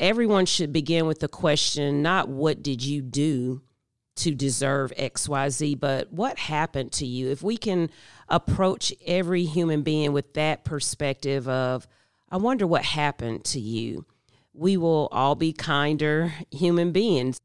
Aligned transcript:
everyone 0.00 0.46
should 0.46 0.72
begin 0.72 1.06
with 1.06 1.20
the 1.20 1.28
question 1.28 2.00
not 2.00 2.26
what 2.26 2.62
did 2.62 2.82
you 2.82 3.02
do 3.02 3.60
to 4.16 4.34
deserve 4.34 4.92
XYZ, 4.98 5.78
but 5.78 6.10
what 6.12 6.38
happened 6.38 6.90
to 6.92 7.06
you? 7.06 7.30
If 7.30 7.42
we 7.42 7.56
can 7.56 7.90
approach 8.28 8.92
every 9.06 9.44
human 9.44 9.82
being 9.82 10.12
with 10.12 10.34
that 10.34 10.64
perspective 10.64 11.46
of, 11.48 11.86
I 12.30 12.38
wonder 12.38 12.66
what 12.66 12.84
happened 12.84 13.44
to 13.46 13.60
you, 13.60 14.06
we 14.54 14.76
will 14.76 15.08
all 15.12 15.34
be 15.34 15.52
kinder 15.52 16.32
human 16.50 16.92
beings. 16.92 17.38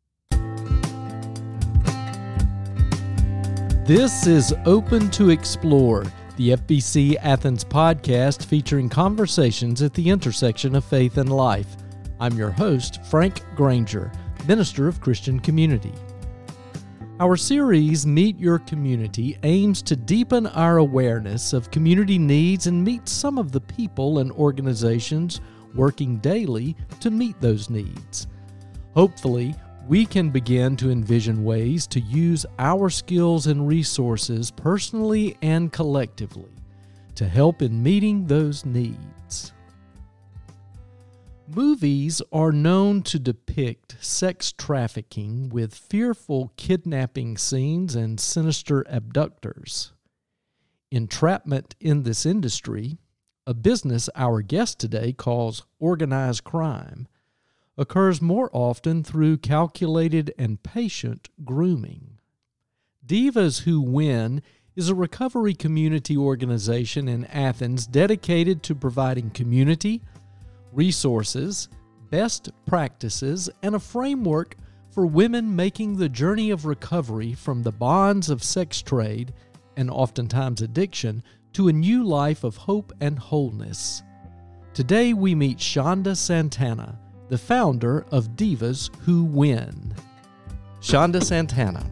This 3.85 4.25
is 4.25 4.53
Open 4.65 5.11
to 5.11 5.29
Explore, 5.29 6.05
the 6.37 6.51
FBC 6.51 7.17
Athens 7.21 7.63
podcast 7.63 8.45
featuring 8.45 8.89
conversations 8.89 9.81
at 9.81 9.93
the 9.93 10.09
intersection 10.09 10.75
of 10.75 10.83
faith 10.83 11.17
and 11.17 11.31
life. 11.31 11.77
I'm 12.17 12.37
your 12.37 12.51
host, 12.51 13.03
Frank 13.03 13.43
Granger, 13.55 14.09
Minister 14.47 14.87
of 14.87 15.01
Christian 15.01 15.37
Community. 15.37 15.91
Our 17.19 17.35
series, 17.35 18.07
Meet 18.07 18.39
Your 18.39 18.59
Community, 18.59 19.37
aims 19.43 19.81
to 19.81 19.97
deepen 19.97 20.47
our 20.47 20.77
awareness 20.77 21.51
of 21.51 21.71
community 21.71 22.17
needs 22.17 22.67
and 22.67 22.81
meet 22.81 23.09
some 23.09 23.37
of 23.37 23.51
the 23.51 23.59
people 23.59 24.19
and 24.19 24.31
organizations 24.31 25.41
working 25.73 26.17
daily 26.19 26.77
to 27.01 27.11
meet 27.11 27.39
those 27.41 27.69
needs. 27.69 28.27
Hopefully, 28.93 29.53
we 29.85 30.05
can 30.05 30.29
begin 30.29 30.77
to 30.77 30.91
envision 30.91 31.43
ways 31.43 31.85
to 31.87 31.99
use 31.99 32.45
our 32.59 32.89
skills 32.89 33.47
and 33.47 33.67
resources 33.67 34.51
personally 34.51 35.37
and 35.41 35.73
collectively 35.73 36.51
to 37.15 37.27
help 37.27 37.61
in 37.61 37.83
meeting 37.83 38.25
those 38.25 38.65
needs. 38.65 39.51
Movies 41.47 42.23
are 42.31 42.51
known 42.51 43.03
to 43.03 43.19
depict 43.19 43.97
sex 44.03 44.51
trafficking 44.51 45.49
with 45.49 45.75
fearful 45.75 46.51
kidnapping 46.57 47.37
scenes 47.37 47.95
and 47.95 48.19
sinister 48.19 48.83
abductors. 48.89 49.93
Entrapment 50.89 51.75
in 51.79 52.01
this 52.01 52.25
industry, 52.25 52.97
a 53.45 53.53
business 53.53 54.09
our 54.15 54.41
guest 54.41 54.79
today 54.79 55.13
calls 55.13 55.63
organized 55.77 56.43
crime, 56.43 57.07
occurs 57.77 58.23
more 58.23 58.49
often 58.51 59.03
through 59.03 59.37
calculated 59.37 60.33
and 60.39 60.63
patient 60.63 61.29
grooming. 61.43 62.17
Divas 63.05 63.61
Who 63.61 63.81
Win 63.81 64.41
is 64.75 64.89
a 64.89 64.95
recovery 64.95 65.53
community 65.53 66.17
organization 66.17 67.07
in 67.07 67.25
Athens 67.25 67.85
dedicated 67.85 68.63
to 68.63 68.73
providing 68.73 69.29
community 69.29 70.01
resources, 70.75 71.69
best 72.09 72.49
practices, 72.65 73.49
and 73.63 73.75
a 73.75 73.79
framework 73.79 74.55
for 74.91 75.05
women 75.05 75.55
making 75.55 75.97
the 75.97 76.09
journey 76.09 76.51
of 76.51 76.65
recovery 76.65 77.33
from 77.33 77.63
the 77.63 77.71
bonds 77.71 78.29
of 78.29 78.43
sex 78.43 78.81
trade 78.81 79.33
and 79.77 79.89
oftentimes 79.89 80.61
addiction 80.61 81.23
to 81.53 81.67
a 81.67 81.73
new 81.73 82.03
life 82.03 82.43
of 82.43 82.57
hope 82.57 82.93
and 83.01 83.17
wholeness. 83.17 84.03
Today 84.73 85.13
we 85.13 85.33
meet 85.35 85.57
Chanda 85.57 86.15
Santana, 86.15 86.99
the 87.29 87.37
founder 87.37 88.05
of 88.11 88.35
Divas 88.35 88.93
Who 89.01 89.23
Win. 89.23 89.93
Chanda 90.81 91.21
Santana, 91.21 91.83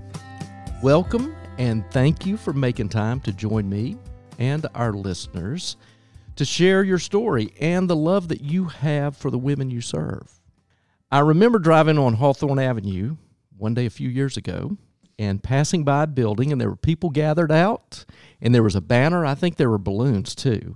welcome 0.82 1.36
and 1.58 1.90
thank 1.92 2.26
you 2.26 2.36
for 2.38 2.54
making 2.54 2.90
time 2.90 3.20
to 3.22 3.32
join 3.32 3.70
me 3.70 3.98
and 4.40 4.66
our 4.76 4.94
listeners 4.94 5.78
to 6.36 6.46
share 6.46 6.84
your 6.84 7.00
story 7.00 7.54
and 7.60 7.90
the 7.90 7.96
love 7.96 8.28
that 8.28 8.42
you 8.42 8.66
have 8.66 9.16
for 9.16 9.30
the 9.30 9.38
women 9.38 9.70
you 9.70 9.82
serve. 9.82 10.40
I 11.12 11.20
remember 11.20 11.60
driving 11.60 11.98
on 11.98 12.16
Hawthorne 12.16 12.60
Avenue 12.60 13.18
one 13.58 13.74
day 13.74 13.86
a 13.86 13.92
few 13.92 14.10
years 14.10 14.36
ago 14.36 14.78
and 15.20 15.44
passing 15.44 15.84
by 15.84 16.04
a 16.04 16.08
building, 16.08 16.52
and 16.52 16.60
there 16.60 16.70
were 16.70 16.76
people 16.76 17.12
gathered 17.12 17.52
out, 17.52 18.06
and 18.42 18.54
there 18.54 18.64
was 18.64 18.76
a 18.76 18.82
banner. 18.82 19.26
I 19.26 19.36
think 19.36 19.58
there 19.58 19.70
were 19.70 19.78
balloons 19.78 20.34
too. 20.34 20.76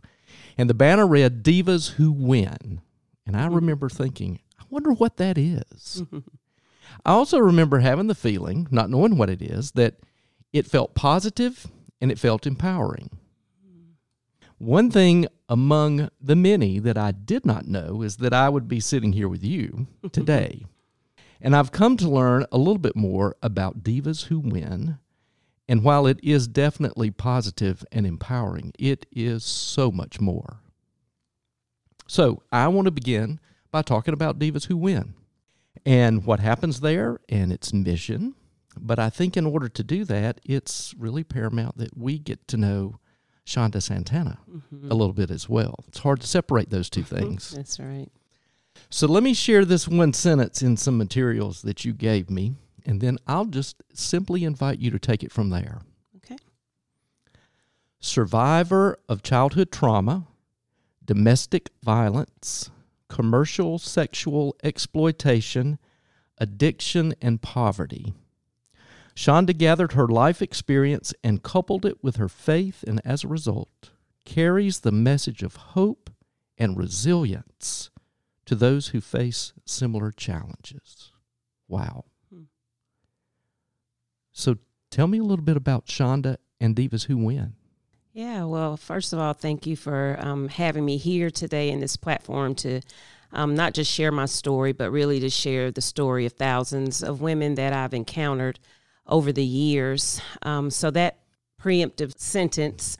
And 0.57 0.69
the 0.69 0.75
banner 0.75 1.07
read, 1.07 1.44
Divas 1.44 1.94
Who 1.94 2.12
Win. 2.12 2.81
And 3.25 3.35
I 3.35 3.47
remember 3.47 3.90
thinking, 3.90 4.40
I 4.59 4.63
wonder 4.69 4.91
what 4.91 5.17
that 5.17 5.38
is. 5.38 6.03
I 7.06 7.12
also 7.12 7.40
remember 7.40 7.79
having 7.79 8.07
the 8.07 8.16
feeling, 8.16 8.67
not 8.72 8.90
knowing 8.90 9.17
what 9.17 9.29
it 9.29 9.41
is, 9.41 9.72
that 9.72 9.96
it 10.53 10.66
felt 10.66 10.96
positive 10.96 11.67
and 12.00 12.12
it 12.12 12.19
felt 12.19 12.47
empowering. 12.47 13.09
One 14.57 14.90
thing 14.90 15.28
among 15.47 16.09
the 16.19 16.35
many 16.35 16.79
that 16.79 16.97
I 16.97 17.12
did 17.12 17.45
not 17.45 17.68
know 17.68 18.01
is 18.01 18.18
that 18.18 18.34
I 18.34 18.50
would 18.50 18.68
be 18.68 18.79
sitting 18.79 19.13
here 19.13 19.28
with 19.29 19.44
you 19.44 19.88
today. 20.12 20.66
and 21.40 21.56
I've 21.56 21.72
come 21.72 21.97
to 21.97 22.09
learn 22.09 22.45
a 22.51 22.57
little 22.57 22.79
bit 22.79 22.96
more 22.96 23.35
about 23.44 23.84
divas 23.84 24.25
who 24.25 24.40
win. 24.40 24.97
And 25.69 25.84
while 25.84 26.07
it 26.07 26.19
is 26.23 26.47
definitely 26.47 27.12
positive 27.12 27.85
and 27.91 28.07
empowering, 28.07 28.72
it 28.79 29.06
is 29.12 29.44
so 29.44 29.91
much 29.91 30.19
more. 30.19 30.62
So 32.07 32.41
I 32.51 32.67
want 32.69 32.85
to 32.85 32.91
begin 32.91 33.40
by 33.69 33.81
talking 33.84 34.13
about 34.13 34.40
divas 34.40 34.67
who 34.67 34.78
win 34.78 35.13
and 35.85 36.25
what 36.25 36.40
happens 36.40 36.79
there 36.79 37.19
and 37.29 37.51
its 37.51 37.73
mission. 37.73 38.34
But 38.79 38.97
I 38.97 39.09
think 39.09 39.35
in 39.38 39.46
order 39.46 39.69
to 39.69 39.84
do 39.84 40.06
that, 40.06 40.40
it's 40.44 40.94
really 40.97 41.23
paramount 41.23 41.78
that 41.78 41.96
we 41.97 42.17
get 42.17 42.47
to 42.47 42.57
know 42.57 43.00
Chanda 43.47 43.80
Santana 43.80 44.40
mm-hmm. 44.52 44.91
a 44.91 44.94
little 44.94 45.13
bit 45.13 45.31
as 45.31 45.47
well. 45.47 45.85
It's 45.88 46.00
hard 46.00 46.19
to 46.19 46.28
separate 46.28 46.69
those 46.69 46.90
two 46.90 47.02
things. 47.02 47.52
That's 47.52 47.80
right. 47.80 48.09
So 48.90 49.08
let 49.08 49.24
me 49.24 49.34
share 49.34 49.63
this 49.63 49.88
one 49.88 50.12
sentence 50.12 50.62
in 50.62 50.75
some 50.75 50.97
materials 50.97 51.62
that 51.62 51.85
you 51.85 51.94
gave 51.94 52.30
me, 52.30 52.56
and 52.85 53.00
then 53.00 53.18
I'll 53.25 53.46
just 53.46 53.81
simply 53.94 54.44
invite 54.44 54.80
you 54.80 54.91
to 54.91 55.00
take 55.00 55.24
it 55.24 55.31
from 55.31 55.50
there. 55.50 55.80
Okay. 56.18 56.35
Survivor 58.00 59.00
of 59.08 59.24
childhood 59.24 59.72
trauma, 59.72 60.28
domestic 61.03 61.69
violence, 61.81 62.69
commercial 63.08 63.79
sexual 63.79 64.58
exploitation, 64.62 65.79
addiction, 66.38 67.16
and 67.22 67.41
poverty 67.41 68.14
Chanda 69.17 69.51
gathered 69.51 69.94
her 69.94 70.07
life 70.07 70.44
experience 70.44 71.11
and 71.23 71.41
coupled 71.41 71.88
it 71.88 72.03
with 72.03 72.17
her 72.17 72.29
faith, 72.29 72.83
and 72.85 73.01
as 73.03 73.23
a 73.23 73.28
result, 73.28 73.89
carries 74.25 74.81
the 74.81 74.91
message 74.91 75.41
of 75.41 75.55
hope 75.55 76.11
and 76.55 76.78
resilience 76.78 77.89
to 78.45 78.53
those 78.53 78.89
who 78.89 79.01
face 79.01 79.53
similar 79.66 80.11
challenges. 80.11 81.11
Wow. 81.67 82.05
Hmm. 82.31 82.44
So 84.33 84.57
tell 84.91 85.07
me 85.07 85.17
a 85.17 85.23
little 85.23 85.44
bit 85.44 85.57
about 85.57 85.85
Chanda 85.88 86.38
and 86.61 86.75
Divas 86.75 87.05
Who 87.07 87.17
Win. 87.17 87.55
Yeah, 88.13 88.44
well, 88.44 88.78
first 88.78 89.13
of 89.13 89.19
all, 89.19 89.34
thank 89.34 89.66
you 89.66 89.75
for 89.75 90.16
um, 90.19 90.47
having 90.47 90.85
me 90.85 90.97
here 90.97 91.31
today 91.31 91.72
in 91.72 91.79
this 91.79 91.97
platform 91.97 92.53
to 92.55 92.81
um, 93.34 93.55
not 93.55 93.73
just 93.73 93.91
share 93.91 94.11
my 94.11 94.28
story, 94.28 94.73
but 94.73 94.91
really 94.91 95.19
to 95.22 95.29
share 95.31 95.72
the 95.72 95.81
story 95.81 96.28
of 96.28 96.34
thousands 96.34 97.01
of 97.01 97.19
women 97.19 97.55
that 97.55 97.73
I've 97.73 97.95
encountered 97.95 98.59
over 99.07 99.31
the 99.31 99.44
years. 99.44 100.22
Um, 100.41 100.69
so 100.69 100.91
that 100.91 101.19
preemptive 101.62 102.18
sentence, 102.18 102.97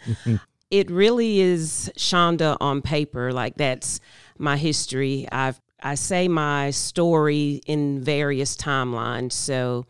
it 0.72 0.90
really 0.90 1.40
is 1.40 1.92
Chanda 1.96 2.58
on 2.60 2.82
paper. 2.82 3.32
Like 3.32 3.56
that's 3.56 4.00
my 4.38 4.58
history. 4.58 5.28
I've 5.32 5.60
I 5.82 5.94
say 5.94 6.28
my 6.28 6.72
story 6.72 7.62
in 7.68 8.02
various 8.02 8.56
timelines. 8.56 9.34
So 9.34 9.86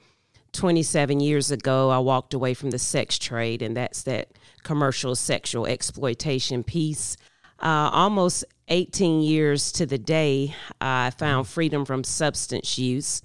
27 0.51 1.19
years 1.19 1.51
ago, 1.51 1.89
I 1.89 1.99
walked 1.99 2.33
away 2.33 2.53
from 2.53 2.71
the 2.71 2.79
sex 2.79 3.17
trade, 3.17 3.61
and 3.61 3.77
that's 3.77 4.03
that 4.03 4.29
commercial 4.63 5.15
sexual 5.15 5.65
exploitation 5.65 6.63
piece. 6.63 7.15
Uh, 7.59 7.89
almost 7.93 8.43
18 8.67 9.21
years 9.21 9.71
to 9.73 9.85
the 9.85 9.97
day, 9.97 10.55
I 10.81 11.11
found 11.11 11.47
freedom 11.47 11.85
from 11.85 12.03
substance 12.03 12.77
use. 12.77 13.21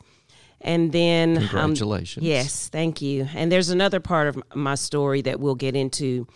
And 0.63 0.93
then, 0.93 1.39
um, 1.39 1.49
congratulations. 1.49 2.23
Um, 2.23 2.29
yes, 2.29 2.69
thank 2.69 3.03
you. 3.03 3.29
And 3.35 3.51
there's 3.51 3.69
another 3.71 4.01
part 4.01 4.29
of 4.29 4.43
my 4.55 4.77
story 4.77 5.21
that 5.23 5.41
we'll 5.41 5.57
get 5.57 5.75
into, 5.75 6.27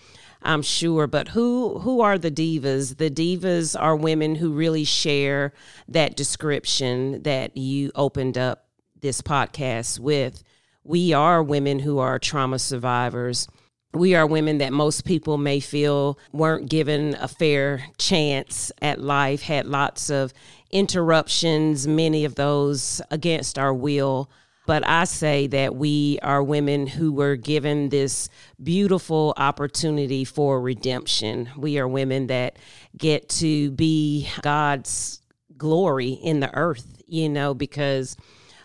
I'm 0.43 0.63
sure. 0.63 1.07
But 1.07 1.29
who 1.29 1.79
who 1.79 2.01
are 2.01 2.19
the 2.19 2.31
divas? 2.31 2.97
The 2.97 3.11
divas 3.11 3.81
are 3.81 3.97
women 3.97 4.35
who 4.35 4.53
really 4.53 4.85
share 4.85 5.53
that 5.89 6.17
description 6.17 7.23
that 7.23 7.57
you 7.57 7.93
opened 7.95 8.37
up 8.37 8.67
this 9.01 9.23
podcast 9.23 10.01
with. 10.01 10.43
We 10.83 11.13
are 11.13 11.43
women 11.43 11.81
who 11.81 11.99
are 11.99 12.19
trauma 12.19 12.59
survivors. 12.59 13.49
We 13.93 14.15
are 14.15 14.27
women 14.27 14.59
that 14.59 14.73
most 14.73 15.05
people 15.05 15.39
may 15.39 15.61
feel 15.61 16.19
weren't 16.33 16.69
given 16.69 17.15
a 17.15 17.29
fair 17.29 17.85
chance 17.99 18.71
at 18.83 19.01
life, 19.01 19.43
had 19.43 19.67
lots 19.67 20.11
of 20.11 20.35
interruptions, 20.71 21.87
many 21.89 22.25
of 22.25 22.35
those 22.35 23.01
against 23.11 23.59
our 23.59 23.73
will. 23.73 24.31
But 24.67 24.87
I 24.87 25.05
say 25.05 25.47
that 25.47 25.77
we 25.77 26.19
are 26.23 26.43
women 26.43 26.89
who 26.89 27.13
were 27.13 27.37
given 27.37 27.89
this 27.89 28.29
beautiful 28.63 29.33
opportunity 29.37 30.25
for 30.25 30.61
redemption. 30.61 31.49
We 31.57 31.79
are 31.79 31.87
women 31.87 32.27
that 32.27 32.59
get 32.99 33.29
to 33.31 33.71
be 33.71 34.29
God's 34.43 35.23
glory 35.57 36.11
in 36.11 36.41
the 36.41 36.53
earth, 36.55 37.01
you 37.07 37.29
know, 37.29 37.55
because 37.55 38.17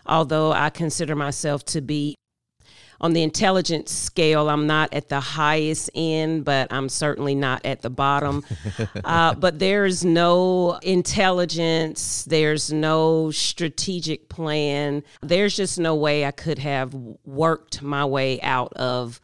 although 0.04 0.52
I 0.52 0.70
consider 0.70 1.14
myself 1.14 1.64
to 1.66 1.80
be 1.80 2.16
on 3.02 3.12
the 3.12 3.22
intelligence 3.22 3.90
scale, 3.90 4.48
I'm 4.48 4.66
not 4.68 4.94
at 4.94 5.08
the 5.08 5.18
highest 5.18 5.90
end, 5.94 6.44
but 6.44 6.72
I'm 6.72 6.88
certainly 6.88 7.34
not 7.34 7.66
at 7.66 7.82
the 7.82 7.90
bottom. 7.90 8.44
uh, 9.04 9.34
but 9.34 9.58
there's 9.58 10.04
no 10.04 10.78
intelligence, 10.82 12.24
there's 12.24 12.72
no 12.72 13.32
strategic 13.32 14.28
plan. 14.28 15.02
There's 15.20 15.56
just 15.56 15.80
no 15.80 15.96
way 15.96 16.24
I 16.24 16.30
could 16.30 16.60
have 16.60 16.94
worked 17.24 17.82
my 17.82 18.04
way 18.04 18.40
out 18.40 18.72
of 18.74 19.20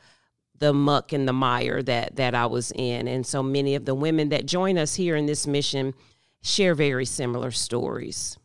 the 0.59 0.73
muck 0.73 1.13
and 1.13 1.29
the 1.29 1.33
mire 1.33 1.81
that 1.85 2.17
that 2.17 2.35
I 2.35 2.47
was 2.47 2.73
in. 2.73 3.07
And 3.07 3.25
so 3.25 3.45
many 3.45 3.77
of 3.77 3.85
the 3.85 3.95
women 3.95 4.31
that 4.31 4.45
join 4.45 4.77
us 4.77 4.97
here 4.97 5.15
in 5.15 5.27
this 5.27 5.47
mission 5.47 5.95
share 6.43 6.75
very 6.75 7.05
similar 7.05 7.53
stories. 7.53 8.37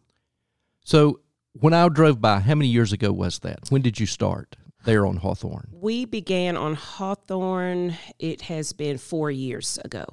So 0.84 1.22
when 1.54 1.74
I 1.74 1.88
drove 1.90 2.22
by, 2.22 2.40
how 2.40 2.54
many 2.54 2.68
years 2.68 2.94
ago 2.94 3.12
was 3.12 3.40
that? 3.40 3.60
When 3.70 3.82
did 3.82 4.00
you 4.00 4.06
start? 4.06 4.56
There 4.84 5.06
on 5.06 5.18
Hawthorne? 5.18 5.70
We 5.72 6.06
began 6.06 6.58
on 6.58 6.76
Hawthorne, 6.76 7.98
it 8.20 8.42
has 8.44 8.74
been 8.74 8.98
four 8.98 9.32
years 9.32 9.80
ago. 9.84 10.06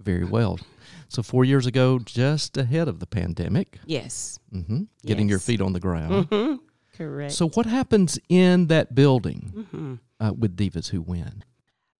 Very 0.00 0.24
well. 0.24 0.58
So, 1.08 1.22
four 1.22 1.44
years 1.44 1.66
ago, 1.66 1.98
just 1.98 2.56
ahead 2.56 2.88
of 2.88 3.00
the 3.00 3.06
pandemic. 3.06 3.78
Yes. 3.86 4.38
Mm-hmm. 4.52 4.84
Getting 5.04 5.28
yes. 5.28 5.30
your 5.30 5.38
feet 5.38 5.60
on 5.60 5.72
the 5.72 5.80
ground. 5.80 6.28
Mm-hmm. 6.28 6.56
Correct. 6.96 7.32
So, 7.32 7.48
what 7.50 7.66
happens 7.66 8.18
in 8.28 8.68
that 8.68 8.94
building 8.94 9.52
mm-hmm. 9.56 9.94
uh, 10.20 10.32
with 10.32 10.56
Divas 10.56 10.88
Who 10.88 11.02
Win? 11.02 11.44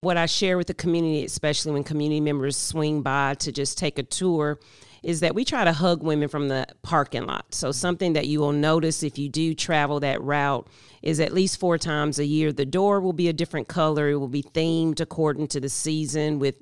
What 0.00 0.16
I 0.16 0.26
share 0.26 0.56
with 0.56 0.66
the 0.66 0.74
community, 0.74 1.24
especially 1.24 1.72
when 1.72 1.84
community 1.84 2.20
members 2.20 2.56
swing 2.56 3.02
by 3.02 3.34
to 3.34 3.52
just 3.52 3.78
take 3.78 3.98
a 3.98 4.02
tour, 4.02 4.58
is 5.06 5.20
that 5.20 5.36
we 5.36 5.44
try 5.44 5.62
to 5.62 5.72
hug 5.72 6.02
women 6.02 6.28
from 6.28 6.48
the 6.48 6.66
parking 6.82 7.26
lot. 7.26 7.54
So, 7.54 7.70
something 7.70 8.14
that 8.14 8.26
you 8.26 8.40
will 8.40 8.50
notice 8.50 9.04
if 9.04 9.18
you 9.18 9.28
do 9.28 9.54
travel 9.54 10.00
that 10.00 10.20
route 10.20 10.66
is 11.00 11.20
at 11.20 11.32
least 11.32 11.60
four 11.60 11.78
times 11.78 12.18
a 12.18 12.24
year. 12.24 12.52
The 12.52 12.66
door 12.66 13.00
will 13.00 13.12
be 13.12 13.28
a 13.28 13.32
different 13.32 13.68
color, 13.68 14.10
it 14.10 14.16
will 14.16 14.26
be 14.26 14.42
themed 14.42 14.98
according 14.98 15.46
to 15.48 15.60
the 15.60 15.68
season 15.68 16.40
with 16.40 16.56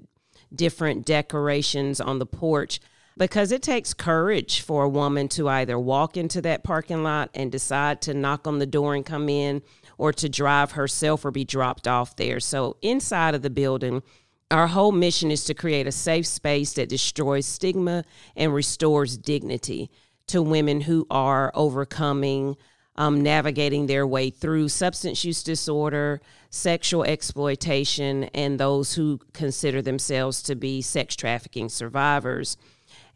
different 0.54 1.06
decorations 1.06 2.02
on 2.02 2.18
the 2.18 2.26
porch 2.26 2.80
because 3.16 3.50
it 3.50 3.62
takes 3.62 3.94
courage 3.94 4.60
for 4.60 4.84
a 4.84 4.88
woman 4.90 5.26
to 5.28 5.48
either 5.48 5.78
walk 5.78 6.18
into 6.18 6.42
that 6.42 6.62
parking 6.62 7.02
lot 7.02 7.30
and 7.32 7.50
decide 7.50 8.02
to 8.02 8.12
knock 8.12 8.46
on 8.46 8.58
the 8.58 8.66
door 8.66 8.94
and 8.94 9.06
come 9.06 9.30
in 9.30 9.62
or 9.96 10.12
to 10.12 10.28
drive 10.28 10.72
herself 10.72 11.24
or 11.24 11.30
be 11.30 11.46
dropped 11.46 11.88
off 11.88 12.14
there. 12.16 12.40
So, 12.40 12.76
inside 12.82 13.34
of 13.34 13.40
the 13.40 13.48
building, 13.48 14.02
our 14.50 14.66
whole 14.66 14.92
mission 14.92 15.30
is 15.30 15.44
to 15.44 15.54
create 15.54 15.86
a 15.86 15.92
safe 15.92 16.26
space 16.26 16.74
that 16.74 16.88
destroys 16.88 17.46
stigma 17.46 18.04
and 18.36 18.54
restores 18.54 19.16
dignity 19.16 19.90
to 20.26 20.42
women 20.42 20.82
who 20.82 21.06
are 21.10 21.50
overcoming 21.54 22.56
um, 22.96 23.22
navigating 23.22 23.86
their 23.86 24.06
way 24.06 24.30
through 24.30 24.68
substance 24.68 25.24
use 25.24 25.42
disorder, 25.42 26.20
sexual 26.50 27.04
exploitation, 27.04 28.24
and 28.34 28.58
those 28.58 28.94
who 28.94 29.18
consider 29.32 29.82
themselves 29.82 30.42
to 30.42 30.54
be 30.54 30.80
sex 30.80 31.16
trafficking 31.16 31.68
survivors. 31.68 32.56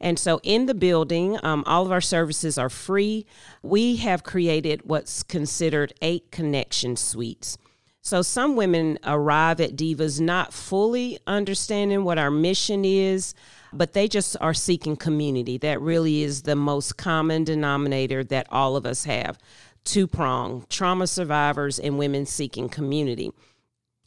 And 0.01 0.19
so 0.19 0.41
in 0.43 0.67
the 0.67 0.75
building, 0.75 1.39
um, 1.43 1.63
all 1.67 1.87
of 1.87 1.93
our 1.93 2.01
services 2.01 2.59
are 2.59 2.69
free. 2.69 3.27
We 3.63 3.97
have 3.97 4.25
created 4.25 4.83
what's 4.85 5.23
considered 5.23 5.93
eight 6.03 6.31
connection 6.31 6.97
suites. 6.97 7.59
So 8.09 8.23
some 8.23 8.57
women 8.57 8.99
arrive 9.05 9.61
at 9.61 9.77
Divas 9.77 10.19
not 10.19 10.55
fully 10.55 11.19
understanding 11.27 12.05
what 12.05 12.17
our 12.17 12.31
mission 12.31 12.83
is, 12.87 13.35
but 13.71 13.93
they 13.93 14.09
just 14.09 14.35
are 14.41 14.55
seeking 14.55 14.97
community. 14.97 15.59
That 15.59 15.79
really 15.83 16.23
is 16.23 16.41
the 16.41 16.57
most 16.57 16.97
common 16.97 17.45
denominator 17.45 18.25
that 18.25 18.47
all 18.51 18.77
of 18.77 18.87
us 18.87 19.05
have 19.05 19.39
two 19.85 20.07
prong 20.07 20.65
trauma 20.71 21.07
survivors 21.07 21.79
and 21.79 21.99
women 21.99 22.25
seeking 22.25 22.71
community. 22.71 23.31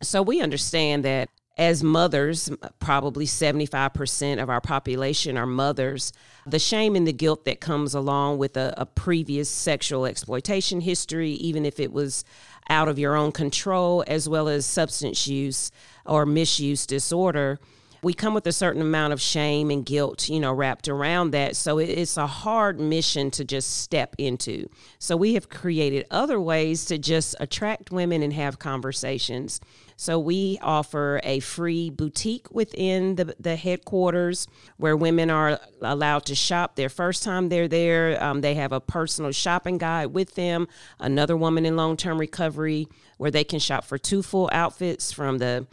So 0.01 0.23
we 0.23 0.41
understand 0.41 1.05
that 1.05 1.29
as 1.57 1.83
mothers, 1.83 2.49
probably 2.79 3.27
75% 3.27 4.41
of 4.41 4.49
our 4.49 4.61
population 4.61 5.37
are 5.37 5.45
mothers. 5.45 6.11
The 6.47 6.57
shame 6.57 6.95
and 6.95 7.05
the 7.05 7.13
guilt 7.13 7.45
that 7.45 7.59
comes 7.59 7.93
along 7.93 8.39
with 8.39 8.57
a, 8.57 8.73
a, 8.77 8.85
previous 8.87 9.47
sexual 9.47 10.07
exploitation 10.07 10.81
history, 10.81 11.33
even 11.33 11.63
if 11.63 11.79
it 11.79 11.91
was 11.91 12.23
out 12.71 12.87
of 12.87 12.97
your 12.97 13.15
own 13.15 13.33
control, 13.33 14.03
as 14.07 14.29
well 14.29 14.47
as 14.47 14.65
substance 14.65 15.27
use 15.27 15.71
or 16.05 16.25
misuse 16.25 16.85
disorder, 16.85 17.59
we 18.01 18.13
come 18.13 18.33
with 18.33 18.47
a 18.47 18.51
certain 18.51 18.81
amount 18.81 19.13
of 19.13 19.21
shame 19.21 19.69
and 19.69 19.85
guilt, 19.85 20.27
you 20.29 20.39
know, 20.39 20.53
wrapped 20.53 20.87
around 20.87 21.31
that. 21.31 21.55
So 21.55 21.77
it's 21.77 22.17
a 22.17 22.25
hard 22.25 22.79
mission 22.79 23.29
to 23.31 23.43
just 23.43 23.81
step 23.81 24.15
into. 24.17 24.69
So 24.97 25.15
we 25.15 25.35
have 25.35 25.49
created 25.49 26.07
other 26.09 26.39
ways 26.39 26.85
to 26.85 26.97
just 26.97 27.35
attract 27.39 27.91
women 27.91 28.23
and 28.23 28.33
have 28.33 28.57
conversations. 28.57 29.59
So 30.01 30.17
we 30.17 30.57
offer 30.63 31.21
a 31.23 31.41
free 31.41 31.91
boutique 31.91 32.49
within 32.49 33.17
the, 33.17 33.35
the 33.39 33.55
headquarters 33.55 34.47
where 34.77 34.97
women 34.97 35.29
are 35.29 35.59
allowed 35.79 36.25
to 36.25 36.33
shop 36.33 36.75
their 36.75 36.89
first 36.89 37.21
time 37.21 37.49
they're 37.49 37.67
there. 37.67 38.21
Um, 38.21 38.41
they 38.41 38.55
have 38.55 38.71
a 38.71 38.79
personal 38.79 39.31
shopping 39.31 39.77
guide 39.77 40.07
with 40.07 40.33
them, 40.33 40.67
another 40.99 41.37
woman 41.37 41.67
in 41.67 41.75
long 41.75 41.97
term 41.97 42.17
recovery 42.17 42.87
where 43.17 43.29
they 43.29 43.43
can 43.43 43.59
shop 43.59 43.85
for 43.85 43.99
two 43.99 44.23
full 44.23 44.49
outfits 44.51 45.11
from 45.11 45.37
the 45.37 45.67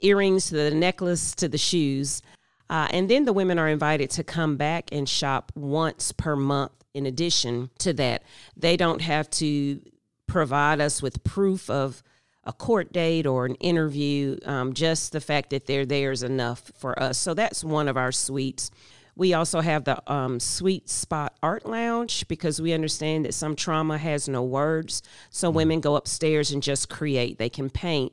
earrings 0.00 0.48
to 0.48 0.54
the 0.54 0.70
necklace 0.70 1.34
to 1.34 1.46
the 1.46 1.58
shoes. 1.58 2.22
Uh, 2.70 2.88
and 2.90 3.10
then 3.10 3.26
the 3.26 3.34
women 3.34 3.58
are 3.58 3.68
invited 3.68 4.08
to 4.12 4.24
come 4.24 4.56
back 4.56 4.88
and 4.92 5.06
shop 5.06 5.52
once 5.54 6.10
per 6.12 6.34
month. 6.36 6.72
In 6.94 7.04
addition 7.04 7.68
to 7.80 7.92
that, 7.92 8.22
they 8.56 8.78
don't 8.78 9.02
have 9.02 9.28
to 9.32 9.82
provide 10.26 10.80
us 10.80 11.02
with 11.02 11.22
proof 11.22 11.68
of 11.68 12.02
a 12.48 12.52
court 12.52 12.92
date 12.92 13.26
or 13.26 13.44
an 13.44 13.54
interview. 13.56 14.38
Um, 14.44 14.72
just 14.72 15.12
the 15.12 15.20
fact 15.20 15.50
that 15.50 15.66
they're 15.66 15.86
there 15.86 16.10
is 16.10 16.22
enough 16.22 16.72
for 16.78 17.00
us. 17.00 17.18
So 17.18 17.34
that's 17.34 17.62
one 17.62 17.86
of 17.88 17.96
our 17.96 18.10
suites. 18.10 18.70
We 19.14 19.34
also 19.34 19.60
have 19.60 19.84
the 19.84 20.00
um, 20.10 20.40
Sweet 20.40 20.88
Spot 20.88 21.36
Art 21.42 21.66
Lounge 21.66 22.26
because 22.26 22.62
we 22.62 22.72
understand 22.72 23.26
that 23.26 23.34
some 23.34 23.54
trauma 23.54 23.98
has 23.98 24.28
no 24.28 24.42
words. 24.42 25.02
So 25.28 25.48
mm-hmm. 25.48 25.56
women 25.56 25.80
go 25.80 25.96
upstairs 25.96 26.50
and 26.50 26.62
just 26.62 26.88
create. 26.88 27.36
They 27.36 27.50
can 27.50 27.68
paint, 27.68 28.12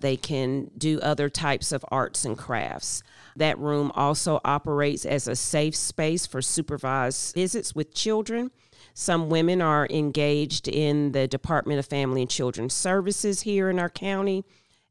they 0.00 0.16
can 0.16 0.70
do 0.76 0.98
other 1.00 1.28
types 1.28 1.72
of 1.72 1.84
arts 1.90 2.24
and 2.24 2.36
crafts. 2.36 3.02
That 3.36 3.58
room 3.58 3.92
also 3.94 4.40
operates 4.44 5.06
as 5.06 5.28
a 5.28 5.36
safe 5.36 5.76
space 5.76 6.26
for 6.26 6.42
supervised 6.42 7.34
visits 7.34 7.74
with 7.74 7.94
children. 7.94 8.50
Some 8.98 9.28
women 9.28 9.60
are 9.60 9.86
engaged 9.90 10.68
in 10.68 11.12
the 11.12 11.28
Department 11.28 11.78
of 11.78 11.84
Family 11.84 12.22
and 12.22 12.30
Children 12.30 12.70
Services 12.70 13.42
here 13.42 13.68
in 13.68 13.78
our 13.78 13.90
county 13.90 14.42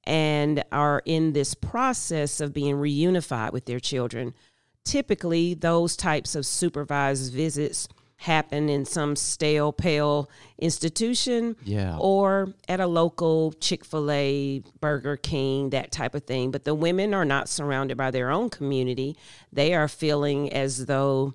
and 0.04 0.64
are 0.72 1.02
in 1.06 1.34
this 1.34 1.56
process 1.56 2.40
of 2.40 2.54
being 2.54 2.76
reunified 2.76 3.52
with 3.52 3.66
their 3.66 3.80
children. 3.80 4.36
Typically, 4.84 5.56
those 5.56 5.98
types 5.98 6.36
of 6.36 6.46
supervised 6.46 7.34
visits 7.34 7.88
happen 8.18 8.70
in 8.70 8.86
some 8.86 9.16
stale, 9.16 9.74
pale 9.74 10.30
institution 10.60 11.56
yeah. 11.64 11.98
or 12.00 12.54
at 12.68 12.80
a 12.80 12.86
local 12.86 13.54
Chick 13.54 13.84
fil 13.84 14.12
A, 14.12 14.62
Burger 14.80 15.18
King, 15.18 15.72
that 15.72 15.92
type 15.92 16.14
of 16.14 16.26
thing. 16.26 16.52
But 16.52 16.64
the 16.64 16.76
women 16.76 17.16
are 17.16 17.26
not 17.26 17.50
surrounded 17.50 17.98
by 17.98 18.12
their 18.12 18.30
own 18.30 18.52
community. 18.52 19.18
They 19.52 19.74
are 19.74 19.88
feeling 19.88 20.54
as 20.54 20.86
though, 20.86 21.34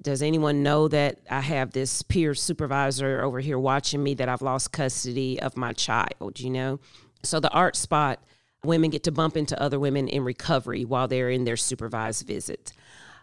does 0.00 0.22
anyone 0.22 0.62
know 0.62 0.88
that 0.88 1.20
I 1.30 1.40
have 1.40 1.72
this 1.72 2.02
peer 2.02 2.34
supervisor 2.34 3.22
over 3.22 3.40
here 3.40 3.58
watching 3.58 4.02
me 4.02 4.14
that 4.14 4.28
I've 4.28 4.42
lost 4.42 4.72
custody 4.72 5.40
of 5.40 5.56
my 5.56 5.72
child, 5.72 6.40
you 6.40 6.50
know? 6.50 6.80
So 7.22 7.40
the 7.40 7.50
art 7.50 7.76
spot, 7.76 8.22
women 8.64 8.90
get 8.90 9.04
to 9.04 9.12
bump 9.12 9.36
into 9.36 9.60
other 9.60 9.78
women 9.78 10.08
in 10.08 10.24
recovery 10.24 10.84
while 10.84 11.08
they're 11.08 11.30
in 11.30 11.44
their 11.44 11.56
supervised 11.56 12.26
visit. 12.26 12.72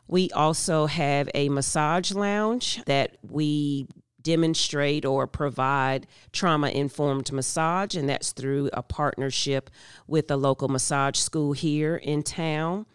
We 0.07 0.29
also 0.31 0.85
have 0.85 1.29
a 1.33 1.49
massage 1.49 2.11
lounge 2.11 2.83
that 2.85 3.17
we 3.21 3.87
demonstrate 4.21 5.05
or 5.05 5.27
provide 5.27 6.07
trauma 6.31 6.69
informed 6.69 7.31
massage, 7.31 7.95
and 7.95 8.09
that's 8.09 8.31
through 8.31 8.69
a 8.73 8.83
partnership 8.83 9.69
with 10.07 10.29
a 10.29 10.35
local 10.35 10.67
massage 10.67 11.17
school 11.17 11.53
here 11.53 11.95
in 11.95 12.23
town. 12.23 12.85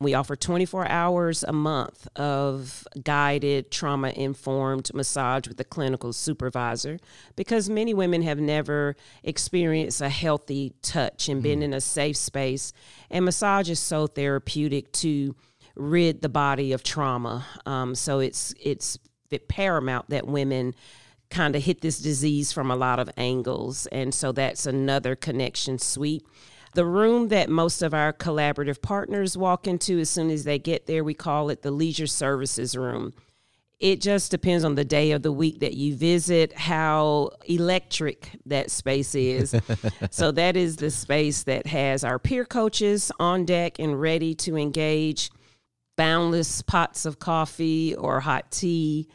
We 0.00 0.14
offer 0.14 0.34
24 0.34 0.88
hours 0.88 1.44
a 1.44 1.52
month 1.52 2.08
of 2.16 2.88
guided 3.04 3.70
trauma 3.70 4.08
informed 4.08 4.92
massage 4.94 5.46
with 5.46 5.60
a 5.60 5.64
clinical 5.64 6.14
supervisor 6.14 6.98
because 7.36 7.68
many 7.68 7.92
women 7.92 8.22
have 8.22 8.40
never 8.40 8.96
experienced 9.22 10.00
a 10.00 10.08
healthy 10.08 10.72
touch 10.80 11.28
and 11.28 11.42
been 11.42 11.60
mm. 11.60 11.64
in 11.64 11.74
a 11.74 11.82
safe 11.82 12.16
space. 12.16 12.72
And 13.10 13.26
massage 13.26 13.68
is 13.68 13.78
so 13.78 14.06
therapeutic 14.06 14.90
to 14.92 15.36
rid 15.76 16.22
the 16.22 16.30
body 16.30 16.72
of 16.72 16.82
trauma. 16.82 17.44
Um, 17.66 17.94
so 17.94 18.20
it's 18.20 18.54
it's 18.58 18.98
paramount 19.48 20.08
that 20.08 20.26
women 20.26 20.74
kind 21.28 21.54
of 21.54 21.62
hit 21.62 21.82
this 21.82 21.98
disease 21.98 22.52
from 22.52 22.70
a 22.70 22.76
lot 22.76 22.98
of 22.98 23.10
angles, 23.18 23.86
and 23.88 24.14
so 24.14 24.32
that's 24.32 24.64
another 24.66 25.14
connection 25.14 25.78
suite. 25.78 26.24
The 26.74 26.84
room 26.84 27.28
that 27.28 27.48
most 27.48 27.82
of 27.82 27.92
our 27.92 28.12
collaborative 28.12 28.80
partners 28.80 29.36
walk 29.36 29.66
into 29.66 29.98
as 29.98 30.08
soon 30.08 30.30
as 30.30 30.44
they 30.44 30.58
get 30.58 30.86
there, 30.86 31.02
we 31.02 31.14
call 31.14 31.50
it 31.50 31.62
the 31.62 31.70
leisure 31.72 32.06
services 32.06 32.76
room. 32.76 33.12
it 33.80 34.00
just 34.00 34.30
depends 34.30 34.62
on 34.62 34.74
the 34.74 34.84
day 34.84 35.10
of 35.12 35.22
the 35.22 35.32
week 35.32 35.60
that 35.60 35.72
you 35.74 35.96
visit, 35.96 36.52
how 36.52 37.30
electric 37.46 38.30
that 38.44 38.70
space 38.70 39.14
is. 39.14 39.54
so, 40.10 40.30
that 40.32 40.54
is 40.56 40.76
the 40.76 40.90
space 40.90 41.42
that 41.44 41.66
has 41.66 42.04
our 42.04 42.18
peer 42.18 42.44
coaches 42.44 43.10
on 43.18 43.46
deck 43.46 43.78
and 43.78 44.00
ready 44.00 44.34
to 44.34 44.56
engage, 44.56 45.30
boundless 45.96 46.60
pots 46.62 47.06
of 47.06 47.18
coffee 47.18 47.94
or 47.96 48.20
hot 48.20 48.50
tea. 48.50 49.08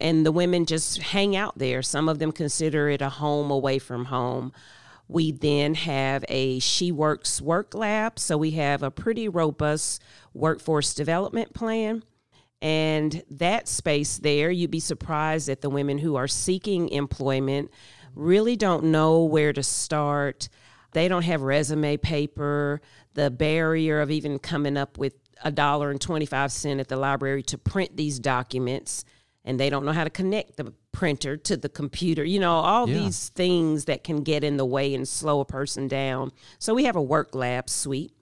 And 0.00 0.26
the 0.26 0.32
women 0.32 0.66
just 0.66 0.98
hang 0.98 1.36
out 1.36 1.58
there. 1.58 1.82
Some 1.82 2.08
of 2.08 2.18
them 2.18 2.32
consider 2.32 2.88
it 2.88 3.00
a 3.02 3.08
home 3.08 3.50
away 3.50 3.78
from 3.78 4.06
home. 4.06 4.52
We 5.08 5.32
then 5.32 5.74
have 5.74 6.24
a 6.28 6.58
She 6.58 6.92
Works 6.92 7.40
work 7.40 7.74
lab. 7.74 8.18
So, 8.18 8.36
we 8.36 8.52
have 8.52 8.82
a 8.82 8.90
pretty 8.90 9.28
robust 9.28 10.02
workforce 10.34 10.94
development 10.94 11.54
plan 11.54 12.02
and 12.62 13.22
that 13.30 13.68
space 13.68 14.18
there, 14.18 14.50
you'd 14.50 14.70
be 14.70 14.80
surprised 14.80 15.48
that 15.48 15.60
the 15.60 15.70
women 15.70 15.98
who 15.98 16.16
are 16.16 16.28
seeking 16.28 16.88
employment 16.88 17.70
really 18.14 18.56
don't 18.56 18.84
know 18.84 19.24
where 19.24 19.52
to 19.52 19.62
start. 19.62 20.48
They 20.92 21.08
don't 21.08 21.22
have 21.22 21.42
resume 21.42 21.98
paper, 21.98 22.80
the 23.14 23.30
barrier 23.30 24.00
of 24.00 24.10
even 24.10 24.38
coming 24.38 24.76
up 24.76 24.96
with 24.96 25.14
a 25.44 25.52
dollar 25.52 25.90
and 25.90 26.00
25 26.00 26.50
cent 26.50 26.80
at 26.80 26.88
the 26.88 26.96
library 26.96 27.42
to 27.44 27.58
print 27.58 27.96
these 27.96 28.18
documents 28.18 29.04
and 29.44 29.60
they 29.60 29.68
don't 29.70 29.84
know 29.84 29.92
how 29.92 30.04
to 30.04 30.10
connect 30.10 30.56
the 30.56 30.72
printer 30.96 31.36
to 31.36 31.58
the 31.58 31.68
computer 31.68 32.24
you 32.24 32.40
know 32.40 32.54
all 32.54 32.88
yeah. 32.88 32.94
these 32.94 33.28
things 33.28 33.84
that 33.84 34.02
can 34.02 34.22
get 34.22 34.42
in 34.42 34.56
the 34.56 34.64
way 34.64 34.94
and 34.94 35.06
slow 35.06 35.40
a 35.40 35.44
person 35.44 35.86
down 35.86 36.32
so 36.58 36.72
we 36.72 36.84
have 36.84 36.96
a 36.96 37.02
work 37.02 37.34
lab 37.34 37.68
suite 37.68 38.14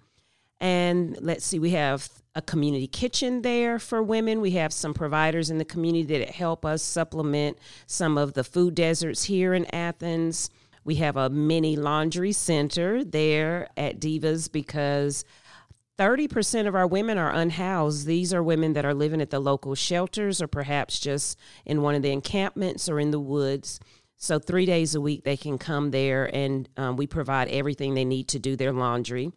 and 0.59 1.17
let's 1.21 1.47
see 1.47 1.61
we 1.61 1.71
have 1.71 2.09
a 2.35 2.43
community 2.43 2.89
kitchen 2.89 3.43
there 3.43 3.79
for 3.79 4.03
women. 4.03 4.41
We 4.41 4.53
have 4.53 4.73
some 4.73 4.93
providers 4.93 5.51
in 5.51 5.59
the 5.59 5.65
community 5.65 6.19
that 6.19 6.31
help 6.31 6.65
us 6.65 6.83
supplement 6.83 7.59
some 7.87 8.19
of 8.19 8.35
the 8.35 8.43
food 8.43 8.75
deserts 8.75 9.25
here 9.25 9.55
in 9.55 9.73
Athens. 9.73 10.51
We 10.85 10.97
have 10.97 11.17
a 11.17 11.31
mini 11.31 11.77
laundry 11.77 12.33
center 12.33 13.05
there 13.05 13.69
at 13.77 14.01
Divas 14.01 14.51
because 14.51 15.25
30% 15.99 16.67
of 16.67 16.75
our 16.75 16.87
women 16.87 17.19
are 17.19 17.33
unhoused. 17.33 18.07
These 18.07 18.35
are 18.35 18.43
women 18.43 18.73
that 18.73 18.85
are 18.85 18.95
living 18.95 19.21
at 19.21 19.31
the 19.31 19.39
local 19.39 19.75
shelters 19.75 20.43
or 20.43 20.49
perhaps 20.49 20.99
just 20.99 21.39
in 21.65 21.83
one 21.83 21.95
of 21.95 22.03
the 22.03 22.11
encampments 22.11 22.89
or 22.89 22.99
in 22.99 23.11
the 23.11 23.21
woods. 23.21 23.79
So, 24.17 24.39
three 24.39 24.67
days 24.67 24.95
a 24.95 25.01
week, 25.01 25.25
they 25.25 25.37
can 25.37 25.59
come 25.59 25.91
there 25.91 26.35
and 26.35 26.69
um, 26.77 26.97
we 26.97 27.07
provide 27.07 27.49
everything 27.49 27.95
they 27.95 28.05
need 28.05 28.29
to 28.29 28.39
do 28.39 28.57
their 28.57 28.73
laundry. 28.73 29.33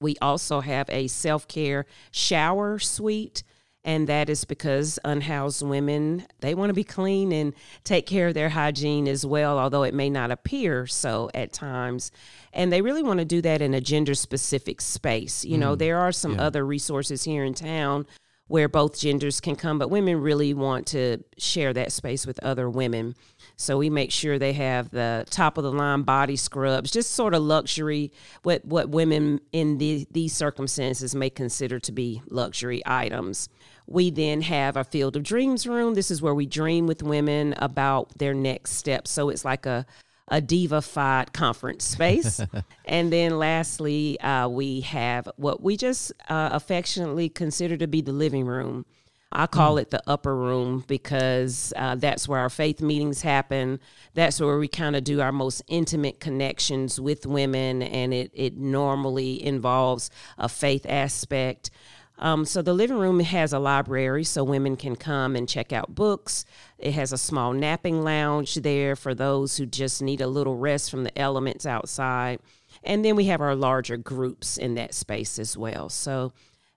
We 0.00 0.16
also 0.20 0.60
have 0.60 0.88
a 0.90 1.06
self 1.06 1.46
care 1.46 1.86
shower 2.10 2.78
suite. 2.78 3.42
And 3.84 4.08
that 4.08 4.28
is 4.28 4.44
because 4.44 4.98
unhoused 5.04 5.62
women, 5.66 6.24
they 6.38 6.54
want 6.54 6.70
to 6.70 6.74
be 6.74 6.84
clean 6.84 7.32
and 7.32 7.52
take 7.82 8.06
care 8.06 8.28
of 8.28 8.34
their 8.34 8.50
hygiene 8.50 9.08
as 9.08 9.26
well, 9.26 9.58
although 9.58 9.82
it 9.82 9.92
may 9.94 10.08
not 10.08 10.30
appear 10.30 10.86
so 10.86 11.30
at 11.34 11.52
times. 11.52 12.12
And 12.52 12.72
they 12.72 12.80
really 12.80 13.02
want 13.02 13.18
to 13.18 13.24
do 13.24 13.40
that 13.42 13.60
in 13.60 13.74
a 13.74 13.80
gender 13.80 14.14
specific 14.14 14.80
space. 14.80 15.44
You 15.44 15.58
know, 15.58 15.74
mm, 15.74 15.78
there 15.78 15.98
are 15.98 16.12
some 16.12 16.34
yeah. 16.34 16.42
other 16.42 16.64
resources 16.64 17.24
here 17.24 17.42
in 17.44 17.54
town 17.54 18.06
where 18.46 18.68
both 18.68 18.98
genders 18.98 19.40
can 19.40 19.56
come, 19.56 19.78
but 19.78 19.90
women 19.90 20.20
really 20.20 20.54
want 20.54 20.86
to 20.86 21.18
share 21.38 21.72
that 21.72 21.90
space 21.90 22.26
with 22.26 22.38
other 22.44 22.68
women. 22.68 23.14
So 23.62 23.78
we 23.78 23.90
make 23.90 24.10
sure 24.10 24.40
they 24.40 24.54
have 24.54 24.90
the 24.90 25.24
top 25.30 25.56
of 25.56 25.62
the 25.62 25.70
line 25.70 26.02
body 26.02 26.34
scrubs, 26.34 26.90
just 26.90 27.12
sort 27.12 27.32
of 27.32 27.42
luxury, 27.42 28.10
what, 28.42 28.64
what 28.64 28.88
women 28.88 29.40
in 29.52 29.78
the, 29.78 30.04
these 30.10 30.32
circumstances 30.32 31.14
may 31.14 31.30
consider 31.30 31.78
to 31.78 31.92
be 31.92 32.22
luxury 32.28 32.82
items. 32.84 33.48
We 33.86 34.10
then 34.10 34.42
have 34.42 34.76
a 34.76 34.82
Field 34.82 35.14
of 35.14 35.22
Dreams 35.22 35.64
room. 35.64 35.94
This 35.94 36.10
is 36.10 36.20
where 36.20 36.34
we 36.34 36.44
dream 36.44 36.88
with 36.88 37.04
women 37.04 37.54
about 37.56 38.18
their 38.18 38.34
next 38.34 38.72
steps. 38.72 39.12
So 39.12 39.28
it's 39.28 39.44
like 39.44 39.64
a 39.64 39.86
a 40.28 40.40
diva-fied 40.40 41.32
conference 41.32 41.84
space. 41.84 42.40
and 42.86 43.12
then 43.12 43.38
lastly, 43.38 44.18
uh, 44.20 44.48
we 44.48 44.80
have 44.80 45.28
what 45.36 45.62
we 45.62 45.76
just 45.76 46.10
uh, 46.28 46.48
affectionately 46.52 47.28
consider 47.28 47.76
to 47.76 47.86
be 47.86 48.00
the 48.00 48.12
living 48.12 48.46
room. 48.46 48.86
I 49.34 49.46
call 49.46 49.78
it 49.78 49.90
the 49.90 50.02
upper 50.06 50.36
room 50.36 50.84
because 50.86 51.72
uh, 51.76 51.94
that's 51.94 52.28
where 52.28 52.40
our 52.40 52.50
faith 52.50 52.80
meetings 52.80 53.22
happen. 53.22 53.80
That's 54.14 54.40
where 54.40 54.58
we 54.58 54.68
kind 54.68 54.94
of 54.94 55.04
do 55.04 55.20
our 55.20 55.32
most 55.32 55.62
intimate 55.68 56.20
connections 56.20 57.00
with 57.00 57.26
women, 57.26 57.82
and 57.82 58.12
it, 58.12 58.30
it 58.34 58.56
normally 58.56 59.42
involves 59.42 60.10
a 60.38 60.48
faith 60.48 60.84
aspect. 60.88 61.70
Um, 62.18 62.44
so 62.44 62.62
the 62.62 62.74
living 62.74 62.98
room 62.98 63.20
has 63.20 63.52
a 63.52 63.58
library 63.58 64.22
so 64.22 64.44
women 64.44 64.76
can 64.76 64.96
come 64.96 65.34
and 65.34 65.48
check 65.48 65.72
out 65.72 65.94
books. 65.94 66.44
It 66.78 66.92
has 66.92 67.12
a 67.12 67.18
small 67.18 67.52
napping 67.52 68.02
lounge 68.04 68.56
there 68.56 68.94
for 68.94 69.14
those 69.14 69.56
who 69.56 69.66
just 69.66 70.02
need 70.02 70.20
a 70.20 70.26
little 70.26 70.56
rest 70.56 70.90
from 70.90 71.04
the 71.04 71.18
elements 71.18 71.66
outside. 71.66 72.38
And 72.84 73.04
then 73.04 73.16
we 73.16 73.24
have 73.24 73.40
our 73.40 73.56
larger 73.56 73.96
groups 73.96 74.56
in 74.56 74.74
that 74.74 74.94
space 74.94 75.38
as 75.38 75.56
well. 75.56 75.88
So 75.88 76.32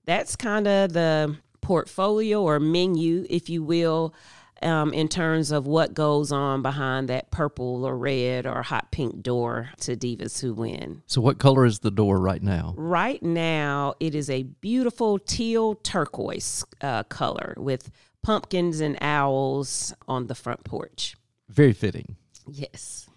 that's 0.06 0.36
kind 0.36 0.68
of 0.68 0.94
the 0.94 1.36
portfolio 1.66 2.44
or 2.44 2.60
menu, 2.60 3.26
if 3.28 3.50
you 3.50 3.64
will, 3.64 4.14
um, 4.62 4.94
in 4.94 5.08
terms 5.08 5.52
of 5.52 5.66
what 5.66 5.96
goes 5.96 6.32
on 6.32 6.62
behind 6.62 7.10
that 7.10 7.32
purple 7.32 7.84
or 7.84 7.98
red 7.98 8.46
or 8.46 8.62
hot 8.62 8.92
pink 8.92 9.24
door 9.24 9.72
to 9.80 9.96
Divas 9.96 10.40
Who 10.42 10.54
Win. 10.54 11.02
So, 11.08 11.22
what 11.22 11.40
color 11.40 11.66
is 11.66 11.80
the 11.80 11.90
door 11.90 12.20
right 12.20 12.42
now? 12.42 12.76
Right 12.78 13.22
now, 13.24 13.96
it 14.00 14.14
is 14.14 14.30
a 14.30 14.44
beautiful 14.44 15.18
teal 15.18 15.74
turquoise 15.74 16.64
uh, 16.82 17.02
color 17.04 17.56
with 17.58 17.90
pumpkins 18.22 18.80
and 18.80 18.96
owls 19.02 19.92
on 20.08 20.28
the 20.28 20.36
front 20.36 20.64
porch. 20.66 21.16
Very 21.50 21.74
fitting. 21.74 22.16
Yes. 22.48 23.10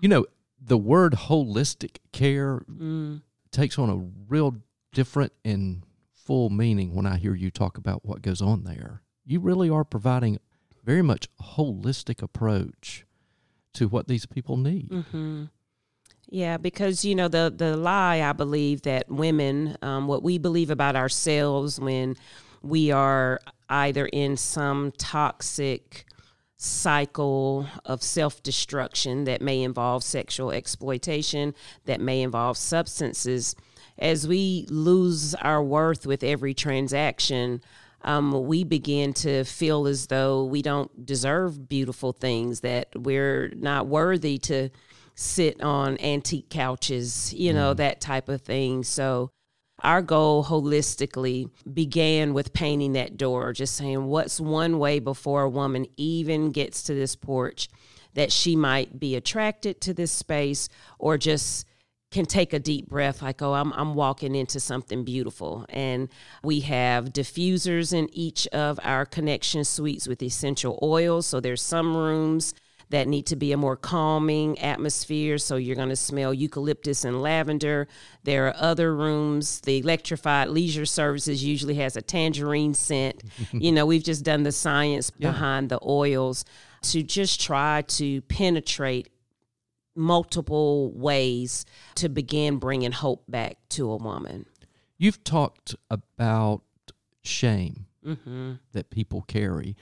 You 0.00 0.08
know, 0.08 0.26
the 0.64 0.78
word 0.78 1.14
holistic 1.14 1.96
care 2.12 2.62
mm. 2.70 3.20
takes 3.50 3.80
on 3.80 3.90
a 3.90 3.96
real 4.28 4.56
different 4.92 5.32
and 5.44 5.82
full 6.24 6.50
meaning 6.50 6.94
when 6.94 7.06
I 7.06 7.16
hear 7.16 7.34
you 7.34 7.50
talk 7.50 7.78
about 7.78 8.04
what 8.04 8.22
goes 8.22 8.40
on 8.40 8.64
there. 8.64 9.02
You 9.24 9.40
really 9.40 9.70
are 9.70 9.84
providing 9.84 10.38
very 10.84 11.02
much 11.02 11.28
a 11.38 11.42
holistic 11.42 12.22
approach 12.22 13.04
to 13.74 13.88
what 13.88 14.08
these 14.08 14.26
people 14.26 14.56
need. 14.56 14.90
Mm-hmm. 14.90 15.44
Yeah, 16.28 16.58
because 16.58 17.04
you 17.04 17.14
know 17.14 17.28
the 17.28 17.52
the 17.54 17.76
lie 17.76 18.20
I 18.22 18.32
believe 18.32 18.82
that 18.82 19.10
women, 19.10 19.76
um, 19.82 20.06
what 20.06 20.22
we 20.22 20.38
believe 20.38 20.70
about 20.70 20.94
ourselves 20.94 21.80
when 21.80 22.16
we 22.62 22.92
are 22.92 23.40
either 23.68 24.06
in 24.06 24.36
some 24.36 24.92
toxic 24.96 26.04
cycle 26.56 27.66
of 27.84 28.02
self 28.02 28.42
destruction 28.42 29.24
that 29.24 29.40
may 29.40 29.62
involve 29.62 30.04
sexual 30.04 30.52
exploitation, 30.52 31.54
that 31.86 32.00
may 32.00 32.22
involve 32.22 32.56
substances. 32.56 33.56
As 34.00 34.26
we 34.26 34.66
lose 34.70 35.34
our 35.34 35.62
worth 35.62 36.06
with 36.06 36.24
every 36.24 36.54
transaction, 36.54 37.60
um, 38.02 38.46
we 38.46 38.64
begin 38.64 39.12
to 39.14 39.44
feel 39.44 39.86
as 39.86 40.06
though 40.06 40.44
we 40.44 40.62
don't 40.62 41.04
deserve 41.04 41.68
beautiful 41.68 42.12
things, 42.12 42.60
that 42.60 42.88
we're 42.96 43.52
not 43.56 43.86
worthy 43.86 44.38
to 44.38 44.70
sit 45.14 45.60
on 45.62 45.98
antique 46.00 46.48
couches, 46.48 47.34
you 47.34 47.52
know, 47.52 47.74
mm. 47.74 47.76
that 47.76 48.00
type 48.00 48.28
of 48.28 48.40
thing. 48.40 48.84
So, 48.84 49.30
our 49.82 50.02
goal 50.02 50.44
holistically 50.44 51.50
began 51.72 52.34
with 52.34 52.52
painting 52.52 52.92
that 52.92 53.16
door, 53.16 53.52
just 53.52 53.76
saying, 53.76 54.04
what's 54.04 54.38
one 54.38 54.78
way 54.78 54.98
before 54.98 55.42
a 55.42 55.48
woman 55.48 55.86
even 55.96 56.52
gets 56.52 56.82
to 56.84 56.94
this 56.94 57.16
porch 57.16 57.68
that 58.14 58.32
she 58.32 58.56
might 58.56 58.98
be 58.98 59.16
attracted 59.16 59.80
to 59.80 59.94
this 59.94 60.12
space 60.12 60.68
or 60.98 61.16
just 61.16 61.64
can 62.10 62.24
take 62.24 62.52
a 62.52 62.58
deep 62.58 62.88
breath 62.88 63.22
like 63.22 63.40
oh 63.40 63.54
I'm 63.54 63.72
I'm 63.72 63.94
walking 63.94 64.34
into 64.34 64.60
something 64.60 65.04
beautiful. 65.04 65.64
And 65.68 66.08
we 66.42 66.60
have 66.60 67.12
diffusers 67.12 67.92
in 67.92 68.08
each 68.12 68.46
of 68.48 68.80
our 68.82 69.06
connection 69.06 69.64
suites 69.64 70.08
with 70.08 70.22
essential 70.22 70.78
oils. 70.82 71.26
So 71.26 71.40
there's 71.40 71.62
some 71.62 71.96
rooms 71.96 72.54
that 72.90 73.06
need 73.06 73.24
to 73.24 73.36
be 73.36 73.52
a 73.52 73.56
more 73.56 73.76
calming 73.76 74.58
atmosphere. 74.58 75.38
So 75.38 75.54
you're 75.56 75.76
going 75.76 75.90
to 75.90 75.96
smell 75.96 76.34
eucalyptus 76.34 77.04
and 77.04 77.22
lavender. 77.22 77.86
There 78.24 78.48
are 78.48 78.56
other 78.56 78.94
rooms. 78.94 79.60
The 79.60 79.78
electrified 79.78 80.48
leisure 80.48 80.86
services 80.86 81.42
usually 81.42 81.74
has 81.74 81.96
a 81.96 82.02
tangerine 82.02 82.74
scent. 82.74 83.22
You 83.52 83.72
know 83.72 83.86
we've 83.86 84.02
just 84.02 84.24
done 84.24 84.42
the 84.42 84.52
science 84.52 85.12
yeah. 85.18 85.30
behind 85.30 85.68
the 85.68 85.78
oils 85.84 86.44
to 86.82 87.02
just 87.02 87.40
try 87.40 87.82
to 87.82 88.22
penetrate 88.22 89.08
multiple 89.94 90.92
ways 90.92 91.64
to 91.96 92.08
begin 92.08 92.58
bringing 92.58 92.92
hope 92.92 93.24
back 93.28 93.56
to 93.70 93.90
a 93.90 93.96
woman. 93.96 94.46
You've 94.98 95.24
talked 95.24 95.74
about 95.90 96.62
shame 97.22 97.86
mm-hmm. 98.04 98.54
that 98.72 98.90
people 98.90 99.22
carry. 99.22 99.76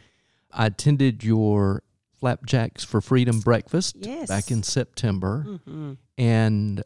I 0.53 0.67
attended 0.67 1.25
your 1.25 1.83
Flapjacks 2.19 2.85
for 2.85 3.01
Freedom 3.01 3.41
breakfast 3.41 3.97
yes. 4.01 4.29
back 4.29 4.51
in 4.51 4.63
September, 4.63 5.45
mm-hmm. 5.47 5.93
and 6.17 6.83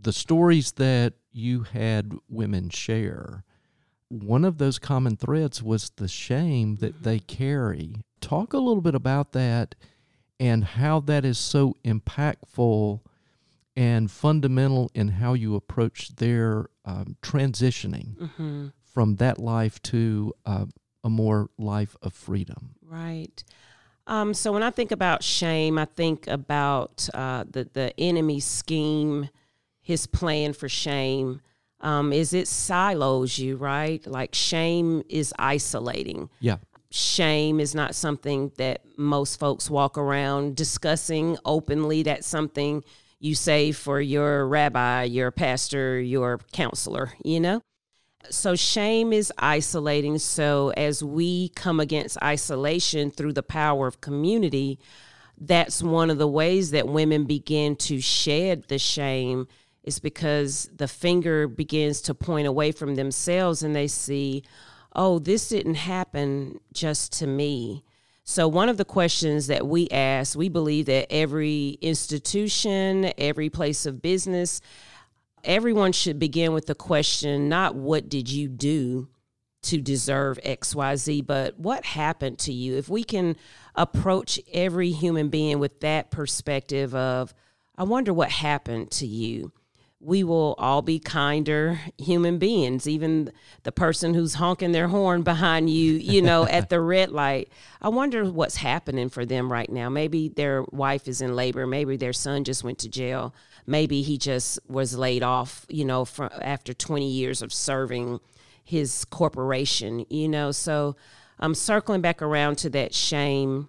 the 0.00 0.12
stories 0.12 0.72
that 0.72 1.14
you 1.30 1.62
had 1.62 2.12
women 2.28 2.70
share 2.70 3.44
one 4.08 4.44
of 4.44 4.58
those 4.58 4.78
common 4.78 5.16
threads 5.16 5.62
was 5.62 5.90
the 5.96 6.08
shame 6.08 6.76
that 6.76 7.02
they 7.02 7.18
carry. 7.18 8.02
Talk 8.20 8.52
a 8.52 8.58
little 8.58 8.80
bit 8.80 8.94
about 8.94 9.32
that 9.32 9.74
and 10.38 10.64
how 10.64 11.00
that 11.00 11.24
is 11.24 11.38
so 11.38 11.76
impactful 11.84 13.00
and 13.76 14.10
fundamental 14.10 14.90
in 14.94 15.08
how 15.08 15.34
you 15.34 15.54
approach 15.54 16.16
their 16.16 16.70
um, 16.84 17.16
transitioning 17.22 18.16
mm-hmm. 18.16 18.66
from 18.84 19.16
that 19.16 19.38
life 19.38 19.80
to 19.82 20.32
uh, 20.46 20.64
a 21.04 21.10
more 21.10 21.50
life 21.58 21.96
of 22.02 22.14
freedom. 22.14 22.74
Right. 22.82 23.44
Um, 24.06 24.34
so 24.34 24.52
when 24.52 24.62
I 24.62 24.70
think 24.70 24.92
about 24.92 25.22
shame, 25.22 25.78
I 25.78 25.84
think 25.84 26.26
about 26.26 27.08
uh, 27.12 27.44
the 27.48 27.68
the 27.72 27.98
enemy 27.98 28.40
scheme, 28.40 29.28
his 29.80 30.06
plan 30.06 30.52
for 30.52 30.68
shame. 30.68 31.40
Um, 31.80 32.12
is 32.12 32.32
it 32.32 32.48
silos 32.48 33.38
you 33.38 33.56
right? 33.56 34.04
Like 34.06 34.34
shame 34.34 35.02
is 35.08 35.34
isolating. 35.38 36.30
Yeah. 36.40 36.56
Shame 36.96 37.60
is 37.60 37.74
not 37.74 37.94
something 37.94 38.52
that 38.56 38.82
most 38.96 39.38
folks 39.38 39.68
walk 39.68 39.98
around 39.98 40.56
discussing 40.56 41.36
openly. 41.44 42.02
That's 42.02 42.26
something 42.26 42.82
you 43.18 43.34
say 43.34 43.72
for 43.72 44.00
your 44.00 44.46
rabbi, 44.46 45.04
your 45.04 45.30
pastor, 45.30 46.00
your 46.00 46.38
counselor. 46.52 47.12
You 47.24 47.40
know 47.40 47.62
so 48.30 48.54
shame 48.54 49.12
is 49.12 49.32
isolating. 49.38 50.18
So 50.18 50.70
as 50.76 51.02
we 51.02 51.50
come 51.50 51.80
against 51.80 52.22
isolation 52.22 53.10
through 53.10 53.34
the 53.34 53.42
power 53.42 53.86
of 53.86 54.00
community, 54.00 54.78
that's 55.38 55.82
one 55.82 56.10
of 56.10 56.18
the 56.18 56.28
ways 56.28 56.70
that 56.70 56.88
women 56.88 57.24
begin 57.24 57.76
to 57.76 58.00
shed 58.00 58.64
the 58.68 58.78
shame 58.78 59.48
is 59.84 59.98
because 59.98 60.68
the 60.74 60.88
finger 60.88 61.46
begins 61.46 62.00
to 62.02 62.14
point 62.14 62.46
away 62.46 62.72
from 62.72 62.94
themselves 62.94 63.62
and 63.62 63.76
they 63.76 63.86
see, 63.86 64.42
oh, 64.96 65.20
this 65.20 65.48
didn't 65.48 65.76
happen 65.76 66.58
just 66.72 67.12
to 67.20 67.26
me. 67.28 67.84
So, 68.24 68.48
one 68.48 68.68
of 68.68 68.76
the 68.76 68.84
questions 68.84 69.46
that 69.46 69.68
we 69.68 69.88
ask, 69.90 70.36
we 70.36 70.48
believe 70.48 70.86
that 70.86 71.12
every 71.12 71.78
institution, 71.80 73.12
every 73.16 73.50
place 73.50 73.86
of 73.86 74.02
business 74.02 74.60
everyone 75.46 75.92
should 75.92 76.18
begin 76.18 76.52
with 76.52 76.66
the 76.66 76.74
question 76.74 77.48
not 77.48 77.74
what 77.74 78.08
did 78.08 78.28
you 78.28 78.48
do 78.48 79.08
to 79.62 79.80
deserve 79.80 80.38
XYZ, 80.44 81.26
but 81.26 81.58
what 81.58 81.84
happened 81.84 82.38
to 82.38 82.52
you? 82.52 82.76
If 82.76 82.88
we 82.88 83.02
can 83.02 83.36
approach 83.74 84.38
every 84.52 84.90
human 84.90 85.28
being 85.28 85.58
with 85.58 85.80
that 85.80 86.10
perspective 86.10 86.94
of, 86.94 87.34
I 87.76 87.82
wonder 87.82 88.12
what 88.12 88.30
happened 88.30 88.90
to 88.92 89.06
you, 89.06 89.52
we 90.06 90.22
will 90.22 90.54
all 90.58 90.82
be 90.82 90.98
kinder 90.98 91.80
human 91.98 92.38
beings. 92.38 92.86
Even 92.86 93.32
the 93.64 93.72
person 93.72 94.14
who's 94.14 94.34
honking 94.34 94.72
their 94.72 94.88
horn 94.88 95.22
behind 95.22 95.68
you, 95.68 95.94
you 95.94 96.22
know, 96.22 96.46
at 96.46 96.68
the 96.68 96.80
red 96.94 97.10
light. 97.10 97.50
I 97.82 97.88
wonder 97.88 98.24
what's 98.24 98.56
happening 98.56 99.08
for 99.08 99.26
them 99.26 99.50
right 99.50 99.70
now. 99.70 99.88
Maybe 99.88 100.28
their 100.28 100.62
wife 100.70 101.08
is 101.08 101.20
in 101.20 101.34
labor. 101.34 101.66
Maybe 101.66 101.96
their 101.96 102.12
son 102.12 102.44
just 102.44 102.62
went 102.62 102.78
to 102.78 102.88
jail 102.88 103.34
maybe 103.66 104.02
he 104.02 104.16
just 104.16 104.58
was 104.68 104.96
laid 104.96 105.22
off, 105.22 105.66
you 105.68 105.84
know, 105.84 106.04
from 106.04 106.30
after 106.40 106.72
20 106.72 107.08
years 107.08 107.42
of 107.42 107.52
serving 107.52 108.20
his 108.64 109.04
corporation, 109.06 110.06
you 110.08 110.28
know. 110.28 110.52
So 110.52 110.96
I'm 111.38 111.54
circling 111.54 112.00
back 112.00 112.22
around 112.22 112.58
to 112.58 112.70
that 112.70 112.94
shame. 112.94 113.68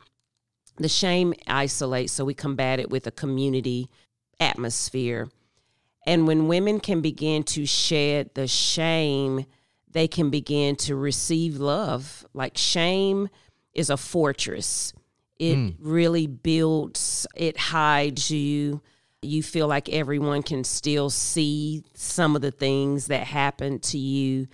The 0.78 0.88
shame 0.88 1.34
isolates, 1.48 2.14
so 2.14 2.24
we 2.24 2.36
combat 2.36 2.80
it 2.80 2.92
with 2.92 3.08
a 3.08 3.12
community 3.12 3.90
atmosphere. 4.40 5.30
And 6.08 6.26
when 6.26 6.48
women 6.48 6.80
can 6.80 7.02
begin 7.02 7.44
to 7.44 7.68
shed 7.68 8.32
the 8.34 8.48
shame, 8.48 9.46
they 9.92 10.08
can 10.08 10.32
begin 10.32 10.76
to 10.78 10.96
receive 10.96 11.58
love. 11.58 12.26
Like 12.34 12.58
shame 12.58 13.30
is 13.74 13.92
a 13.92 13.98
fortress. 13.98 14.94
It 15.38 15.56
mm. 15.56 15.76
really 15.80 16.26
builds, 16.26 17.28
it 17.36 17.58
hides 17.58 18.32
you 18.32 18.82
you 19.22 19.42
feel 19.42 19.68
like 19.68 19.90
everyone 19.90 20.44
can 20.44 20.64
still 20.64 21.10
see 21.10 21.84
some 21.94 22.36
of 22.36 22.42
the 22.42 22.52
things 22.52 23.08
that 23.08 23.26
happened 23.26 23.84
to 23.84 23.98
you. 23.98 24.48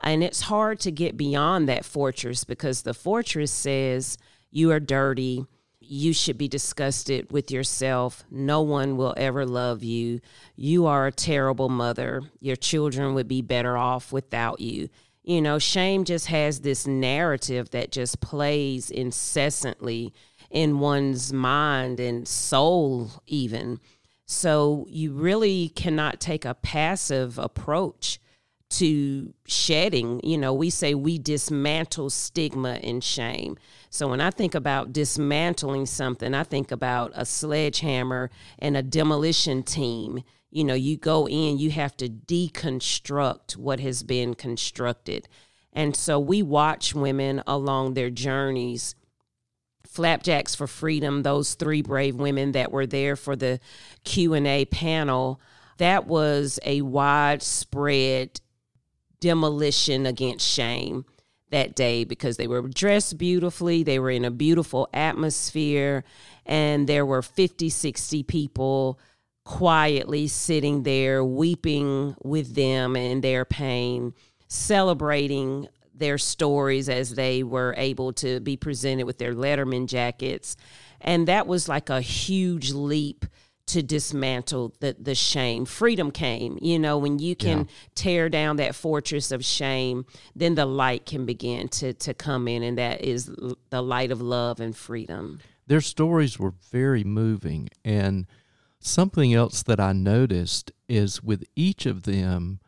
And 0.00 0.22
it's 0.22 0.42
hard 0.42 0.80
to 0.80 0.90
get 0.90 1.16
beyond 1.16 1.68
that 1.68 1.84
fortress 1.84 2.44
because 2.44 2.82
the 2.82 2.94
fortress 2.94 3.50
says 3.50 4.18
you 4.50 4.70
are 4.70 4.80
dirty. 4.80 5.46
You 5.92 6.12
should 6.12 6.38
be 6.38 6.46
disgusted 6.46 7.32
with 7.32 7.50
yourself. 7.50 8.22
No 8.30 8.62
one 8.62 8.96
will 8.96 9.12
ever 9.16 9.44
love 9.44 9.82
you. 9.82 10.20
You 10.54 10.86
are 10.86 11.08
a 11.08 11.12
terrible 11.12 11.68
mother. 11.68 12.22
Your 12.38 12.54
children 12.54 13.12
would 13.14 13.26
be 13.26 13.42
better 13.42 13.76
off 13.76 14.12
without 14.12 14.60
you. 14.60 14.88
You 15.24 15.42
know, 15.42 15.58
shame 15.58 16.04
just 16.04 16.28
has 16.28 16.60
this 16.60 16.86
narrative 16.86 17.70
that 17.70 17.90
just 17.90 18.20
plays 18.20 18.92
incessantly 18.92 20.14
in 20.48 20.78
one's 20.78 21.32
mind 21.32 21.98
and 21.98 22.28
soul, 22.28 23.10
even. 23.26 23.80
So 24.26 24.86
you 24.88 25.12
really 25.12 25.70
cannot 25.70 26.20
take 26.20 26.44
a 26.44 26.54
passive 26.54 27.36
approach 27.36 28.19
to 28.70 29.34
shedding. 29.46 30.20
You 30.22 30.38
know, 30.38 30.54
we 30.54 30.70
say 30.70 30.94
we 30.94 31.18
dismantle 31.18 32.10
stigma 32.10 32.80
and 32.82 33.02
shame. 33.02 33.56
So 33.90 34.08
when 34.08 34.20
I 34.20 34.30
think 34.30 34.54
about 34.54 34.92
dismantling 34.92 35.86
something, 35.86 36.34
I 36.34 36.44
think 36.44 36.70
about 36.70 37.12
a 37.14 37.24
sledgehammer 37.24 38.30
and 38.58 38.76
a 38.76 38.82
demolition 38.82 39.62
team. 39.62 40.22
You 40.50 40.64
know, 40.64 40.74
you 40.74 40.96
go 40.96 41.28
in, 41.28 41.58
you 41.58 41.70
have 41.70 41.96
to 41.98 42.08
deconstruct 42.08 43.56
what 43.56 43.80
has 43.80 44.02
been 44.02 44.34
constructed. 44.34 45.28
And 45.72 45.94
so 45.94 46.18
we 46.18 46.42
watch 46.42 46.94
women 46.94 47.42
along 47.46 47.94
their 47.94 48.10
journeys 48.10 48.94
Flapjacks 49.90 50.54
for 50.54 50.68
Freedom, 50.68 51.22
those 51.22 51.54
three 51.54 51.82
brave 51.82 52.14
women 52.14 52.52
that 52.52 52.70
were 52.70 52.86
there 52.86 53.16
for 53.16 53.34
the 53.34 53.58
Q&A 54.04 54.64
panel, 54.66 55.40
that 55.78 56.06
was 56.06 56.60
a 56.64 56.82
widespread 56.82 58.40
demolition 59.20 60.06
against 60.06 60.46
shame 60.46 61.04
that 61.50 61.74
day 61.74 62.04
because 62.04 62.36
they 62.36 62.46
were 62.46 62.62
dressed 62.62 63.18
beautifully, 63.18 63.82
they 63.82 63.98
were 63.98 64.10
in 64.10 64.24
a 64.24 64.30
beautiful 64.30 64.88
atmosphere, 64.92 66.04
and 66.46 66.88
there 66.88 67.04
were 67.04 67.22
50, 67.22 67.68
60 67.68 68.22
people 68.22 68.98
quietly 69.44 70.28
sitting 70.28 70.84
there 70.84 71.24
weeping 71.24 72.14
with 72.22 72.54
them 72.54 72.94
and 72.96 73.22
their 73.22 73.44
pain, 73.44 74.14
celebrating 74.48 75.66
their 75.94 76.18
stories 76.18 76.88
as 76.88 77.14
they 77.14 77.42
were 77.42 77.74
able 77.76 78.12
to 78.12 78.40
be 78.40 78.56
presented 78.56 79.04
with 79.04 79.18
their 79.18 79.34
Letterman 79.34 79.86
jackets. 79.86 80.56
And 81.00 81.28
that 81.28 81.46
was 81.46 81.68
like 81.68 81.90
a 81.90 82.00
huge 82.00 82.72
leap 82.72 83.26
to 83.72 83.82
dismantle 83.82 84.74
the, 84.80 84.96
the 84.98 85.14
shame. 85.14 85.64
Freedom 85.64 86.10
came, 86.10 86.58
you 86.60 86.78
know, 86.78 86.98
when 86.98 87.18
you 87.18 87.36
can 87.36 87.58
yeah. 87.58 87.64
tear 87.94 88.28
down 88.28 88.56
that 88.56 88.74
fortress 88.74 89.32
of 89.32 89.44
shame, 89.44 90.04
then 90.34 90.54
the 90.54 90.66
light 90.66 91.06
can 91.06 91.26
begin 91.26 91.68
to, 91.68 91.92
to 91.94 92.14
come 92.14 92.48
in, 92.48 92.62
and 92.62 92.78
that 92.78 93.02
is 93.02 93.30
the 93.70 93.82
light 93.82 94.10
of 94.10 94.20
love 94.20 94.60
and 94.60 94.76
freedom. 94.76 95.40
Their 95.66 95.80
stories 95.80 96.38
were 96.38 96.54
very 96.70 97.04
moving. 97.04 97.68
And 97.84 98.26
something 98.80 99.32
else 99.32 99.62
that 99.62 99.78
I 99.78 99.92
noticed 99.92 100.72
is 100.88 101.22
with 101.22 101.44
each 101.54 101.86
of 101.86 102.02
them, 102.02 102.60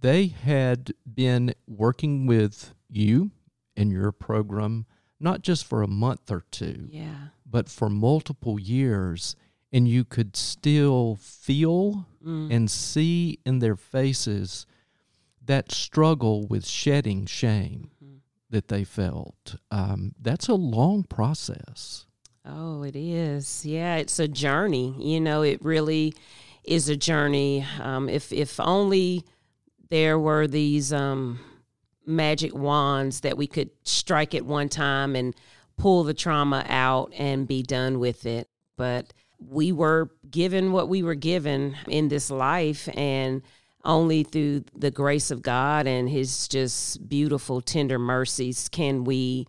they 0.00 0.26
had 0.26 0.92
been 1.12 1.54
working 1.66 2.26
with 2.26 2.74
you 2.88 3.32
in 3.76 3.90
your 3.90 4.12
program 4.12 4.86
not 5.20 5.42
just 5.42 5.64
for 5.64 5.82
a 5.82 5.88
month 5.88 6.30
or 6.30 6.44
two, 6.50 6.88
yeah. 6.90 7.28
but 7.44 7.68
for 7.68 7.90
multiple 7.90 8.58
years. 8.58 9.36
And 9.72 9.86
you 9.86 10.04
could 10.04 10.34
still 10.36 11.18
feel 11.20 12.06
mm. 12.24 12.52
and 12.54 12.70
see 12.70 13.38
in 13.44 13.58
their 13.58 13.76
faces 13.76 14.66
that 15.44 15.72
struggle 15.72 16.46
with 16.46 16.66
shedding 16.66 17.26
shame 17.26 17.90
mm-hmm. 18.02 18.16
that 18.50 18.68
they 18.68 18.84
felt. 18.84 19.56
Um, 19.70 20.12
that's 20.20 20.48
a 20.48 20.54
long 20.54 21.04
process. 21.04 22.06
Oh, 22.46 22.82
it 22.82 22.96
is. 22.96 23.66
Yeah, 23.66 23.96
it's 23.96 24.18
a 24.18 24.28
journey. 24.28 24.94
You 24.98 25.20
know, 25.20 25.42
it 25.42 25.62
really 25.62 26.14
is 26.64 26.88
a 26.88 26.96
journey. 26.96 27.66
Um, 27.80 28.08
if 28.08 28.32
if 28.32 28.58
only 28.60 29.24
there 29.90 30.18
were 30.18 30.46
these 30.46 30.92
um, 30.92 31.40
magic 32.06 32.54
wands 32.54 33.20
that 33.20 33.36
we 33.36 33.46
could 33.46 33.70
strike 33.82 34.34
at 34.34 34.44
one 34.44 34.68
time 34.68 35.14
and 35.14 35.34
pull 35.76 36.04
the 36.04 36.14
trauma 36.14 36.64
out 36.68 37.12
and 37.16 37.46
be 37.48 37.62
done 37.62 37.98
with 37.98 38.26
it. 38.26 38.48
But 38.76 39.12
we 39.38 39.72
were 39.72 40.10
given 40.30 40.72
what 40.72 40.88
we 40.88 41.02
were 41.02 41.14
given 41.14 41.76
in 41.86 42.08
this 42.08 42.30
life, 42.30 42.88
and 42.94 43.42
only 43.84 44.22
through 44.24 44.64
the 44.74 44.90
grace 44.90 45.30
of 45.30 45.42
God 45.42 45.86
and 45.86 46.08
His 46.08 46.48
just 46.48 47.08
beautiful, 47.08 47.60
tender 47.60 47.98
mercies 47.98 48.68
can 48.68 49.04
we 49.04 49.46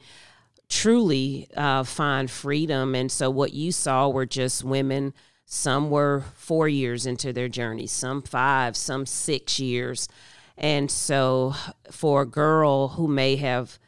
truly 0.69 1.47
uh, 1.57 1.83
find 1.83 2.29
freedom. 2.29 2.95
And 2.95 3.11
so, 3.11 3.29
what 3.29 3.53
you 3.53 3.71
saw 3.71 4.09
were 4.09 4.25
just 4.25 4.63
women. 4.63 5.13
Some 5.45 5.89
were 5.89 6.23
four 6.35 6.69
years 6.69 7.07
into 7.07 7.33
their 7.33 7.49
journey, 7.49 7.87
some 7.87 8.21
five, 8.21 8.77
some 8.77 9.07
six 9.07 9.59
years 9.59 10.07
And 10.59 10.91
so 10.91 11.55
for 11.89 12.21
a 12.23 12.25
girl 12.25 12.89
who 12.89 13.07
may 13.07 13.37
have 13.37 13.79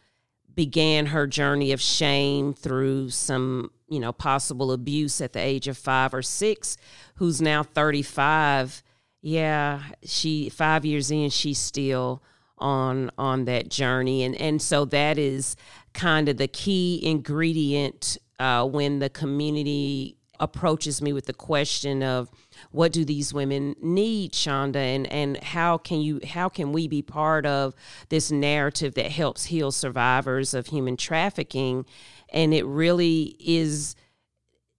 began 0.56 1.08
her 1.08 1.28
journey 1.28 1.74
of 1.74 1.82
shame 1.82 2.54
through 2.54 3.10
some, 3.10 3.72
you 3.92 4.00
know, 4.00 4.14
possible 4.14 4.72
abuse 4.72 5.20
at 5.20 5.34
the 5.34 5.40
age 5.40 5.68
of 5.68 5.78
5 5.78 6.14
or 6.14 6.22
6, 6.22 6.78
who's 7.16 7.42
now 7.42 7.62
35, 7.62 8.84
yeah, 9.22 9.84
she 10.04 10.50
5 10.50 10.86
years 10.86 11.12
in 11.12 11.30
she's 11.30 11.60
still 11.60 12.24
on 12.58 13.12
on 13.18 13.46
that 13.46 13.70
journey. 13.70 14.24
And 14.24 14.36
and 14.36 14.62
so 14.62 14.86
that 14.86 15.18
is 15.18 15.56
kind 15.94 16.30
of 16.30 16.38
the 16.38 16.48
key 16.48 17.02
ingredient 17.04 18.18
uh, 18.40 18.66
when 18.66 19.00
the 19.00 19.10
community 19.10 20.18
approaches 20.40 21.02
me 21.02 21.14
with 21.14 21.28
the 21.28 21.34
question 21.34 22.02
of 22.02 22.32
what 22.72 22.92
do 22.92 23.06
these 23.06 23.34
women 23.34 23.76
need 23.82 24.34
Chanda? 24.34 24.80
And 24.80 25.12
and 25.12 25.38
how 25.44 25.78
can 25.78 26.02
you 26.02 26.20
how 26.28 26.50
can 26.50 26.72
we 26.72 26.88
be 26.88 27.02
part 27.02 27.46
of 27.46 27.74
this 28.10 28.32
narrative 28.32 28.96
that 28.96 29.12
helps 29.12 29.46
heal 29.46 29.72
survivors 29.72 30.54
of 30.54 30.68
human 30.68 30.98
trafficking 30.98 31.86
and 32.32 32.54
it 32.54 32.66
really 32.66 33.36
is 33.40 33.96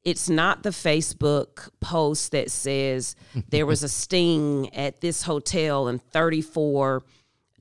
it's 0.04 0.28
not 0.28 0.64
the 0.64 0.70
Facebook 0.70 1.68
post 1.80 2.32
that 2.32 2.50
says 2.50 3.14
there 3.50 3.66
was 3.66 3.82
a 3.82 3.88
sting 4.00 4.74
at 4.74 5.00
this 5.00 5.22
hotel 5.22 5.86
and 5.86 6.02
34 6.10 7.04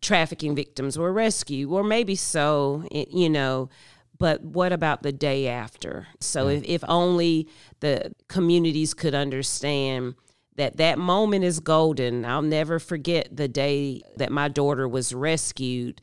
trafficking 0.02 0.56
victims 0.56 0.98
were 0.98 1.14
rescued, 1.14 1.70
or 1.70 1.84
maybe 1.84 2.16
so, 2.16 2.84
you 2.92 3.30
know. 3.30 3.70
But 4.18 4.44
what 4.44 4.72
about 4.72 5.04
the 5.04 5.12
day 5.12 5.48
after? 5.48 6.08
So 6.20 6.48
yeah. 6.48 6.58
if, 6.58 6.64
if 6.64 6.84
only 6.88 7.48
the 7.80 8.14
communities 8.28 8.94
could 8.94 9.16
understand 9.16 10.16
that 10.56 10.78
that 10.78 11.00
moment 11.00 11.44
is 11.44 11.60
golden. 11.60 12.26
I'll 12.26 12.42
never 12.42 12.78
forget 12.78 13.36
the 13.36 13.48
day 13.48 14.02
that 14.18 14.32
my 14.32 14.48
daughter 14.48 14.88
was 14.88 15.14
rescued. 15.14 16.02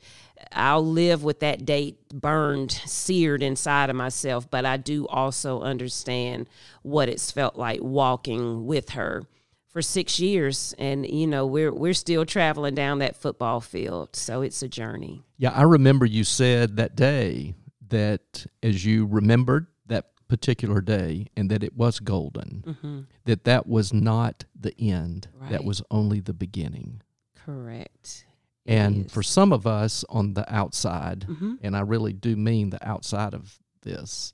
I'll 0.51 0.85
live 0.85 1.23
with 1.23 1.41
that 1.41 1.65
date 1.65 1.97
burned, 2.09 2.71
seared 2.71 3.43
inside 3.43 3.89
of 3.89 3.95
myself, 3.95 4.49
but 4.49 4.65
I 4.65 4.77
do 4.77 5.07
also 5.07 5.61
understand 5.61 6.49
what 6.81 7.09
it's 7.09 7.31
felt 7.31 7.55
like 7.55 7.81
walking 7.81 8.65
with 8.65 8.91
her 8.91 9.23
for 9.69 9.81
six 9.81 10.19
years. 10.19 10.73
And 10.77 11.09
you 11.09 11.27
know 11.27 11.45
we're 11.45 11.73
we're 11.73 11.93
still 11.93 12.25
traveling 12.25 12.75
down 12.75 12.99
that 12.99 13.15
football 13.15 13.61
field 13.61 14.15
so 14.15 14.41
it's 14.41 14.61
a 14.61 14.67
journey. 14.67 15.23
Yeah 15.37 15.51
i 15.51 15.61
remember 15.61 16.05
you 16.05 16.23
said 16.23 16.77
that 16.77 16.95
day 16.95 17.55
that 17.89 18.45
as 18.61 18.85
you 18.85 19.05
remembered 19.05 19.67
that 19.87 20.11
particular 20.27 20.81
day 20.81 21.27
and 21.35 21.49
that 21.49 21.63
it 21.63 21.75
was 21.75 21.99
golden 21.99 22.63
mm-hmm. 22.67 22.99
that 23.25 23.45
that 23.45 23.67
was 23.67 23.93
not 23.93 24.45
the 24.59 24.73
end. 24.79 25.27
Right. 25.33 25.51
that 25.51 25.63
was 25.63 25.81
only 25.89 26.19
the 26.19 26.33
beginning. 26.33 27.01
Correct 27.35 28.25
and 28.69 29.11
for 29.11 29.23
some 29.23 29.51
of 29.51 29.65
us 29.67 30.05
on 30.09 30.33
the 30.33 30.53
outside 30.53 31.25
mm-hmm. 31.27 31.55
and 31.61 31.75
i 31.75 31.81
really 31.81 32.13
do 32.13 32.35
mean 32.35 32.69
the 32.69 32.87
outside 32.87 33.33
of 33.33 33.59
this 33.81 34.33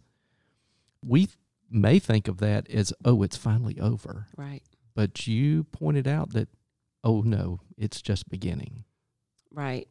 we 1.04 1.28
may 1.70 2.00
think 2.00 2.28
of 2.28 2.38
that 2.38 2.70
as 2.70 2.94
oh 3.04 3.24
it's 3.24 3.38
finally 3.38 3.80
over 3.80 4.28
right 4.38 4.64
but 4.96 5.28
you 5.28 5.66
pointed 5.66 6.08
out 6.08 6.32
that, 6.32 6.48
oh 7.04 7.22
no, 7.22 7.60
it's 7.78 8.02
just 8.02 8.30
beginning. 8.30 8.86
Right. 9.52 9.88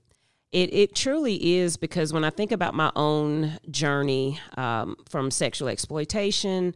It, 0.50 0.72
it 0.72 0.94
truly 0.94 1.56
is 1.56 1.76
because 1.76 2.12
when 2.12 2.24
I 2.24 2.30
think 2.30 2.52
about 2.52 2.74
my 2.74 2.90
own 2.96 3.58
journey 3.70 4.40
um, 4.56 4.96
from 5.08 5.30
sexual 5.30 5.68
exploitation 5.68 6.74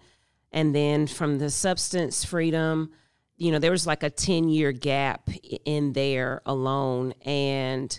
and 0.53 0.75
then 0.75 1.07
from 1.07 1.39
the 1.39 1.51
substance 1.51 2.25
freedom, 2.25 2.91
you 3.39 3.53
know, 3.53 3.61
there 3.61 3.71
was 3.71 3.87
like 3.87 4.03
a 4.03 4.11
10 4.11 4.49
year 4.49 4.73
gap 4.73 5.31
in 5.65 5.93
there 5.93 6.43
alone. 6.45 7.15
And 7.25 7.99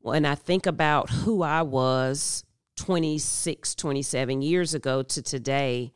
when 0.00 0.24
I 0.24 0.34
think 0.34 0.66
about 0.66 1.10
who 1.10 1.42
I 1.42 1.62
was 1.62 2.44
26, 2.76 3.74
27 3.74 4.42
years 4.42 4.74
ago 4.74 5.02
to 5.02 5.22
today, 5.22 5.92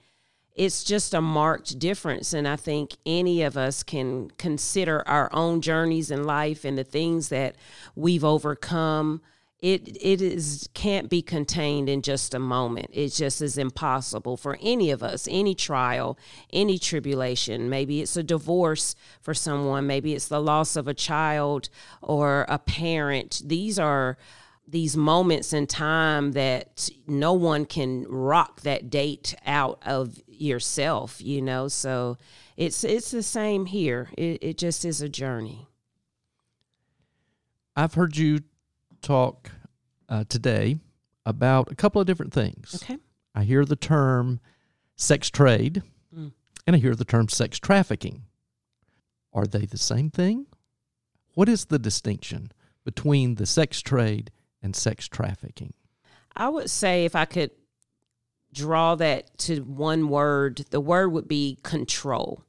it's 0.54 0.84
just 0.84 1.14
a 1.14 1.20
marked 1.20 1.78
difference. 1.78 2.34
And 2.34 2.46
I 2.46 2.56
think 2.56 2.92
any 3.04 3.42
of 3.42 3.56
us 3.56 3.82
can 3.82 4.30
consider 4.32 5.06
our 5.08 5.30
own 5.32 5.62
journeys 5.62 6.10
in 6.10 6.24
life 6.24 6.64
and 6.64 6.76
the 6.76 6.84
things 6.84 7.30
that 7.30 7.56
we've 7.96 8.24
overcome. 8.24 9.22
It 9.64 9.96
it 9.98 10.20
is 10.20 10.68
can't 10.74 11.09
be 11.09 11.22
contained 11.22 11.88
in 11.88 12.03
just 12.03 12.35
a 12.35 12.38
moment. 12.38 12.90
It 12.92 13.14
just 13.14 13.40
is 13.40 13.57
impossible 13.57 14.37
for 14.37 14.59
any 14.61 14.90
of 14.90 15.03
us, 15.03 15.27
any 15.31 15.55
trial, 15.55 16.18
any 16.53 16.79
tribulation. 16.79 17.70
Maybe 17.70 18.03
it's 18.03 18.14
a 18.14 18.22
divorce 18.22 18.94
for 19.22 19.33
someone, 19.33 19.87
maybe 19.87 20.12
it's 20.12 20.29
the 20.29 20.42
loss 20.42 20.77
of 20.77 20.87
a 20.87 20.92
child 20.92 21.70
or 22.03 22.44
a 22.46 22.59
parent. 22.59 23.40
These 23.42 23.79
are 23.79 24.18
these 24.68 24.98
moments 24.98 25.55
in 25.55 25.66
time 25.66 26.33
that 26.33 26.90
no 27.07 27.33
one 27.33 27.64
can 27.64 28.05
rock 28.07 28.61
that 28.62 28.90
date 28.90 29.35
out 29.46 29.79
of 29.87 30.20
yourself 30.27 31.20
you 31.20 31.40
know 31.42 31.68
so 31.68 32.16
it's 32.57 32.83
it's 32.83 33.11
the 33.11 33.22
same 33.22 33.66
here 33.66 34.09
it, 34.16 34.38
it 34.42 34.57
just 34.57 34.87
is 34.87 35.03
a 35.03 35.09
journey 35.09 35.68
i've 37.77 37.92
heard 37.92 38.16
you 38.16 38.40
talk 39.04 39.50
uh, 40.08 40.24
today 40.28 40.78
about 41.26 41.70
a 41.70 41.74
couple 41.74 42.00
of 42.00 42.06
different 42.06 42.32
things 42.32 42.82
okay 42.82 42.98
i 43.34 43.44
hear 43.44 43.64
the 43.64 43.76
term 43.76 44.40
sex 44.96 45.30
trade 45.30 45.82
mm. 46.14 46.32
and 46.66 46.76
i 46.76 46.78
hear 46.78 46.94
the 46.94 47.04
term 47.04 47.28
sex 47.28 47.58
trafficking 47.58 48.22
are 49.32 49.46
they 49.46 49.66
the 49.66 49.78
same 49.78 50.10
thing 50.10 50.46
what 51.34 51.48
is 51.48 51.66
the 51.66 51.78
distinction 51.78 52.52
between 52.84 53.34
the 53.34 53.46
sex 53.46 53.80
trade 53.80 54.30
and 54.62 54.74
sex 54.74 55.08
trafficking? 55.08 55.74
I 56.36 56.48
would 56.48 56.70
say 56.70 57.04
if 57.04 57.16
I 57.16 57.24
could 57.24 57.50
draw 58.52 58.94
that 58.96 59.36
to 59.38 59.60
one 59.60 60.08
word, 60.08 60.64
the 60.70 60.80
word 60.80 61.12
would 61.12 61.28
be 61.28 61.58
control. 61.62 62.44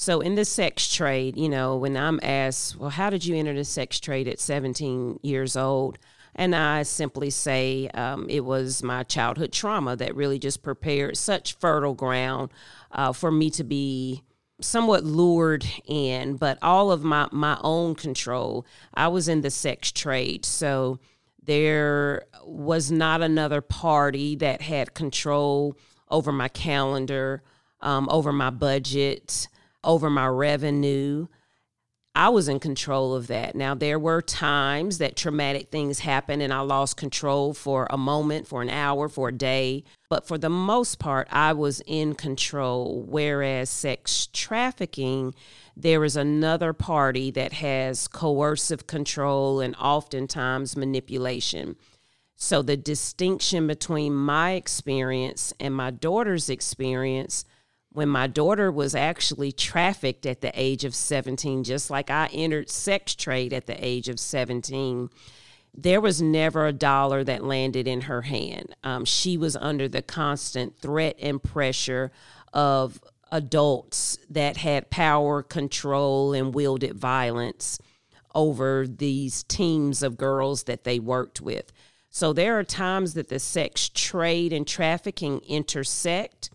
So 0.00 0.20
in 0.20 0.36
the 0.36 0.44
sex 0.44 0.94
trade, 0.94 1.36
you 1.36 1.48
know, 1.48 1.76
when 1.76 1.96
I'm 1.96 2.20
asked, 2.22 2.76
well, 2.76 2.88
how 2.88 3.10
did 3.10 3.26
you 3.26 3.34
enter 3.34 3.52
the 3.52 3.64
sex 3.64 3.98
trade 3.98 4.28
at 4.28 4.38
17 4.38 5.18
years 5.24 5.56
old? 5.56 5.98
And 6.36 6.54
I 6.54 6.84
simply 6.84 7.30
say 7.30 7.88
um, 7.88 8.30
it 8.30 8.44
was 8.44 8.84
my 8.84 9.02
childhood 9.02 9.52
trauma 9.52 9.96
that 9.96 10.14
really 10.14 10.38
just 10.38 10.62
prepared 10.62 11.16
such 11.16 11.54
fertile 11.54 11.94
ground 11.94 12.52
uh, 12.92 13.12
for 13.12 13.32
me 13.32 13.50
to 13.50 13.64
be 13.64 14.22
somewhat 14.60 15.02
lured 15.02 15.66
in, 15.84 16.36
but 16.36 16.58
all 16.62 16.92
of 16.92 17.02
my, 17.02 17.28
my 17.32 17.58
own 17.62 17.96
control. 17.96 18.64
I 18.94 19.08
was 19.08 19.26
in 19.26 19.40
the 19.40 19.50
sex 19.50 19.90
trade. 19.90 20.44
So 20.44 21.00
there 21.42 22.22
was 22.44 22.92
not 22.92 23.20
another 23.20 23.60
party 23.60 24.36
that 24.36 24.62
had 24.62 24.94
control 24.94 25.76
over 26.08 26.30
my 26.30 26.48
calendar, 26.48 27.42
um, 27.80 28.08
over 28.12 28.32
my 28.32 28.50
budget, 28.50 29.48
over 29.84 30.10
my 30.10 30.26
revenue. 30.26 31.26
I 32.14 32.30
was 32.30 32.48
in 32.48 32.58
control 32.58 33.14
of 33.14 33.28
that. 33.28 33.54
Now, 33.54 33.76
there 33.76 33.98
were 33.98 34.20
times 34.20 34.98
that 34.98 35.14
traumatic 35.14 35.70
things 35.70 36.00
happened 36.00 36.42
and 36.42 36.52
I 36.52 36.60
lost 36.60 36.96
control 36.96 37.54
for 37.54 37.86
a 37.90 37.96
moment, 37.96 38.48
for 38.48 38.60
an 38.60 38.70
hour, 38.70 39.08
for 39.08 39.28
a 39.28 39.32
day. 39.32 39.84
But 40.10 40.26
for 40.26 40.36
the 40.36 40.50
most 40.50 40.98
part, 40.98 41.28
I 41.30 41.52
was 41.52 41.80
in 41.86 42.14
control. 42.16 43.04
Whereas 43.06 43.70
sex 43.70 44.28
trafficking, 44.32 45.32
there 45.76 46.04
is 46.04 46.16
another 46.16 46.72
party 46.72 47.30
that 47.30 47.52
has 47.52 48.08
coercive 48.08 48.88
control 48.88 49.60
and 49.60 49.76
oftentimes 49.76 50.76
manipulation. 50.76 51.76
So, 52.34 52.62
the 52.62 52.76
distinction 52.76 53.66
between 53.66 54.14
my 54.14 54.52
experience 54.52 55.52
and 55.60 55.74
my 55.74 55.90
daughter's 55.90 56.48
experience, 56.48 57.44
when 57.98 58.08
my 58.08 58.28
daughter 58.28 58.70
was 58.70 58.94
actually 58.94 59.50
trafficked 59.50 60.24
at 60.24 60.40
the 60.40 60.52
age 60.54 60.84
of 60.84 60.94
17, 60.94 61.64
just 61.64 61.90
like 61.90 62.10
I 62.10 62.28
entered 62.32 62.70
sex 62.70 63.12
trade 63.16 63.52
at 63.52 63.66
the 63.66 63.84
age 63.84 64.08
of 64.08 64.20
17, 64.20 65.10
there 65.74 66.00
was 66.00 66.22
never 66.22 66.64
a 66.64 66.72
dollar 66.72 67.24
that 67.24 67.42
landed 67.42 67.88
in 67.88 68.02
her 68.02 68.22
hand. 68.22 68.76
Um, 68.84 69.04
she 69.04 69.36
was 69.36 69.56
under 69.56 69.88
the 69.88 70.00
constant 70.00 70.78
threat 70.78 71.16
and 71.20 71.42
pressure 71.42 72.12
of 72.52 73.02
adults 73.32 74.16
that 74.30 74.58
had 74.58 74.90
power, 74.90 75.42
control, 75.42 76.32
and 76.32 76.54
wielded 76.54 76.94
violence 76.94 77.80
over 78.32 78.86
these 78.86 79.42
teams 79.42 80.04
of 80.04 80.16
girls 80.16 80.62
that 80.62 80.84
they 80.84 81.00
worked 81.00 81.40
with. 81.40 81.72
So 82.10 82.32
there 82.32 82.60
are 82.60 82.64
times 82.64 83.14
that 83.14 83.28
the 83.28 83.40
sex 83.40 83.88
trade 83.88 84.52
and 84.52 84.68
trafficking 84.68 85.40
intersect. 85.48 86.50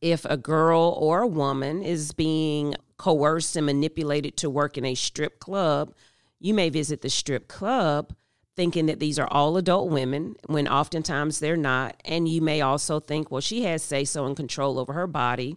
If 0.00 0.24
a 0.24 0.36
girl 0.36 0.96
or 0.98 1.22
a 1.22 1.26
woman 1.26 1.82
is 1.82 2.12
being 2.12 2.74
coerced 2.96 3.56
and 3.56 3.66
manipulated 3.66 4.36
to 4.38 4.50
work 4.50 4.76
in 4.76 4.84
a 4.84 4.94
strip 4.94 5.38
club, 5.38 5.94
you 6.40 6.54
may 6.54 6.68
visit 6.68 7.02
the 7.02 7.10
strip 7.10 7.48
club 7.48 8.14
thinking 8.58 8.86
that 8.86 8.98
these 8.98 9.20
are 9.20 9.28
all 9.30 9.56
adult 9.56 9.88
women 9.88 10.34
when 10.46 10.66
oftentimes 10.66 11.38
they're 11.38 11.56
not. 11.56 11.94
And 12.04 12.26
you 12.26 12.42
may 12.42 12.60
also 12.60 12.98
think, 12.98 13.30
well, 13.30 13.40
she 13.40 13.62
has 13.62 13.84
say 13.84 14.04
so 14.04 14.26
and 14.26 14.36
control 14.36 14.80
over 14.80 14.94
her 14.94 15.06
body. 15.06 15.56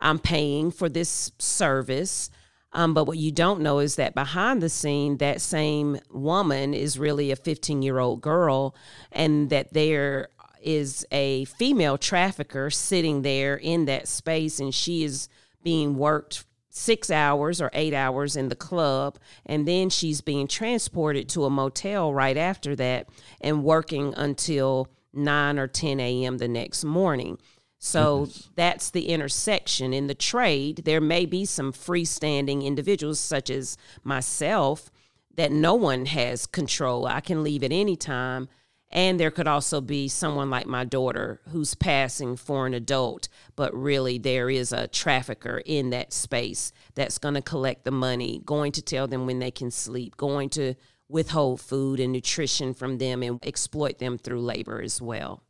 I'm 0.00 0.18
paying 0.18 0.72
for 0.72 0.88
this 0.88 1.30
service. 1.38 2.28
Um, 2.72 2.92
but 2.92 3.04
what 3.04 3.18
you 3.18 3.30
don't 3.30 3.60
know 3.60 3.78
is 3.78 3.94
that 3.96 4.16
behind 4.16 4.62
the 4.62 4.68
scene, 4.68 5.18
that 5.18 5.40
same 5.40 6.00
woman 6.10 6.74
is 6.74 6.98
really 6.98 7.30
a 7.30 7.36
15 7.36 7.82
year 7.82 8.00
old 8.00 8.20
girl, 8.20 8.74
and 9.12 9.48
that 9.50 9.72
there 9.72 10.28
is 10.62 11.06
a 11.10 11.44
female 11.46 11.98
trafficker 11.98 12.70
sitting 12.70 13.22
there 13.22 13.56
in 13.56 13.84
that 13.86 14.08
space, 14.08 14.60
and 14.60 14.74
she 14.74 15.04
is 15.04 15.28
being 15.62 15.96
worked 15.96 16.44
six 16.70 17.10
hours 17.10 17.60
or 17.60 17.70
eight 17.72 17.92
hours 17.92 18.36
in 18.36 18.48
the 18.48 18.56
club, 18.56 19.18
and 19.44 19.66
then 19.66 19.90
she's 19.90 20.20
being 20.20 20.46
transported 20.46 21.28
to 21.28 21.44
a 21.44 21.50
motel 21.50 22.14
right 22.14 22.36
after 22.36 22.76
that 22.76 23.08
and 23.40 23.64
working 23.64 24.14
until 24.16 24.88
9 25.12 25.58
or 25.58 25.66
10 25.66 26.00
a.m. 26.00 26.38
the 26.38 26.48
next 26.48 26.84
morning. 26.84 27.38
So 27.78 28.20
Goodness. 28.26 28.50
that's 28.56 28.90
the 28.90 29.08
intersection. 29.08 29.92
In 29.92 30.06
the 30.06 30.14
trade, 30.14 30.82
there 30.84 31.00
may 31.00 31.26
be 31.26 31.44
some 31.44 31.72
freestanding 31.72 32.64
individuals, 32.64 33.18
such 33.18 33.50
as 33.50 33.76
myself, 34.04 34.90
that 35.34 35.50
no 35.50 35.74
one 35.74 36.06
has 36.06 36.46
control. 36.46 37.06
I 37.06 37.20
can 37.20 37.42
leave 37.42 37.64
at 37.64 37.72
any 37.72 37.96
time. 37.96 38.48
And 38.92 39.20
there 39.20 39.30
could 39.30 39.46
also 39.46 39.80
be 39.80 40.08
someone 40.08 40.50
like 40.50 40.66
my 40.66 40.84
daughter 40.84 41.40
who's 41.50 41.74
passing 41.76 42.36
for 42.36 42.66
an 42.66 42.74
adult, 42.74 43.28
but 43.54 43.72
really 43.72 44.18
there 44.18 44.50
is 44.50 44.72
a 44.72 44.88
trafficker 44.88 45.62
in 45.64 45.90
that 45.90 46.12
space 46.12 46.72
that's 46.96 47.18
going 47.18 47.34
to 47.34 47.42
collect 47.42 47.84
the 47.84 47.92
money, 47.92 48.42
going 48.44 48.72
to 48.72 48.82
tell 48.82 49.06
them 49.06 49.26
when 49.26 49.38
they 49.38 49.52
can 49.52 49.70
sleep, 49.70 50.16
going 50.16 50.48
to 50.50 50.74
withhold 51.08 51.60
food 51.60 52.00
and 52.00 52.12
nutrition 52.12 52.74
from 52.74 52.98
them 52.98 53.22
and 53.22 53.44
exploit 53.46 53.98
them 53.98 54.18
through 54.18 54.40
labor 54.40 54.82
as 54.82 55.00
well. 55.00 55.42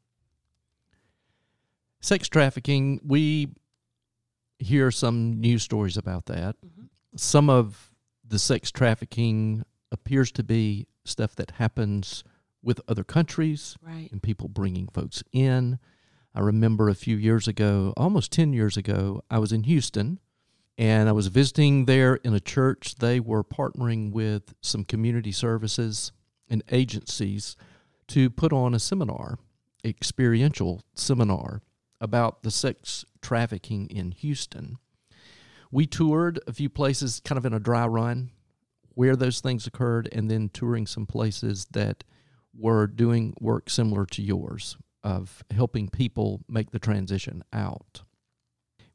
Sex 2.00 2.29
trafficking, 2.29 3.00
we 3.05 3.48
hear 4.59 4.90
some 4.90 5.40
news 5.40 5.62
stories 5.62 5.96
about 5.96 6.26
that. 6.26 6.57
Mm-hmm. 6.57 6.85
Some 7.16 7.48
of 7.48 7.90
the 8.26 8.38
sex 8.38 8.70
trafficking 8.70 9.64
appears 9.92 10.31
to 10.33 10.42
be 10.42 10.87
stuff 11.05 11.35
that 11.37 11.53
happens 11.53 12.22
with 12.62 12.81
other 12.88 13.05
countries 13.05 13.77
right. 13.83 14.09
and 14.12 14.23
people 14.23 14.49
bringing 14.49 14.88
folks 14.88 15.23
in. 15.33 15.79
I 16.35 16.40
remember 16.40 16.88
a 16.88 16.94
few 16.94 17.16
years 17.16 17.49
ago, 17.49 17.92
almost 17.96 18.33
10 18.33 18.53
years 18.53 18.77
ago, 18.77 19.23
I 19.31 19.38
was 19.38 19.53
in 19.53 19.64
Houston 19.64 20.20
and 20.79 21.09
I 21.09 21.12
was 21.12 21.27
visiting 21.27 21.87
there 21.87 22.16
in 22.16 22.35
a 22.35 22.40
church. 22.40 22.96
They 22.96 23.20
were 23.20 23.44
partnering 23.44 24.12
with 24.12 24.55
some 24.61 24.85
community 24.85 25.33
services 25.33 26.12
and 26.49 26.62
agencies 26.70 27.57
to 28.09 28.31
put 28.31 28.53
on 28.53 28.75
a 28.75 28.79
seminar, 28.79 29.38
experiential 29.85 30.83
seminar 30.94 31.62
about 32.01 32.42
the 32.42 32.51
sex 32.51 33.05
trafficking 33.20 33.87
in 33.88 34.12
Houston. 34.12 34.79
We 35.70 35.87
toured 35.87 36.40
a 36.46 36.53
few 36.53 36.68
places 36.68 37.20
kind 37.25 37.38
of 37.38 37.46
in 37.46 37.53
a 37.53 37.61
dry 37.61 37.87
run 37.87 38.31
where 38.94 39.16
those 39.16 39.40
things 39.40 39.66
occurred 39.66 40.09
and 40.12 40.31
then 40.31 40.49
touring 40.49 40.87
some 40.87 41.07
places 41.07 41.66
that 41.73 42.05
were 42.56 42.86
doing 42.86 43.34
work 43.40 43.70
similar 43.70 44.06
to 44.06 44.22
yours 44.22 44.76
of 45.02 45.42
helping 45.50 45.88
people 45.88 46.40
make 46.48 46.70
the 46.70 46.78
transition 46.78 47.42
out. 47.52 48.02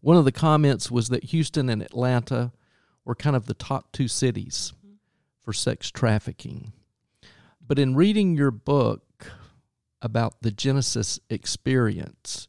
One 0.01 0.17
of 0.17 0.25
the 0.25 0.31
comments 0.31 0.91
was 0.91 1.09
that 1.09 1.25
Houston 1.25 1.69
and 1.69 1.81
Atlanta 1.81 2.51
were 3.05 3.15
kind 3.15 3.35
of 3.35 3.45
the 3.45 3.53
top 3.53 3.91
two 3.91 4.07
cities 4.07 4.73
for 5.41 5.53
sex 5.53 5.89
trafficking. 5.89 6.73
But 7.65 7.79
in 7.79 7.95
reading 7.95 8.35
your 8.35 8.51
book 8.51 9.31
about 10.01 10.41
the 10.41 10.51
Genesis 10.51 11.19
Xperience, 11.29 12.47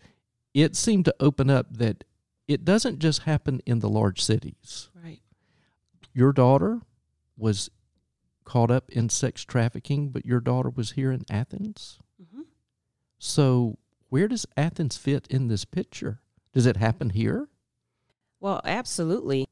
it 0.52 0.76
seemed 0.76 1.06
to 1.06 1.14
open 1.20 1.48
up 1.48 1.78
that 1.78 2.04
it 2.46 2.64
doesn't 2.64 2.98
just 2.98 3.22
happen 3.22 3.60
in 3.66 3.80
the 3.80 3.88
large 3.88 4.22
cities. 4.22 4.90
Right. 5.02 5.20
Your 6.12 6.32
daughter 6.32 6.80
was 7.36 7.70
caught 8.46 8.70
up 8.70 8.88
in 8.90 9.11
sex 9.11 9.44
trafficking, 9.44 10.09
but 10.09 10.24
your 10.24 10.40
daughter 10.40 10.70
was 10.70 10.92
here 10.92 11.12
in 11.12 11.26
Athens. 11.28 11.98
Mm-hmm. 12.22 12.42
So, 13.18 13.76
where 14.09 14.28
does 14.28 14.46
Athens 14.56 14.96
fit 14.96 15.26
in 15.28 15.48
this 15.48 15.66
picture? 15.66 16.20
Does 16.54 16.64
it 16.64 16.78
happen 16.78 17.11
here? 17.11 17.48
Well, 18.40 18.62
absolutely. 18.64 19.46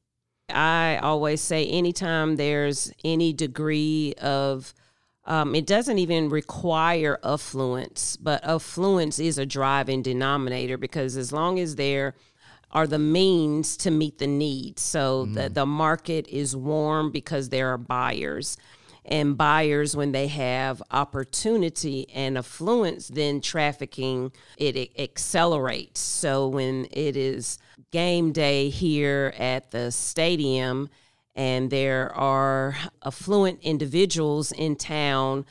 I 0.48 0.98
always 1.02 1.40
say 1.40 1.66
anytime 1.66 2.36
there's 2.36 2.92
any 3.04 3.32
degree 3.32 4.14
of 4.20 4.72
um, 5.26 5.54
it 5.54 5.66
doesn't 5.66 5.98
even 5.98 6.28
require 6.28 7.18
affluence, 7.24 8.16
but 8.16 8.44
affluence 8.44 9.18
is 9.18 9.38
a 9.38 9.46
driving 9.46 10.02
denominator 10.02 10.76
because 10.76 11.16
as 11.16 11.32
long 11.32 11.58
as 11.58 11.76
there 11.76 12.14
are 12.70 12.86
the 12.86 12.98
means 12.98 13.76
to 13.78 13.90
meet 13.90 14.18
the 14.18 14.26
needs, 14.26 14.82
so 14.82 15.24
mm. 15.24 15.34
the, 15.34 15.48
the 15.48 15.64
market 15.64 16.28
is 16.28 16.54
warm 16.54 17.10
because 17.10 17.48
there 17.48 17.72
are 17.72 17.78
buyers. 17.78 18.58
And 19.06 19.36
buyers, 19.36 19.94
when 19.94 20.12
they 20.12 20.28
have 20.28 20.82
opportunity 20.90 22.08
and 22.14 22.38
affluence, 22.38 23.08
then 23.08 23.42
trafficking 23.42 24.32
it, 24.56 24.76
it 24.76 24.98
accelerates. 24.98 26.00
So 26.00 26.48
when 26.48 26.86
it 26.90 27.16
is 27.16 27.58
game 27.90 28.32
day 28.32 28.70
here 28.70 29.34
at 29.38 29.70
the 29.72 29.92
stadium, 29.92 30.88
and 31.34 31.70
there 31.70 32.14
are 32.14 32.76
affluent 33.04 33.60
individuals 33.60 34.52
in 34.52 34.76
town 34.76 35.44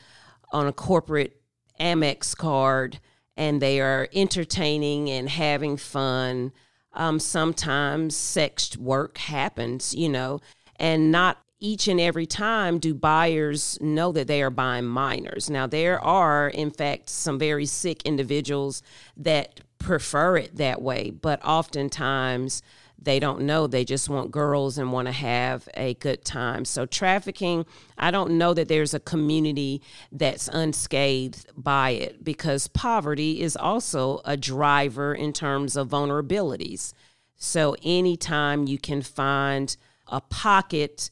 on 0.50 0.66
a 0.66 0.72
corporate 0.72 1.40
Amex 1.78 2.36
card, 2.36 2.98
and 3.36 3.60
they 3.60 3.80
are 3.80 4.08
entertaining 4.14 5.10
and 5.10 5.28
having 5.28 5.76
fun. 5.76 6.52
Um, 6.92 7.18
sometimes 7.18 8.16
sex 8.16 8.76
work 8.76 9.18
happens, 9.18 9.94
you 9.94 10.08
know, 10.08 10.40
and 10.76 11.10
not 11.10 11.43
each 11.64 11.88
and 11.88 11.98
every 11.98 12.26
time 12.26 12.78
do 12.78 12.92
buyers 12.92 13.78
know 13.80 14.12
that 14.12 14.26
they 14.26 14.42
are 14.42 14.50
buying 14.50 14.84
minors. 14.84 15.48
Now, 15.48 15.66
there 15.66 15.98
are, 15.98 16.48
in 16.48 16.70
fact, 16.70 17.08
some 17.08 17.38
very 17.38 17.64
sick 17.64 18.02
individuals 18.02 18.82
that 19.16 19.62
prefer 19.78 20.36
it 20.36 20.56
that 20.56 20.82
way, 20.82 21.08
but 21.08 21.42
oftentimes 21.42 22.62
they 23.00 23.18
don't 23.18 23.42
know. 23.42 23.66
They 23.66 23.82
just 23.82 24.10
want 24.10 24.30
girls 24.30 24.76
and 24.76 24.92
want 24.92 25.08
to 25.08 25.12
have 25.12 25.66
a 25.72 25.94
good 25.94 26.22
time. 26.22 26.66
So, 26.66 26.84
trafficking, 26.84 27.64
I 27.96 28.10
don't 28.10 28.36
know 28.36 28.52
that 28.52 28.68
there's 28.68 28.92
a 28.92 29.00
community 29.00 29.80
that's 30.12 30.48
unscathed 30.48 31.46
by 31.56 31.90
it 31.90 32.22
because 32.22 32.68
poverty 32.68 33.40
is 33.40 33.56
also 33.56 34.20
a 34.26 34.36
driver 34.36 35.14
in 35.14 35.32
terms 35.32 35.76
of 35.76 35.88
vulnerabilities. 35.88 36.92
So, 37.36 37.74
anytime 37.82 38.66
you 38.66 38.76
can 38.76 39.00
find 39.00 39.74
a 40.08 40.20
pocket 40.20 41.08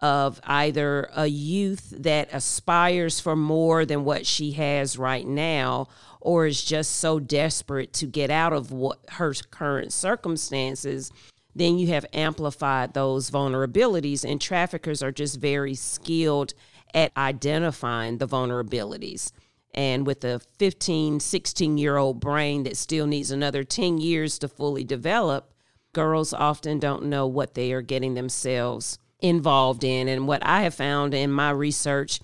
of 0.00 0.40
either 0.44 1.10
a 1.14 1.26
youth 1.26 1.92
that 1.98 2.28
aspires 2.32 3.18
for 3.20 3.34
more 3.34 3.84
than 3.84 4.04
what 4.04 4.24
she 4.26 4.52
has 4.52 4.96
right 4.96 5.26
now 5.26 5.88
or 6.20 6.46
is 6.46 6.64
just 6.64 6.96
so 6.96 7.18
desperate 7.18 7.92
to 7.92 8.06
get 8.06 8.30
out 8.30 8.52
of 8.52 8.70
what 8.70 8.98
her 9.10 9.34
current 9.50 9.92
circumstances 9.92 11.10
then 11.58 11.78
you 11.78 11.88
have 11.88 12.06
amplified 12.12 12.94
those 12.94 13.30
vulnerabilities 13.30 14.24
and 14.24 14.40
traffickers 14.40 15.02
are 15.02 15.10
just 15.10 15.40
very 15.40 15.74
skilled 15.74 16.54
at 16.94 17.16
identifying 17.16 18.18
the 18.18 18.28
vulnerabilities. 18.28 19.32
And 19.74 20.06
with 20.06 20.24
a 20.24 20.40
15 20.58 21.20
16 21.20 21.78
year 21.78 21.96
old 21.96 22.20
brain 22.20 22.62
that 22.62 22.76
still 22.76 23.06
needs 23.06 23.30
another 23.30 23.64
10 23.64 23.98
years 23.98 24.38
to 24.38 24.48
fully 24.48 24.84
develop 24.84 25.52
girls 25.92 26.32
often 26.32 26.78
don't 26.78 27.04
know 27.04 27.26
what 27.26 27.54
they 27.54 27.72
are 27.72 27.82
getting 27.82 28.14
themselves 28.14 28.98
involved 29.20 29.84
in. 29.84 30.08
And 30.08 30.26
what 30.26 30.44
I 30.44 30.62
have 30.62 30.74
found 30.74 31.14
in 31.14 31.30
my 31.30 31.50
research 31.50 32.20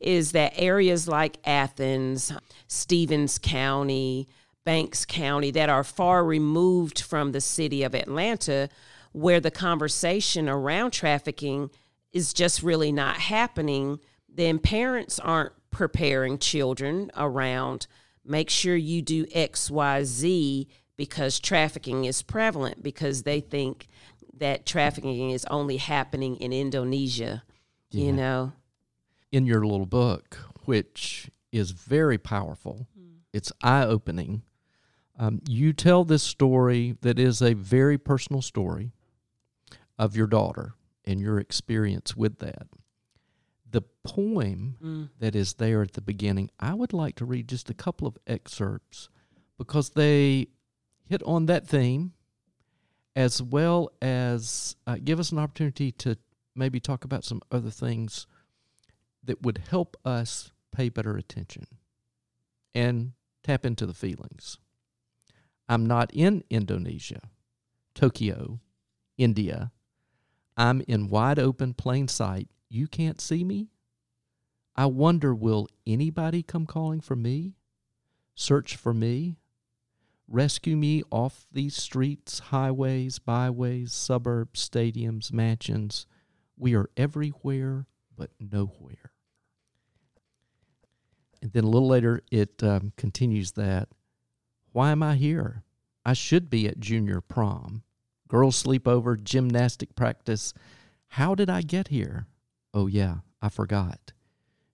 is 0.00 0.32
that 0.32 0.52
areas 0.56 1.08
like 1.08 1.38
Athens, 1.44 2.32
Stephens 2.68 3.38
County, 3.38 4.28
Banks 4.64 5.04
County, 5.04 5.50
that 5.52 5.68
are 5.68 5.84
far 5.84 6.24
removed 6.24 7.00
from 7.00 7.32
the 7.32 7.40
city 7.40 7.82
of 7.82 7.94
Atlanta, 7.94 8.68
where 9.12 9.40
the 9.40 9.50
conversation 9.50 10.48
around 10.48 10.92
trafficking 10.92 11.70
is 12.12 12.32
just 12.32 12.62
really 12.62 12.92
not 12.92 13.16
happening, 13.16 13.98
then 14.28 14.58
parents 14.58 15.18
aren't 15.18 15.52
preparing 15.70 16.38
children 16.38 17.10
around 17.16 17.86
make 18.28 18.50
sure 18.50 18.76
you 18.76 19.02
do 19.02 19.24
XYZ 19.26 20.66
because 20.96 21.40
trafficking 21.40 22.04
is 22.04 22.22
prevalent 22.22 22.82
because 22.82 23.22
they 23.22 23.40
think 23.40 23.88
that 24.38 24.66
trafficking 24.66 25.30
is 25.30 25.44
only 25.50 25.76
happening 25.76 26.36
in 26.36 26.52
Indonesia, 26.52 27.42
yeah. 27.90 28.04
you 28.04 28.12
know. 28.12 28.52
In 29.30 29.46
your 29.46 29.66
little 29.66 29.86
book, 29.86 30.38
which 30.64 31.30
is 31.52 31.72
very 31.72 32.18
powerful, 32.18 32.86
mm. 32.98 33.18
it's 33.32 33.52
eye 33.62 33.84
opening. 33.84 34.42
Um, 35.18 35.40
you 35.48 35.72
tell 35.72 36.04
this 36.04 36.22
story 36.22 36.96
that 37.02 37.18
is 37.18 37.42
a 37.42 37.54
very 37.54 37.98
personal 37.98 38.40
story 38.40 38.92
of 39.98 40.16
your 40.16 40.28
daughter 40.28 40.74
and 41.04 41.20
your 41.20 41.38
experience 41.38 42.16
with 42.16 42.38
that. 42.38 42.68
The 43.70 43.82
poem 44.04 44.76
mm. 44.82 45.08
that 45.18 45.34
is 45.34 45.54
there 45.54 45.82
at 45.82 45.92
the 45.92 46.00
beginning, 46.00 46.50
I 46.58 46.74
would 46.74 46.92
like 46.92 47.16
to 47.16 47.24
read 47.24 47.48
just 47.48 47.68
a 47.68 47.74
couple 47.74 48.06
of 48.06 48.16
excerpts 48.26 49.08
because 49.58 49.90
they 49.90 50.48
hit 51.08 51.22
on 51.24 51.46
that 51.46 51.66
theme 51.66 52.12
as 53.18 53.42
well 53.42 53.90
as 54.00 54.76
uh, 54.86 54.96
give 55.02 55.18
us 55.18 55.32
an 55.32 55.40
opportunity 55.40 55.90
to 55.90 56.16
maybe 56.54 56.78
talk 56.78 57.04
about 57.04 57.24
some 57.24 57.42
other 57.50 57.68
things 57.68 58.28
that 59.24 59.42
would 59.42 59.58
help 59.70 59.96
us 60.04 60.52
pay 60.70 60.88
better 60.88 61.16
attention 61.16 61.66
and 62.76 63.10
tap 63.42 63.66
into 63.66 63.86
the 63.86 63.92
feelings. 63.92 64.58
I'm 65.68 65.84
not 65.84 66.12
in 66.14 66.44
Indonesia, 66.48 67.22
Tokyo, 67.92 68.60
India. 69.16 69.72
I'm 70.56 70.80
in 70.82 71.08
wide 71.08 71.40
open 71.40 71.74
plain 71.74 72.06
sight. 72.06 72.46
You 72.68 72.86
can't 72.86 73.20
see 73.20 73.42
me? 73.42 73.66
I 74.76 74.86
wonder 74.86 75.34
will 75.34 75.66
anybody 75.88 76.44
come 76.44 76.66
calling 76.66 77.00
for 77.00 77.16
me? 77.16 77.56
Search 78.36 78.76
for 78.76 78.94
me? 78.94 79.38
Rescue 80.30 80.76
me 80.76 81.02
off 81.10 81.46
these 81.50 81.74
streets, 81.74 82.38
highways, 82.38 83.18
byways, 83.18 83.92
suburbs, 83.92 84.68
stadiums, 84.68 85.32
mansions. 85.32 86.06
We 86.56 86.74
are 86.74 86.90
everywhere 86.98 87.86
but 88.14 88.30
nowhere. 88.38 89.12
And 91.40 91.52
then 91.52 91.64
a 91.64 91.68
little 91.68 91.88
later, 91.88 92.20
it 92.30 92.62
um, 92.62 92.92
continues 92.96 93.52
that 93.52 93.88
Why 94.72 94.90
am 94.90 95.02
I 95.02 95.14
here? 95.14 95.62
I 96.04 96.12
should 96.12 96.50
be 96.50 96.66
at 96.66 96.80
junior 96.80 97.20
prom, 97.20 97.82
girls' 98.28 98.62
sleepover, 98.62 99.22
gymnastic 99.22 99.94
practice. 99.94 100.52
How 101.08 101.34
did 101.34 101.48
I 101.48 101.62
get 101.62 101.88
here? 101.88 102.26
Oh, 102.74 102.86
yeah, 102.86 103.18
I 103.40 103.48
forgot. 103.48 104.12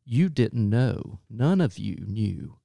You 0.05 0.29
didn't 0.29 0.69
know, 0.69 1.21
none 1.31 1.61
of 1.61 1.79
you 1.79 2.05
knew, 2.07 2.59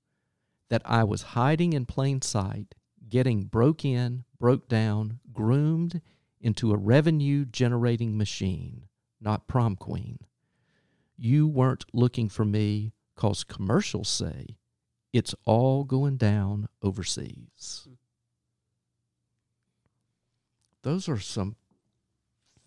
that 0.69 0.81
I 0.85 1.03
was 1.03 1.21
hiding 1.21 1.73
in 1.73 1.85
plain 1.85 2.21
sight, 2.21 2.75
getting 3.09 3.43
broke 3.43 3.83
in, 3.83 4.23
broke 4.39 4.67
down, 4.67 5.19
groomed 5.33 6.01
into 6.41 6.71
a 6.71 6.77
revenue 6.77 7.45
generating 7.45 8.17
machine, 8.17 8.83
not 9.19 9.47
prom 9.47 9.75
queen. 9.75 10.19
You 11.17 11.47
weren't 11.47 11.85
looking 11.93 12.29
for 12.29 12.45
me 12.45 12.93
because 13.15 13.43
commercials 13.43 14.07
say 14.07 14.57
it's 15.11 15.35
all 15.45 15.83
going 15.83 16.17
down 16.17 16.69
overseas. 16.81 17.87
Those 20.81 21.09
are 21.09 21.19
some 21.19 21.55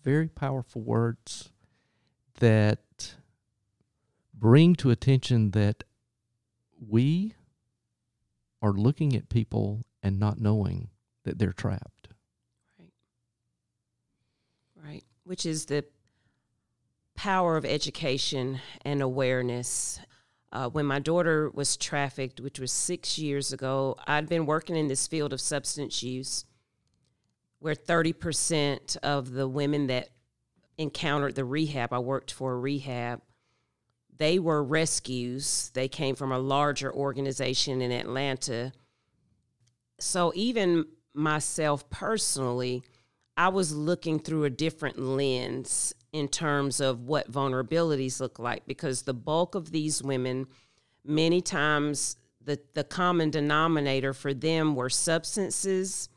very 0.03 0.27
powerful 0.27 0.81
words 0.81 1.51
that 2.39 3.15
bring 4.33 4.75
to 4.75 4.91
attention 4.91 5.51
that 5.51 5.83
we 6.79 7.33
are 8.61 8.73
looking 8.73 9.15
at 9.15 9.29
people 9.29 9.85
and 10.03 10.19
not 10.19 10.39
knowing 10.39 10.89
that 11.23 11.39
they're 11.39 11.53
trapped. 11.53 12.09
Right. 12.77 12.91
Right. 14.85 15.03
Which 15.23 15.45
is 15.45 15.65
the 15.65 15.85
power 17.15 17.57
of 17.57 17.65
education 17.65 18.59
and 18.83 19.01
awareness 19.01 19.99
uh, 20.51 20.69
when 20.69 20.85
my 20.85 20.99
daughter 20.99 21.49
was 21.49 21.75
trafficked, 21.75 22.39
which 22.39 22.59
was 22.59 22.71
six 22.71 23.17
years 23.17 23.51
ago, 23.51 23.97
I'd 24.05 24.29
been 24.29 24.45
working 24.45 24.75
in 24.75 24.87
this 24.87 25.07
field 25.07 25.33
of 25.33 25.41
substance 25.41 26.03
use 26.03 26.45
where 27.57 27.73
30% 27.73 28.97
of 28.97 29.31
the 29.31 29.47
women 29.47 29.87
that 29.87 30.09
encountered 30.77 31.33
the 31.33 31.45
rehab, 31.45 31.91
I 31.91 31.99
worked 31.99 32.31
for 32.31 32.53
a 32.53 32.59
rehab, 32.59 33.21
they 34.17 34.37
were 34.37 34.63
rescues. 34.63 35.71
They 35.73 35.87
came 35.87 36.15
from 36.15 36.31
a 36.31 36.37
larger 36.37 36.93
organization 36.93 37.81
in 37.81 37.91
Atlanta. 37.91 38.73
So 39.99 40.31
even 40.35 40.85
myself 41.13 41.89
personally, 41.89 42.83
I 43.37 43.49
was 43.49 43.75
looking 43.75 44.19
through 44.19 44.43
a 44.45 44.49
different 44.49 44.99
lens 44.99 45.93
in 46.11 46.27
terms 46.27 46.79
of 46.79 47.01
what 47.01 47.31
vulnerabilities 47.31 48.19
look 48.19 48.37
like 48.37 48.65
because 48.67 49.01
the 49.01 49.13
bulk 49.13 49.55
of 49.55 49.71
these 49.71 50.03
women, 50.03 50.47
many 51.03 51.41
times, 51.41 52.17
the, 52.45 52.59
the 52.73 52.83
common 52.83 53.31
denominator 53.31 54.13
for 54.13 54.33
them 54.33 54.75
were 54.75 54.89
substances, 54.89 56.09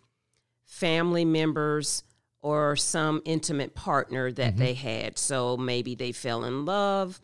family 0.64 1.24
members, 1.24 2.02
or 2.42 2.76
some 2.76 3.22
intimate 3.24 3.74
partner 3.74 4.30
that 4.32 4.50
mm-hmm. 4.50 4.58
they 4.58 4.74
had. 4.74 5.18
So 5.18 5.56
maybe 5.56 5.94
they 5.94 6.12
fell 6.12 6.44
in 6.44 6.64
love 6.64 7.20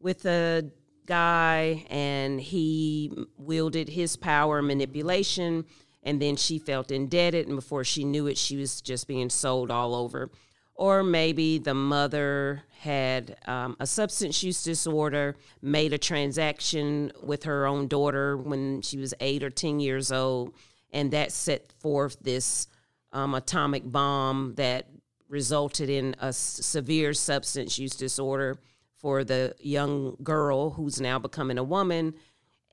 with 0.00 0.24
a 0.26 0.70
guy 1.06 1.86
and 1.88 2.40
he 2.40 3.12
wielded 3.38 3.88
his 3.88 4.16
power 4.16 4.60
manipulation 4.60 5.64
and 6.06 6.22
then 6.22 6.36
she 6.36 6.58
felt 6.58 6.92
indebted 6.92 7.48
and 7.48 7.56
before 7.56 7.82
she 7.82 8.04
knew 8.04 8.28
it 8.28 8.38
she 8.38 8.56
was 8.56 8.80
just 8.80 9.08
being 9.08 9.28
sold 9.28 9.70
all 9.72 9.94
over. 9.94 10.30
Or 10.76 11.02
maybe 11.02 11.58
the 11.58 11.74
mother 11.74 12.62
had 12.78 13.36
um, 13.46 13.76
a 13.80 13.86
substance 13.86 14.42
use 14.42 14.62
disorder, 14.62 15.34
made 15.60 15.92
a 15.92 15.98
transaction 15.98 17.12
with 17.22 17.44
her 17.44 17.66
own 17.66 17.88
daughter 17.88 18.36
when 18.36 18.82
she 18.82 18.98
was 18.98 19.14
eight 19.20 19.42
or 19.42 19.50
10 19.50 19.80
years 19.80 20.12
old, 20.12 20.52
and 20.92 21.10
that 21.10 21.32
set 21.32 21.72
forth 21.80 22.18
this 22.20 22.68
um, 23.12 23.34
atomic 23.34 23.90
bomb 23.90 24.54
that 24.56 24.88
resulted 25.28 25.90
in 25.90 26.14
a 26.20 26.32
severe 26.32 27.14
substance 27.14 27.78
use 27.78 27.96
disorder 27.96 28.58
for 28.98 29.24
the 29.24 29.54
young 29.58 30.16
girl 30.22 30.70
who's 30.70 31.00
now 31.00 31.18
becoming 31.18 31.58
a 31.58 31.64
woman 31.64 32.14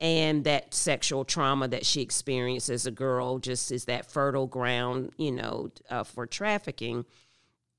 and 0.00 0.44
that 0.44 0.74
sexual 0.74 1.24
trauma 1.24 1.68
that 1.68 1.86
she 1.86 2.00
experienced 2.00 2.68
as 2.68 2.86
a 2.86 2.90
girl 2.90 3.38
just 3.38 3.70
is 3.70 3.84
that 3.84 4.10
fertile 4.10 4.46
ground 4.46 5.12
you 5.16 5.30
know 5.30 5.70
uh, 5.90 6.02
for 6.02 6.26
trafficking 6.26 7.04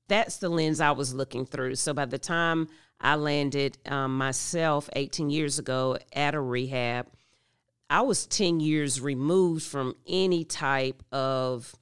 that's 0.08 0.36
the 0.38 0.48
lens 0.48 0.80
I 0.80 0.92
was 0.92 1.14
looking 1.14 1.46
through. 1.46 1.76
So 1.76 1.92
by 1.92 2.04
the 2.04 2.18
time 2.18 2.68
I 3.00 3.16
landed 3.16 3.78
um, 3.86 4.16
myself 4.16 4.88
18 4.94 5.30
years 5.30 5.58
ago 5.58 5.98
at 6.12 6.34
a 6.34 6.40
rehab, 6.40 7.08
I 7.88 8.02
was 8.02 8.26
10 8.26 8.60
years 8.60 9.00
removed 9.00 9.64
from 9.64 9.94
any 10.06 10.44
type 10.44 11.02
of 11.12 11.74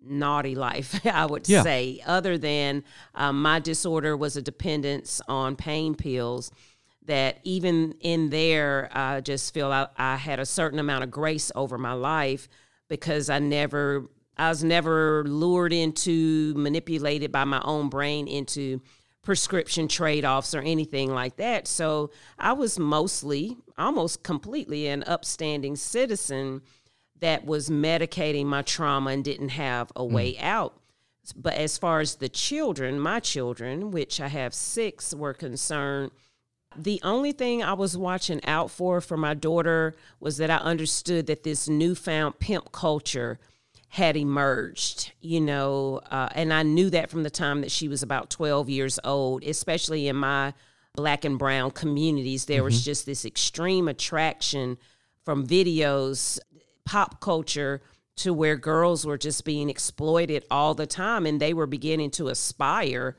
naughty 0.00 0.54
life, 0.54 1.04
I 1.12 1.26
would 1.26 1.48
yeah. 1.48 1.62
say, 1.62 2.00
other 2.06 2.38
than 2.38 2.84
um, 3.14 3.42
my 3.42 3.58
disorder 3.58 4.16
was 4.16 4.36
a 4.36 4.42
dependence 4.42 5.20
on 5.28 5.56
pain 5.56 5.94
pills. 5.94 6.50
That 7.06 7.38
even 7.44 7.94
in 8.00 8.30
there, 8.30 8.88
I 8.92 9.20
just 9.20 9.54
feel 9.54 9.72
I, 9.72 9.88
I 9.96 10.16
had 10.16 10.40
a 10.40 10.46
certain 10.46 10.78
amount 10.78 11.04
of 11.04 11.10
grace 11.10 11.50
over 11.54 11.78
my 11.78 11.92
life 11.92 12.48
because 12.88 13.30
I 13.30 13.38
never 13.38 14.08
I 14.36 14.50
was 14.50 14.62
never 14.62 15.24
lured 15.24 15.72
into, 15.72 16.52
manipulated 16.56 17.32
by 17.32 17.44
my 17.44 17.60
own 17.64 17.88
brain 17.88 18.28
into 18.28 18.80
prescription 19.22 19.88
trade 19.88 20.24
offs 20.24 20.54
or 20.54 20.60
anything 20.60 21.10
like 21.10 21.36
that. 21.36 21.66
So 21.66 22.10
I 22.38 22.52
was 22.52 22.78
mostly, 22.78 23.56
almost 23.78 24.22
completely, 24.22 24.88
an 24.88 25.02
upstanding 25.04 25.74
citizen 25.76 26.62
that 27.20 27.46
was 27.46 27.70
medicating 27.70 28.44
my 28.44 28.62
trauma 28.62 29.10
and 29.10 29.24
didn't 29.24 29.48
have 29.50 29.90
a 29.96 30.04
way 30.04 30.34
mm. 30.34 30.42
out. 30.42 30.78
But 31.34 31.54
as 31.54 31.76
far 31.76 32.00
as 32.00 32.16
the 32.16 32.28
children, 32.28 33.00
my 33.00 33.18
children, 33.20 33.90
which 33.90 34.20
I 34.20 34.28
have 34.28 34.54
six, 34.54 35.14
were 35.14 35.34
concerned, 35.34 36.12
the 36.78 37.00
only 37.02 37.32
thing 37.32 37.62
I 37.62 37.72
was 37.72 37.96
watching 37.96 38.44
out 38.44 38.70
for 38.70 39.00
for 39.00 39.16
my 39.16 39.34
daughter 39.34 39.94
was 40.20 40.36
that 40.38 40.50
I 40.50 40.56
understood 40.56 41.26
that 41.26 41.42
this 41.42 41.68
newfound 41.68 42.38
pimp 42.38 42.72
culture 42.72 43.38
had 43.88 44.16
emerged, 44.16 45.12
you 45.20 45.40
know, 45.40 46.00
uh, 46.10 46.28
and 46.34 46.52
I 46.52 46.62
knew 46.62 46.90
that 46.90 47.10
from 47.10 47.22
the 47.22 47.30
time 47.30 47.60
that 47.62 47.70
she 47.70 47.88
was 47.88 48.02
about 48.02 48.30
12 48.30 48.68
years 48.68 48.98
old, 49.04 49.42
especially 49.44 50.08
in 50.08 50.16
my 50.16 50.52
black 50.94 51.24
and 51.24 51.38
brown 51.38 51.70
communities. 51.70 52.46
There 52.46 52.58
mm-hmm. 52.58 52.64
was 52.64 52.84
just 52.84 53.06
this 53.06 53.24
extreme 53.24 53.88
attraction 53.88 54.78
from 55.24 55.46
videos, 55.46 56.38
pop 56.84 57.20
culture, 57.20 57.82
to 58.16 58.32
where 58.32 58.56
girls 58.56 59.04
were 59.04 59.18
just 59.18 59.44
being 59.44 59.68
exploited 59.68 60.44
all 60.50 60.74
the 60.74 60.86
time 60.86 61.26
and 61.26 61.38
they 61.40 61.52
were 61.52 61.66
beginning 61.66 62.10
to 62.12 62.28
aspire 62.28 63.16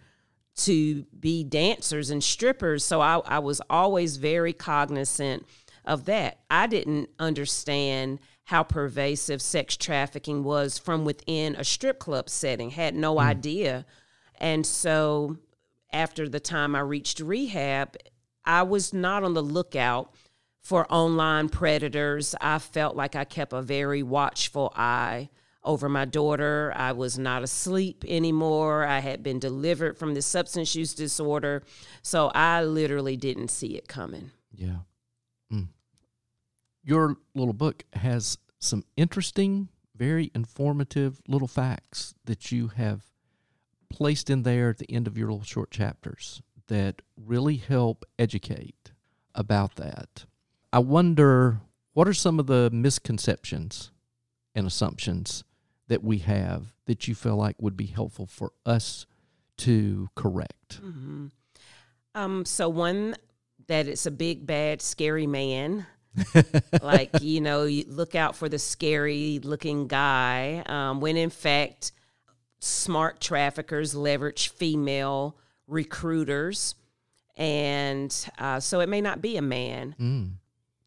to 0.58 1.04
be 1.20 1.44
dancers 1.44 2.10
and 2.10 2.24
strippers. 2.24 2.84
So 2.84 3.02
I, 3.02 3.18
I 3.20 3.40
was 3.40 3.62
always 3.70 4.18
very 4.18 4.54
cognizant 4.54 5.46
of 5.86 6.06
that. 6.06 6.40
I 6.50 6.68
didn't 6.68 7.10
understand 7.20 8.20
how 8.46 8.64
pervasive 8.64 9.42
sex 9.42 9.78
trafficking 9.78 10.44
was 10.44 10.78
from 10.78 11.06
within 11.06 11.56
a 11.56 11.64
strip 11.64 12.00
club 12.00 12.30
setting, 12.30 12.72
had 12.72 12.96
no 12.96 13.16
mm. 13.16 13.22
idea. 13.22 13.86
And 14.40 14.66
so 14.66 15.38
after 15.92 16.28
the 16.28 16.40
time 16.40 16.76
I 16.76 16.80
reached 16.80 17.20
rehab, 17.20 17.98
I 18.46 18.64
was 18.64 18.94
not 18.94 19.24
on 19.24 19.34
the 19.34 19.44
lookout 19.44 20.14
for 20.62 20.92
online 20.92 21.50
predators. 21.50 22.36
I 22.42 22.60
felt 22.60 22.96
like 22.96 23.16
I 23.16 23.26
kept 23.26 23.54
a 23.54 23.62
very 23.62 24.04
watchful 24.04 24.74
eye 24.76 25.30
over 25.68 25.88
my 25.90 26.06
daughter. 26.06 26.74
I 26.76 26.94
was 26.94 27.20
not 27.20 27.44
asleep 27.44 28.04
anymore. 28.08 28.86
I 28.86 29.00
had 29.00 29.22
been 29.22 29.40
delivered 29.40 29.98
from 29.98 30.16
the 30.16 30.22
substance 30.22 30.76
use 30.76 30.94
disorder. 30.94 31.64
So 32.02 32.32
I 32.34 32.64
literally 32.64 33.18
didn't 33.18 33.50
see 33.50 33.76
it 33.78 33.88
coming. 33.88 34.32
Yeah 34.52 34.78
mm. 35.52 35.68
your 36.84 37.18
little 37.36 37.54
book 37.54 37.84
has 37.94 38.38
some 38.60 38.84
interesting, 38.96 39.70
very 39.96 40.32
informative 40.34 41.22
little 41.28 41.48
facts 41.48 42.14
that 42.26 42.52
you 42.52 42.70
have 42.70 43.06
placed 43.90 44.30
in 44.30 44.44
there 44.44 44.70
at 44.70 44.78
the 44.78 44.92
end 44.92 45.08
of 45.08 45.18
your 45.18 45.30
little 45.30 45.44
short 45.46 45.72
chapters 45.72 46.42
that 46.68 47.02
really 47.16 47.56
help 47.56 48.04
educate 48.20 48.92
about 49.34 49.76
that. 49.76 50.26
I 50.74 50.80
wonder 50.80 51.62
what 51.94 52.08
are 52.08 52.14
some 52.14 52.40
of 52.40 52.48
the 52.48 52.70
misconceptions 52.74 53.92
and 54.54 54.68
assumptions 54.68 55.44
that 55.88 56.04
we 56.04 56.20
have 56.20 56.74
that 56.86 57.08
you 57.08 57.16
feel 57.16 57.36
like 57.36 57.56
would 57.60 57.78
be 57.78 57.86
helpful 57.86 58.26
for 58.26 58.52
us 58.66 59.06
to 59.58 60.10
correct? 60.16 60.82
Mm-hmm. 60.82 61.28
Um, 62.16 62.46
so 62.46 62.70
one 62.70 63.16
that 63.68 63.88
it's 63.88 64.06
a 64.06 64.12
big, 64.12 64.46
bad, 64.46 64.82
scary 64.82 65.28
man. 65.28 65.86
like 66.82 67.22
you 67.22 67.42
know, 67.42 67.66
you 67.66 67.86
look 67.88 68.16
out 68.16 68.36
for 68.36 68.50
the 68.50 68.58
scary 68.58 69.40
looking 69.44 69.88
guy. 69.88 70.64
Um, 70.66 71.00
when 71.00 71.16
in 71.16 71.30
fact, 71.30 71.92
smart 72.60 73.22
traffickers 73.22 73.94
leverage 73.94 74.50
female 74.50 75.38
recruiters, 75.68 76.76
and 77.36 78.30
uh, 78.40 78.60
so 78.60 78.80
it 78.80 78.90
may 78.90 79.02
not 79.02 79.22
be 79.22 79.38
a 79.38 79.42
man. 79.42 79.96
Mm. 80.00 80.32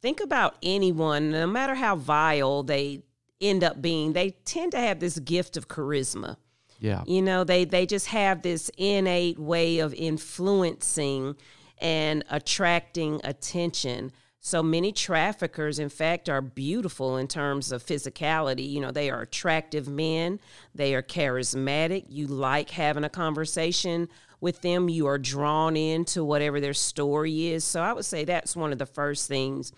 Think 0.02 0.20
about 0.20 0.56
anyone, 0.62 1.30
no 1.30 1.46
matter 1.46 1.74
how 1.74 1.94
vile 1.94 2.62
they 2.62 3.02
end 3.40 3.64
up 3.64 3.80
being, 3.80 4.12
they 4.12 4.30
tend 4.44 4.72
to 4.72 4.78
have 4.78 5.00
this 5.00 5.18
gift 5.18 5.56
of 5.56 5.68
charisma. 5.68 6.36
Yeah. 6.80 7.04
You 7.06 7.22
know, 7.22 7.44
they 7.44 7.64
they 7.64 7.86
just 7.86 8.06
have 8.06 8.42
this 8.42 8.70
innate 8.76 9.38
way 9.38 9.80
of 9.80 9.92
influencing 9.94 11.36
and 11.78 12.24
attracting 12.30 13.20
attention. 13.22 14.12
So 14.42 14.62
many 14.62 14.90
traffickers, 14.90 15.78
in 15.78 15.90
fact, 15.90 16.30
are 16.30 16.40
beautiful 16.40 17.18
in 17.18 17.28
terms 17.28 17.72
of 17.72 17.84
physicality. 17.84 18.68
You 18.68 18.80
know, 18.80 18.90
they 18.90 19.10
are 19.10 19.20
attractive 19.20 19.86
men, 19.88 20.40
they 20.74 20.94
are 20.94 21.02
charismatic. 21.02 22.06
You 22.08 22.26
like 22.26 22.70
having 22.70 23.04
a 23.04 23.10
conversation 23.10 24.08
with 24.40 24.62
them, 24.62 24.88
you 24.88 25.06
are 25.06 25.18
drawn 25.18 25.76
into 25.76 26.24
whatever 26.24 26.60
their 26.60 26.72
story 26.72 27.48
is. 27.48 27.64
So 27.64 27.82
I 27.82 27.92
would 27.92 28.06
say 28.06 28.24
that's 28.24 28.56
one 28.56 28.72
of 28.72 28.78
the 28.78 28.86
first 28.86 29.28
things 29.28 29.72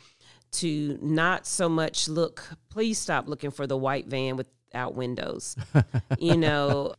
to 0.53 0.99
not 1.01 1.47
so 1.47 1.69
much 1.69 2.09
look, 2.09 2.43
please 2.69 2.99
stop 2.99 3.29
looking 3.29 3.51
for 3.51 3.67
the 3.67 3.77
white 3.77 4.07
van 4.07 4.37
without 4.37 4.95
windows. 4.95 5.57
you 6.19 6.37
know, 6.37 6.95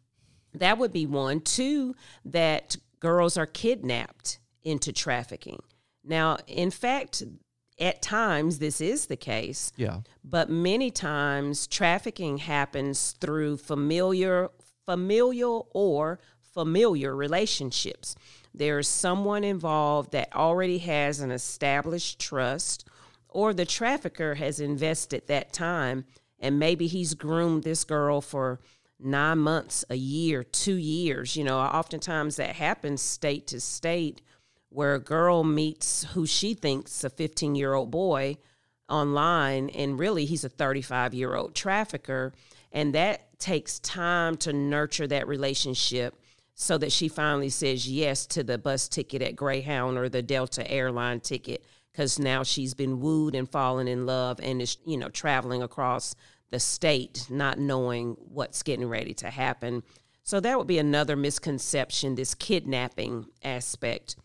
that 0.54 0.78
would 0.78 0.94
be 0.94 1.06
one. 1.06 1.40
Two, 1.42 1.96
that 2.26 2.76
girls 3.00 3.38
are 3.38 3.46
kidnapped 3.46 4.40
into 4.64 4.92
trafficking. 4.92 5.62
Now, 6.04 6.38
in 6.48 6.72
fact, 6.72 7.24
at 7.80 8.02
times 8.02 8.60
this 8.60 8.82
is 8.82 9.08
the 9.08 9.16
case. 9.16 9.72
Yeah. 9.76 10.00
But 10.24 10.50
many 10.50 10.92
times 10.92 11.68
trafficking 11.68 12.38
happens 12.38 13.16
through 13.20 13.58
familiar 13.58 14.50
familial 14.86 15.70
or 15.74 16.20
familiar 16.54 17.16
relationships. 17.16 18.16
There's 18.54 18.88
someone 18.88 19.44
involved 19.44 20.12
that 20.12 20.36
already 20.36 20.80
has 20.80 21.20
an 21.20 21.32
established 21.32 22.20
trust 22.20 22.88
or 23.34 23.54
the 23.54 23.66
trafficker 23.66 24.36
has 24.36 24.60
invested 24.60 25.28
that 25.28 25.54
time 25.54 26.06
and 26.44 26.60
maybe 26.60 26.88
he's 26.88 27.14
groomed 27.14 27.64
this 27.64 27.86
girl 27.86 28.20
for 28.20 28.60
nine 29.00 29.40
months, 29.40 29.86
a 29.90 29.96
year, 29.96 30.44
two 30.44 30.76
years. 30.76 31.38
You 31.38 31.46
know, 31.46 31.58
oftentimes 31.58 32.36
that 32.36 32.58
happens 32.58 33.02
state 33.02 33.48
to 33.48 33.62
state 33.62 34.22
where 34.70 34.94
a 34.94 35.00
girl 35.00 35.46
meets 35.46 36.04
who 36.14 36.26
she 36.26 36.54
thinks 36.54 37.04
a 37.04 37.10
15 37.10 37.56
year 37.56 37.74
old 37.74 37.92
boy 37.92 38.38
online, 38.90 39.70
and 39.70 39.98
really 39.98 40.26
he's 40.26 40.44
a 40.44 40.50
35 40.50 41.14
year 41.14 41.34
old 41.34 41.56
trafficker. 41.56 42.34
And 42.74 42.94
that 42.94 43.40
takes 43.40 43.80
time 43.80 44.36
to 44.38 44.52
nurture 44.52 45.08
that 45.08 45.28
relationship 45.28 46.16
so 46.56 46.78
that 46.78 46.92
she 46.92 47.08
finally 47.08 47.50
says 47.50 47.90
yes 47.90 48.26
to 48.28 48.44
the 48.44 48.58
bus 48.58 48.90
ticket 48.90 49.22
at 49.22 49.36
Greyhound 49.36 49.98
or 49.98 50.10
the 50.10 50.22
Delta 50.22 50.70
airline 50.70 51.22
ticket 51.22 51.64
because 51.94 52.20
now 52.20 52.44
she's 52.44 52.74
been 52.74 53.00
wooed 53.00 53.36
and 53.36 53.50
fallen 53.50 53.88
in 53.88 54.06
love 54.06 54.40
and 54.44 54.62
is, 54.62 54.78
you 54.86 54.98
know, 54.98 55.10
traveling 55.10 55.64
across 55.64 56.16
the 56.50 56.60
state, 56.60 57.28
not 57.30 57.58
knowing 57.58 58.18
what's 58.20 58.64
getting 58.64 58.90
ready 58.90 59.14
to 59.14 59.30
happen. 59.30 59.84
So 60.24 60.40
that 60.42 60.58
would 60.58 60.68
be 60.68 60.80
another 60.80 61.16
misconception 61.16 62.16
this 62.16 62.36
kidnapping 62.36 63.28
aspect 63.44 64.18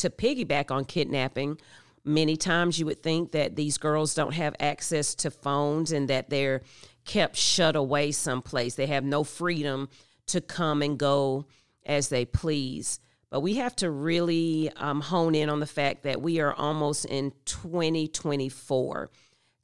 to 0.00 0.10
piggyback 0.10 0.70
on 0.70 0.84
kidnapping, 0.86 1.58
many 2.04 2.36
times 2.36 2.78
you 2.78 2.86
would 2.86 3.02
think 3.02 3.32
that 3.32 3.56
these 3.56 3.76
girls 3.76 4.14
don't 4.14 4.32
have 4.32 4.54
access 4.58 5.14
to 5.16 5.30
phones 5.30 5.92
and 5.92 6.08
that 6.08 6.30
they're 6.30 6.62
kept 7.04 7.36
shut 7.36 7.76
away 7.76 8.10
someplace. 8.10 8.74
They 8.74 8.86
have 8.86 9.04
no 9.04 9.24
freedom 9.24 9.88
to 10.28 10.40
come 10.40 10.80
and 10.80 10.98
go 10.98 11.46
as 11.84 12.08
they 12.08 12.24
please. 12.24 12.98
But 13.30 13.40
we 13.40 13.54
have 13.54 13.76
to 13.76 13.90
really 13.90 14.70
um, 14.76 15.00
hone 15.00 15.34
in 15.34 15.48
on 15.48 15.60
the 15.60 15.66
fact 15.66 16.02
that 16.02 16.20
we 16.20 16.40
are 16.40 16.52
almost 16.52 17.04
in 17.04 17.32
2024. 17.44 19.10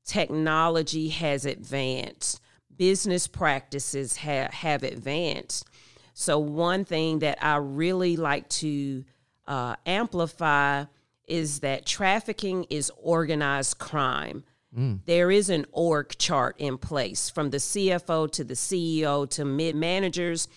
Technology 0.04 1.08
has 1.08 1.44
advanced, 1.44 2.40
business 2.76 3.26
practices 3.26 4.18
ha- 4.18 4.48
have 4.52 4.84
advanced. 4.84 5.66
So, 6.14 6.38
one 6.38 6.84
thing 6.84 7.18
that 7.18 7.44
I 7.44 7.56
really 7.56 8.16
like 8.16 8.48
to 8.50 9.04
uh, 9.46 9.74
amplify 9.84 10.84
is 11.26 11.60
that 11.60 11.84
trafficking 11.84 12.66
is 12.70 12.90
organized 12.96 13.78
crime. 13.78 14.44
Mm. 14.76 15.00
There 15.06 15.30
is 15.30 15.50
an 15.50 15.66
org 15.72 16.16
chart 16.18 16.56
in 16.58 16.78
place 16.78 17.30
from 17.30 17.50
the 17.50 17.56
CFO 17.56 18.30
to 18.32 18.44
the 18.44 18.54
CEO 18.54 19.28
to 19.30 19.44
mid 19.44 19.74
managers 19.74 20.48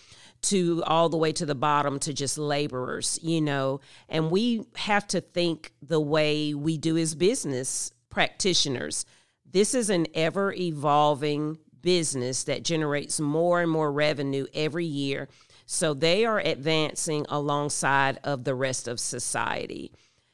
to 0.44 0.84
all 0.86 1.10
the 1.10 1.18
way 1.18 1.32
to 1.34 1.46
the 1.46 1.56
bottom 1.56 2.00
to 2.00 2.14
just 2.14 2.38
laborers, 2.38 3.20
you 3.22 3.42
know. 3.42 3.82
And 4.08 4.32
we 4.32 4.66
have 4.76 5.08
to 5.08 5.22
think 5.22 5.72
the 5.82 6.00
way 6.00 6.54
we 6.54 6.78
do 6.78 6.98
as 6.98 7.16
business 7.16 7.92
practitioners. 8.10 9.06
This 9.46 9.74
is 9.74 9.90
an 9.90 10.08
ever 10.14 10.54
evolving 10.54 11.58
business 11.82 12.44
that 12.44 12.64
generates 12.64 13.20
more 13.20 13.62
and 13.62 13.72
more 13.72 13.92
revenue 13.92 14.46
every 14.54 14.86
year 14.86 15.28
so 15.72 15.94
they 15.94 16.26
are 16.26 16.40
advancing 16.40 17.28
alongside 17.30 18.18
of 18.24 18.44
the 18.44 18.56
rest 18.56 18.88
of 18.88 19.00
society. 19.00 19.92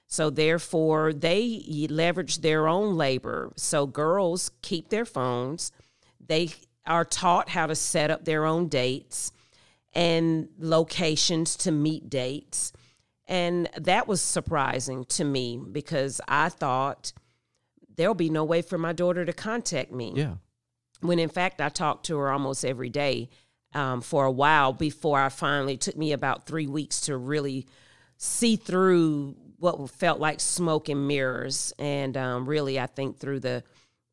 So 0.08 0.30
therefore, 0.30 1.12
they 1.12 1.88
leverage 1.90 2.38
their 2.38 2.70
own 2.70 2.96
labor. 2.96 3.52
So 3.58 3.86
girls 3.86 4.52
keep 4.62 4.88
their 4.88 5.04
phones. 5.04 5.74
They 6.26 6.52
are 6.88 7.04
taught 7.04 7.50
how 7.50 7.68
to 7.68 7.76
set 7.76 8.12
up 8.12 8.24
their 8.24 8.46
own 8.46 8.70
dates 8.70 9.34
and 9.96 10.50
locations 10.60 11.56
to 11.56 11.72
meet 11.72 12.10
dates. 12.10 12.74
And 13.28 13.70
that 13.78 14.08
was 14.08 14.22
surprising 14.22 15.06
to 15.06 15.24
me 15.24 15.58
because 15.58 16.22
I 16.28 16.50
thought 16.50 17.14
there'll 17.96 18.14
be 18.14 18.30
no 18.30 18.44
way 18.44 18.62
for 18.62 18.78
my 18.78 18.94
daughter 18.94 19.26
to 19.26 19.34
contact 19.34 19.92
me. 19.92 20.14
Yeah. 20.16 20.36
When 21.00 21.18
in 21.18 21.30
fact, 21.30 21.62
I 21.62 21.70
talked 21.70 22.06
to 22.08 22.18
her 22.18 22.30
almost 22.30 22.66
every 22.66 22.90
day 22.90 23.30
um, 23.74 24.02
for 24.02 24.26
a 24.26 24.32
while 24.32 24.74
before 24.74 25.20
I 25.20 25.30
finally 25.30 25.78
took 25.78 25.98
me 25.98 26.12
about 26.12 26.46
three 26.46 26.68
weeks 26.68 27.02
to 27.02 27.18
really 27.18 27.66
see 28.18 28.58
through 28.58 29.36
what 29.58 29.90
felt 29.90 30.20
like 30.20 30.40
smoke 30.40 30.90
and 30.90 31.08
mirrors. 31.08 31.74
And 31.80 32.16
um, 32.18 32.48
really, 32.48 32.80
I 32.80 32.86
think 32.86 33.18
through 33.18 33.40
the 33.40 33.64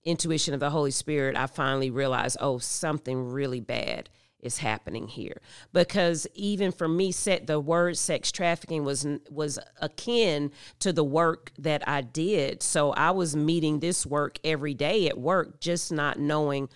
intuition 0.05 0.55
of 0.55 0.61
the 0.61 0.71
Holy 0.71 0.91
Spirit, 0.91 1.37
I 1.37 1.47
finally 1.47 1.91
realized, 1.91 2.37
oh, 2.41 2.59
something 2.59 3.31
really 3.31 3.61
bad 3.61 4.09
is 4.43 4.59
happening 4.59 5.07
here. 5.09 5.41
Because 5.73 6.27
even 6.35 6.73
for 6.73 6.89
me, 6.89 7.13
set 7.13 7.47
the 7.47 7.61
word 7.61 7.97
sex 7.97 8.31
trafficking 8.33 8.85
was 8.85 9.07
was 9.31 9.59
akin 9.81 10.51
to 10.81 10.93
the 10.93 11.05
work 11.05 11.53
that 11.59 11.87
I 11.89 12.03
did. 12.03 12.63
So 12.63 12.91
I 12.93 13.13
was 13.13 13.35
meeting 13.37 13.81
this 13.81 14.05
work 14.05 14.39
every 14.45 14.75
day 14.75 15.09
at 15.09 15.17
work, 15.19 15.61
just 15.61 15.93
not 15.93 16.19
knowing, 16.19 16.69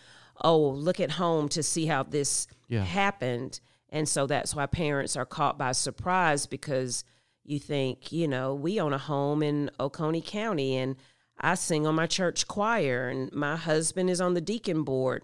oh, 0.43 0.69
look 0.69 1.01
at 1.01 1.13
home 1.13 1.49
to 1.51 1.63
see 1.63 1.87
how 1.87 2.05
this 2.05 2.47
Yeah. 2.69 2.85
happened. 2.85 3.61
And 3.91 4.09
so 4.09 4.27
that's 4.27 4.55
why 4.55 4.67
parents 4.67 5.17
are 5.17 5.27
caught 5.27 5.59
by 5.59 5.73
surprise 5.73 6.47
because 6.47 7.05
you 7.45 7.59
think, 7.59 8.11
you 8.13 8.27
know, 8.27 8.55
we 8.55 8.81
own 8.81 8.93
a 8.93 8.99
home 8.99 9.43
in 9.43 9.71
Oconee 9.79 10.21
County 10.21 10.77
and 10.77 10.97
I 11.41 11.55
sing 11.55 11.87
on 11.87 11.95
my 11.95 12.07
church 12.07 12.47
choir 12.49 13.09
and 13.09 13.33
my 13.33 13.57
husband 13.57 14.11
is 14.11 14.21
on 14.21 14.35
the 14.35 14.41
deacon 14.41 14.83
board. 14.83 15.23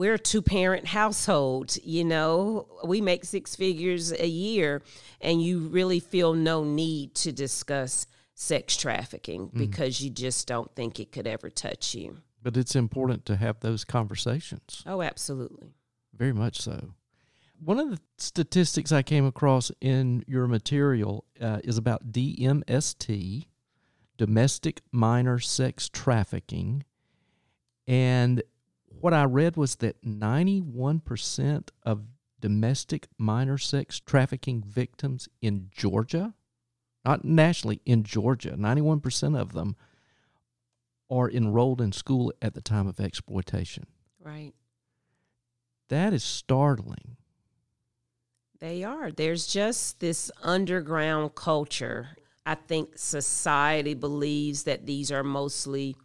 We're 0.00 0.14
a 0.14 0.18
two 0.18 0.40
parent 0.40 0.86
household, 0.86 1.76
you 1.84 2.06
know, 2.06 2.66
we 2.82 3.02
make 3.02 3.22
six 3.26 3.54
figures 3.54 4.12
a 4.12 4.26
year 4.26 4.80
and 5.20 5.42
you 5.42 5.58
really 5.58 6.00
feel 6.00 6.32
no 6.32 6.64
need 6.64 7.14
to 7.16 7.32
discuss 7.32 8.06
sex 8.32 8.78
trafficking 8.78 9.50
because 9.54 10.00
you 10.00 10.08
just 10.08 10.48
don't 10.48 10.74
think 10.74 11.00
it 11.00 11.12
could 11.12 11.26
ever 11.26 11.50
touch 11.50 11.94
you. 11.94 12.16
But 12.42 12.56
it's 12.56 12.74
important 12.74 13.26
to 13.26 13.36
have 13.36 13.60
those 13.60 13.84
conversations. 13.84 14.82
Oh, 14.86 15.02
absolutely. 15.02 15.74
Very 16.16 16.32
much 16.32 16.62
so. 16.62 16.94
One 17.62 17.78
of 17.78 17.90
the 17.90 18.00
statistics 18.16 18.92
I 18.92 19.02
came 19.02 19.26
across 19.26 19.70
in 19.82 20.24
your 20.26 20.46
material 20.46 21.26
uh, 21.38 21.58
is 21.62 21.76
about 21.76 22.10
DMST, 22.10 23.44
domestic 24.16 24.80
minor 24.92 25.38
sex 25.40 25.90
trafficking. 25.90 26.84
And 27.86 28.42
what 29.00 29.14
I 29.14 29.24
read 29.24 29.56
was 29.56 29.76
that 29.76 30.02
91% 30.02 31.68
of 31.84 32.02
domestic 32.40 33.08
minor 33.18 33.58
sex 33.58 34.00
trafficking 34.00 34.62
victims 34.62 35.28
in 35.40 35.68
Georgia, 35.70 36.34
not 37.04 37.24
nationally, 37.24 37.80
in 37.84 38.02
Georgia, 38.02 38.52
91% 38.52 39.38
of 39.38 39.52
them 39.52 39.76
are 41.10 41.30
enrolled 41.30 41.80
in 41.80 41.92
school 41.92 42.32
at 42.40 42.54
the 42.54 42.60
time 42.60 42.86
of 42.86 43.00
exploitation. 43.00 43.86
Right. 44.20 44.52
That 45.88 46.12
is 46.12 46.22
startling. 46.22 47.16
They 48.60 48.84
are. 48.84 49.10
There's 49.10 49.46
just 49.46 50.00
this 50.00 50.30
underground 50.42 51.34
culture. 51.34 52.10
I 52.46 52.54
think 52.54 52.98
society 52.98 53.94
believes 53.94 54.64
that 54.64 54.86
these 54.86 55.10
are 55.10 55.24
mostly, 55.24 55.96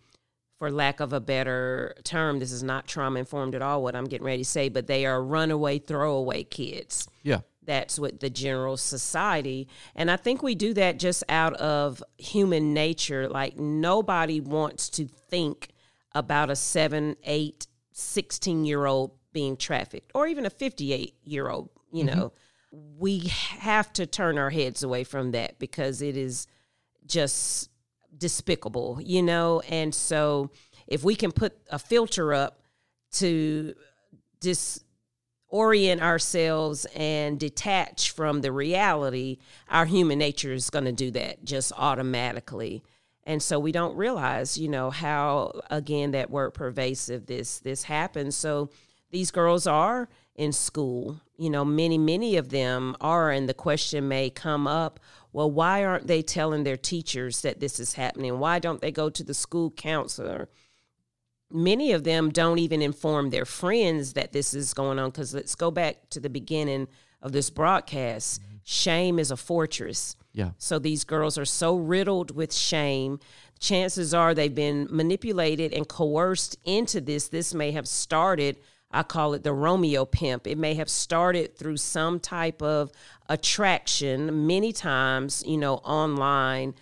for 0.58 0.72
lack 0.72 1.00
of 1.00 1.14
a 1.14 1.20
better 1.20 1.96
term, 2.04 2.40
this 2.40 2.52
is 2.52 2.64
not 2.64 2.88
trauma 2.88 3.20
informed 3.20 3.56
at 3.56 3.62
all, 3.62 3.84
what 3.84 3.96
I'm 3.96 4.06
getting 4.06 4.26
ready 4.26 4.44
to 4.44 4.50
say, 4.50 4.70
but 4.70 4.88
they 4.88 5.06
are 5.06 5.22
runaway, 5.22 5.80
throwaway 5.80 6.44
kids. 6.44 7.08
Yeah. 7.24 7.42
That's 7.64 8.00
what 8.00 8.20
the 8.20 8.30
general 8.30 8.78
society. 8.78 9.68
And 9.96 10.10
I 10.10 10.18
think 10.18 10.44
we 10.44 10.56
do 10.56 10.74
that 10.76 11.00
just 11.00 11.24
out 11.28 11.54
of 11.56 12.04
human 12.18 12.74
nature. 12.74 13.28
Like 13.28 13.58
nobody 13.58 14.40
wants 14.40 14.90
to 14.92 15.08
think 15.08 15.70
about 16.14 16.50
a 16.50 16.56
seven, 16.56 17.18
eight, 17.24 17.68
16 17.92 18.66
year 18.66 18.86
old 18.86 19.12
being 19.34 19.58
trafficked 19.58 20.12
or 20.14 20.28
even 20.28 20.46
a 20.46 20.50
58 20.50 21.16
year 21.26 21.50
old, 21.50 21.70
you 21.92 22.06
mm-hmm. 22.06 22.18
know. 22.18 22.34
We 22.72 23.20
have 23.60 23.92
to 23.94 24.06
turn 24.06 24.38
our 24.38 24.50
heads 24.50 24.84
away 24.84 25.06
from 25.06 25.32
that 25.32 25.60
because 25.60 26.02
it 26.02 26.18
is 26.18 26.46
just 27.06 27.70
despicable, 28.18 29.00
you 29.02 29.22
know. 29.22 29.62
And 29.70 29.94
so 29.94 30.52
if 30.88 31.04
we 31.04 31.16
can 31.16 31.32
put 31.32 31.58
a 31.70 31.80
filter 31.80 32.34
up 32.34 32.62
to 33.14 33.74
dis 34.40 34.84
orient 35.48 36.02
ourselves 36.02 36.86
and 36.96 37.40
detach 37.40 38.12
from 38.12 38.42
the 38.42 38.52
reality, 38.52 39.38
our 39.70 39.86
human 39.86 40.20
nature 40.20 40.54
is 40.54 40.70
going 40.70 40.86
to 40.86 40.92
do 40.92 41.12
that 41.12 41.46
just 41.46 41.72
automatically. 41.78 42.84
And 43.24 43.42
so 43.42 43.58
we 43.58 43.72
don't 43.72 43.96
realize, 43.96 44.58
you 44.58 44.68
know, 44.68 44.90
how 44.92 45.62
again 45.70 46.12
that 46.12 46.30
word 46.30 46.52
pervasive 46.52 47.26
this 47.26 47.60
this 47.60 47.84
happens. 47.84 48.36
So 48.36 48.70
these 49.12 49.32
girls 49.32 49.66
are 49.66 50.10
in 50.36 50.52
school. 50.52 51.22
You 51.38 51.50
know, 51.50 51.66
many 51.66 51.98
many 51.98 52.38
of 52.38 52.50
them 52.50 52.96
are 53.02 53.32
and 53.32 53.50
the 53.50 53.54
question 53.54 54.08
may 54.08 54.30
come 54.30 54.68
up, 54.68 55.00
well, 55.36 55.52
why 55.52 55.84
aren't 55.84 56.08
they 56.08 56.22
telling 56.22 56.64
their 56.64 56.78
teachers 56.78 57.42
that 57.42 57.60
this 57.60 57.80
is 57.80 57.94
happening? 57.94 58.40
Why 58.40 58.60
don't 58.60 58.82
they 58.82 58.92
go 58.92 59.10
to 59.10 59.24
the 59.24 59.34
school 59.34 59.70
counselor? 59.72 60.50
many 61.52 61.92
of 61.92 62.04
them 62.04 62.30
don't 62.30 62.60
even 62.60 62.82
inform 62.82 63.30
their 63.30 63.46
friends 63.46 64.14
that 64.14 64.34
this 64.34 64.54
is 64.54 64.74
going 64.74 65.00
on 65.00 65.10
because 65.10 65.34
let's 65.34 65.56
go 65.56 65.72
back 65.72 66.10
to 66.10 66.20
the 66.20 66.30
beginning 66.30 66.88
of 67.22 67.32
this 67.32 67.50
broadcast 67.50 68.42
mm-hmm. 68.42 68.56
shame 68.64 69.20
is 69.20 69.32
a 69.32 69.38
fortress 69.38 70.16
yeah 70.34 70.52
so 70.58 70.80
these 70.80 71.04
girls 71.04 71.38
are 71.38 71.46
so 71.46 71.76
riddled 71.76 72.36
with 72.36 72.54
shame 72.54 73.20
chances 73.60 74.14
are 74.14 74.34
they've 74.34 74.56
been 74.56 74.88
manipulated 74.90 75.72
and 75.72 75.88
coerced 75.88 76.58
into 76.66 77.00
this 77.00 77.28
this 77.30 77.54
may 77.54 77.72
have 77.72 77.88
started 77.88 78.58
i 78.92 79.04
call 79.04 79.34
it 79.34 79.44
the 79.44 79.54
romeo 79.54 80.06
pimp 80.06 80.48
it 80.48 80.58
may 80.58 80.74
have 80.74 80.90
started 80.90 81.58
through 81.58 81.78
some 81.78 82.20
type 82.20 82.62
of 82.62 82.92
attraction 83.30 84.46
many 84.48 84.72
times 84.72 85.44
you 85.46 85.58
know 85.58 85.76
online 85.78 86.74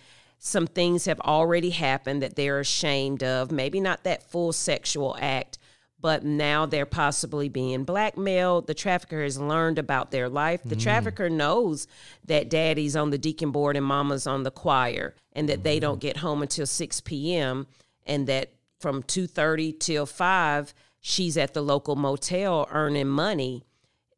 some 0.46 0.66
things 0.66 1.06
have 1.06 1.20
already 1.20 1.70
happened 1.70 2.20
that 2.20 2.36
they're 2.36 2.60
ashamed 2.60 3.22
of. 3.22 3.50
Maybe 3.50 3.80
not 3.80 4.04
that 4.04 4.30
full 4.30 4.52
sexual 4.52 5.16
act, 5.18 5.56
but 5.98 6.22
now 6.22 6.66
they're 6.66 6.84
possibly 6.84 7.48
being 7.48 7.84
blackmailed. 7.84 8.66
The 8.66 8.74
trafficker 8.74 9.22
has 9.22 9.40
learned 9.40 9.78
about 9.78 10.10
their 10.10 10.28
life. 10.28 10.60
The 10.62 10.76
mm. 10.76 10.82
trafficker 10.82 11.30
knows 11.30 11.86
that 12.26 12.50
daddy's 12.50 12.94
on 12.94 13.08
the 13.08 13.16
deacon 13.16 13.52
board 13.52 13.74
and 13.74 13.86
mama's 13.86 14.26
on 14.26 14.42
the 14.42 14.50
choir 14.50 15.14
and 15.32 15.48
that 15.48 15.60
mm. 15.60 15.62
they 15.62 15.80
don't 15.80 15.94
mm-hmm. 15.94 16.08
get 16.08 16.18
home 16.18 16.42
until 16.42 16.66
6 16.66 17.00
p.m. 17.00 17.66
and 18.06 18.26
that 18.26 18.52
from 18.78 19.02
2:30 19.02 19.80
till 19.80 20.04
5 20.04 20.74
she's 21.06 21.36
at 21.36 21.52
the 21.52 21.60
local 21.60 21.96
motel 21.96 22.66
earning 22.70 23.08
money. 23.08 23.62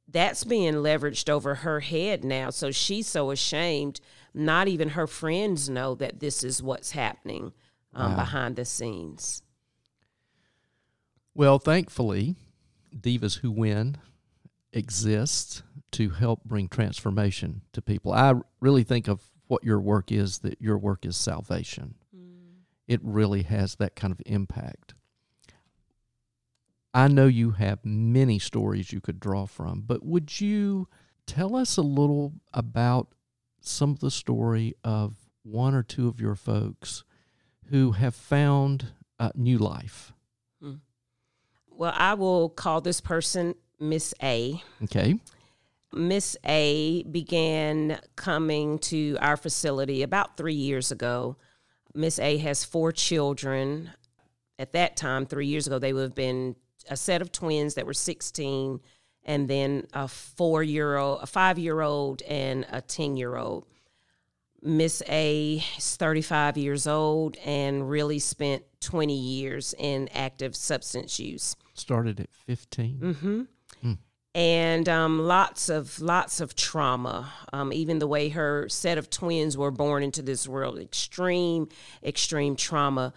That's 0.06 0.44
being 0.44 0.74
leveraged 0.74 1.28
over 1.28 1.56
her 1.56 1.80
head 1.80 2.22
now. 2.24 2.50
So 2.50 2.70
she's 2.70 3.08
so 3.08 3.32
ashamed 3.32 4.00
not 4.32 4.68
even 4.68 4.90
her 4.90 5.08
friends 5.08 5.68
know 5.68 5.96
that 5.96 6.20
this 6.20 6.44
is 6.44 6.62
what's 6.62 6.92
happening 6.92 7.52
um, 7.92 8.12
wow. 8.12 8.18
behind 8.18 8.54
the 8.54 8.64
scenes. 8.64 9.42
Well, 11.34 11.58
thankfully, 11.58 12.36
Divas 12.96 13.40
Who 13.40 13.50
Win 13.50 13.96
exists 14.72 15.64
to 15.90 16.10
help 16.10 16.44
bring 16.44 16.68
transformation 16.68 17.62
to 17.72 17.82
people. 17.82 18.12
I 18.12 18.34
really 18.60 18.84
think 18.84 19.08
of 19.08 19.24
what 19.48 19.64
your 19.64 19.80
work 19.80 20.12
is 20.12 20.38
that 20.38 20.62
your 20.62 20.78
work 20.78 21.04
is 21.04 21.16
salvation. 21.16 21.96
Mm. 22.16 22.60
It 22.86 23.00
really 23.02 23.42
has 23.42 23.74
that 23.76 23.96
kind 23.96 24.12
of 24.12 24.20
impact. 24.24 24.94
I 26.96 27.08
know 27.08 27.26
you 27.26 27.50
have 27.50 27.84
many 27.84 28.38
stories 28.38 28.90
you 28.90 29.02
could 29.02 29.20
draw 29.20 29.44
from, 29.44 29.82
but 29.82 30.02
would 30.02 30.40
you 30.40 30.88
tell 31.26 31.54
us 31.54 31.76
a 31.76 31.82
little 31.82 32.32
about 32.54 33.08
some 33.60 33.90
of 33.90 34.00
the 34.00 34.10
story 34.10 34.74
of 34.82 35.14
one 35.42 35.74
or 35.74 35.82
two 35.82 36.08
of 36.08 36.22
your 36.22 36.34
folks 36.34 37.04
who 37.68 37.92
have 37.92 38.14
found 38.14 38.94
uh, 39.20 39.28
new 39.34 39.58
life? 39.58 40.14
Hmm. 40.62 40.76
Well, 41.68 41.92
I 41.94 42.14
will 42.14 42.48
call 42.48 42.80
this 42.80 43.02
person 43.02 43.56
Miss 43.78 44.14
A. 44.22 44.62
Okay. 44.84 45.20
Miss 45.92 46.34
A 46.46 47.02
began 47.02 48.00
coming 48.16 48.78
to 48.78 49.18
our 49.20 49.36
facility 49.36 50.02
about 50.02 50.38
three 50.38 50.54
years 50.54 50.90
ago. 50.90 51.36
Miss 51.92 52.18
A 52.18 52.38
has 52.38 52.64
four 52.64 52.90
children. 52.90 53.90
At 54.58 54.72
that 54.72 54.96
time, 54.96 55.26
three 55.26 55.46
years 55.46 55.66
ago, 55.66 55.78
they 55.78 55.92
would 55.92 56.00
have 56.00 56.14
been 56.14 56.56
a 56.88 56.96
set 56.96 57.22
of 57.22 57.32
twins 57.32 57.74
that 57.74 57.86
were 57.86 57.94
16 57.94 58.80
and 59.26 59.48
then 59.48 59.86
a 59.92 60.08
four 60.08 60.62
year 60.62 60.96
old, 60.96 61.22
a 61.22 61.26
five 61.26 61.58
year 61.58 61.80
old, 61.80 62.22
and 62.22 62.66
a 62.70 62.80
10 62.80 63.16
year 63.16 63.36
old. 63.36 63.66
Miss 64.62 65.02
A 65.08 65.62
is 65.76 65.96
35 65.96 66.56
years 66.56 66.86
old 66.86 67.36
and 67.44 67.88
really 67.88 68.18
spent 68.18 68.64
20 68.80 69.14
years 69.14 69.74
in 69.78 70.08
active 70.14 70.56
substance 70.56 71.20
use. 71.20 71.56
Started 71.74 72.20
at 72.20 72.32
15. 72.32 72.98
Mm-hmm. 72.98 73.42
Hmm. 73.82 73.92
And 74.34 74.88
um, 74.88 75.20
lots 75.20 75.68
of 75.68 76.00
lots 76.00 76.40
of 76.40 76.54
trauma. 76.54 77.32
Um, 77.52 77.72
even 77.72 77.98
the 77.98 78.06
way 78.06 78.28
her 78.30 78.68
set 78.68 78.98
of 78.98 79.10
twins 79.10 79.56
were 79.56 79.70
born 79.70 80.02
into 80.02 80.22
this 80.22 80.48
world, 80.48 80.78
extreme, 80.78 81.68
extreme 82.02 82.56
trauma. 82.56 83.12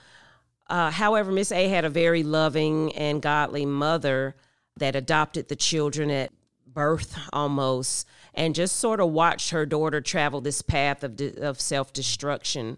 Uh, 0.70 0.92
however, 0.92 1.32
Miss 1.32 1.52
A 1.52 1.68
had 1.68 1.84
a 1.84 1.90
very 1.90 2.24
loving 2.24 2.94
and 2.94 3.22
godly 3.22 3.66
mother 3.66 4.36
that 4.78 4.96
adopted 4.96 5.48
the 5.48 5.56
children 5.56 6.12
at 6.12 6.32
birth 6.68 7.18
almost 7.34 8.08
and 8.36 8.54
just 8.54 8.76
sort 8.76 9.00
of 9.00 9.10
watched 9.10 9.50
her 9.50 9.66
daughter 9.66 10.00
travel 10.00 10.40
this 10.40 10.62
path 10.62 11.04
of, 11.04 11.20
of 11.38 11.60
self-destruction. 11.60 12.78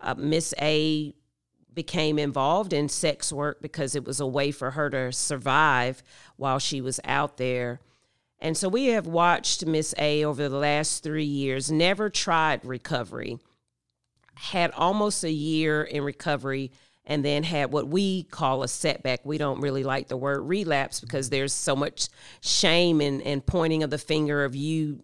Uh, 0.00 0.14
miss 0.14 0.54
a 0.60 1.14
became 1.72 2.18
involved 2.18 2.72
in 2.72 2.88
sex 2.88 3.32
work 3.32 3.62
because 3.62 3.94
it 3.94 4.04
was 4.04 4.20
a 4.20 4.26
way 4.26 4.50
for 4.50 4.72
her 4.72 4.90
to 4.90 5.12
survive 5.12 6.02
while 6.36 6.58
she 6.58 6.80
was 6.80 7.00
out 7.04 7.38
there. 7.38 7.80
And 8.38 8.56
so 8.56 8.68
we 8.68 8.86
have 8.86 9.06
watched 9.06 9.64
miss 9.64 9.94
a 9.98 10.24
over 10.24 10.48
the 10.48 10.58
last 10.58 11.02
three 11.02 11.24
years 11.24 11.70
never 11.70 12.10
tried 12.10 12.64
recovery 12.64 13.38
had 14.34 14.70
almost 14.72 15.22
a 15.22 15.30
year 15.30 15.82
in 15.82 16.02
recovery 16.02 16.70
and 17.06 17.24
then 17.24 17.42
had 17.42 17.72
what 17.72 17.88
we 17.88 18.24
call 18.24 18.62
a 18.62 18.68
setback. 18.68 19.20
We 19.24 19.38
don't 19.38 19.60
really 19.60 19.82
like 19.82 20.08
the 20.08 20.16
word 20.16 20.40
relapse 20.40 21.00
because 21.00 21.30
there's 21.30 21.52
so 21.52 21.74
much 21.74 22.08
shame 22.40 23.00
and, 23.00 23.22
and 23.22 23.44
pointing 23.44 23.82
of 23.82 23.90
the 23.90 23.98
finger 23.98 24.44
of 24.44 24.54
you. 24.54 25.02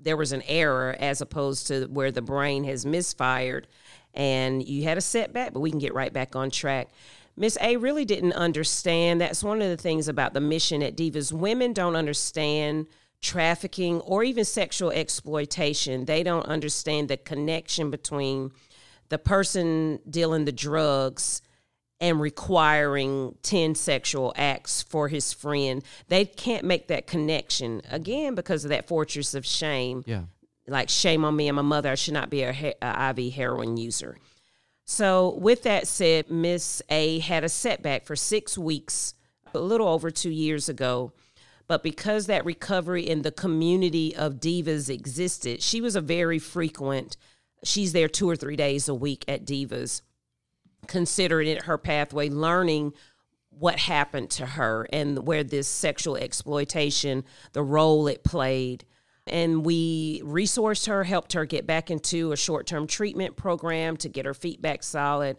There 0.00 0.16
was 0.16 0.32
an 0.32 0.42
error 0.46 0.96
as 0.98 1.20
opposed 1.20 1.66
to 1.68 1.86
where 1.86 2.10
the 2.10 2.22
brain 2.22 2.64
has 2.64 2.86
misfired 2.86 3.66
and 4.14 4.66
you 4.66 4.84
had 4.84 4.98
a 4.98 5.02
setback, 5.02 5.52
but 5.52 5.60
we 5.60 5.70
can 5.70 5.78
get 5.78 5.94
right 5.94 6.12
back 6.12 6.34
on 6.34 6.50
track. 6.50 6.88
Miss 7.36 7.58
A 7.60 7.76
really 7.76 8.06
didn't 8.06 8.32
understand. 8.32 9.20
That's 9.20 9.44
one 9.44 9.60
of 9.60 9.68
the 9.68 9.76
things 9.76 10.08
about 10.08 10.32
the 10.32 10.40
mission 10.40 10.82
at 10.82 10.96
Divas. 10.96 11.32
Women 11.32 11.74
don't 11.74 11.94
understand 11.94 12.86
trafficking 13.20 14.00
or 14.00 14.24
even 14.24 14.44
sexual 14.44 14.90
exploitation. 14.90 16.06
They 16.06 16.22
don't 16.22 16.46
understand 16.46 17.08
the 17.08 17.18
connection 17.18 17.90
between 17.90 18.52
the 19.08 19.18
person 19.18 20.00
dealing 20.08 20.44
the 20.44 20.52
drugs 20.52 21.42
and 22.00 22.20
requiring 22.20 23.34
10 23.42 23.74
sexual 23.74 24.32
acts 24.36 24.82
for 24.82 25.08
his 25.08 25.32
friend 25.32 25.82
they 26.08 26.24
can't 26.24 26.64
make 26.64 26.88
that 26.88 27.06
connection 27.06 27.80
again 27.90 28.34
because 28.34 28.64
of 28.64 28.70
that 28.70 28.86
fortress 28.86 29.34
of 29.34 29.46
shame. 29.46 30.04
Yeah. 30.06 30.22
Like 30.68 30.88
shame 30.88 31.24
on 31.24 31.36
me 31.36 31.48
and 31.48 31.56
my 31.56 31.62
mother 31.62 31.90
i 31.90 31.94
should 31.94 32.14
not 32.14 32.28
be 32.30 32.42
a, 32.42 32.74
a 32.82 33.14
iv 33.16 33.32
heroin 33.32 33.76
user. 33.76 34.18
So 34.84 35.36
with 35.40 35.62
that 35.62 35.86
said 35.86 36.30
miss 36.30 36.82
a 36.90 37.18
had 37.20 37.44
a 37.44 37.48
setback 37.48 38.04
for 38.04 38.16
six 38.16 38.58
weeks 38.58 39.14
a 39.54 39.58
little 39.58 39.88
over 39.88 40.10
two 40.10 40.30
years 40.30 40.68
ago. 40.68 41.12
But 41.68 41.82
because 41.82 42.26
that 42.26 42.44
recovery 42.44 43.02
in 43.02 43.22
the 43.22 43.32
community 43.32 44.14
of 44.14 44.34
divas 44.34 44.88
existed, 44.88 45.62
she 45.62 45.80
was 45.80 45.96
a 45.96 46.00
very 46.00 46.38
frequent, 46.38 47.16
she's 47.64 47.92
there 47.92 48.08
two 48.08 48.28
or 48.28 48.36
three 48.36 48.56
days 48.56 48.88
a 48.88 48.94
week 48.94 49.24
at 49.28 49.44
divas, 49.44 50.02
considering 50.86 51.48
it 51.48 51.64
her 51.64 51.78
pathway, 51.78 52.28
learning 52.28 52.92
what 53.50 53.78
happened 53.78 54.30
to 54.30 54.44
her 54.44 54.86
and 54.92 55.26
where 55.26 55.42
this 55.42 55.66
sexual 55.66 56.16
exploitation, 56.16 57.24
the 57.52 57.62
role 57.62 58.06
it 58.06 58.22
played. 58.22 58.84
And 59.26 59.64
we 59.64 60.22
resourced 60.22 60.86
her, 60.86 61.02
helped 61.04 61.32
her 61.32 61.44
get 61.44 61.66
back 61.66 61.90
into 61.90 62.32
a 62.32 62.36
short 62.36 62.66
term 62.66 62.86
treatment 62.86 63.36
program 63.36 63.96
to 63.98 64.08
get 64.08 64.26
her 64.26 64.34
feet 64.34 64.60
back 64.60 64.82
solid. 64.82 65.36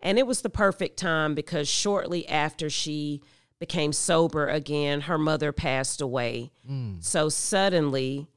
And 0.00 0.18
it 0.18 0.26
was 0.26 0.42
the 0.42 0.50
perfect 0.50 0.98
time 0.98 1.34
because 1.34 1.68
shortly 1.68 2.26
after 2.28 2.70
she 2.70 3.20
became 3.58 3.92
sober 3.92 4.46
again, 4.46 5.02
her 5.02 5.18
mother 5.18 5.52
passed 5.52 6.00
away. 6.00 6.52
Mm. 6.68 7.02
So 7.02 7.28
suddenly, 7.28 8.28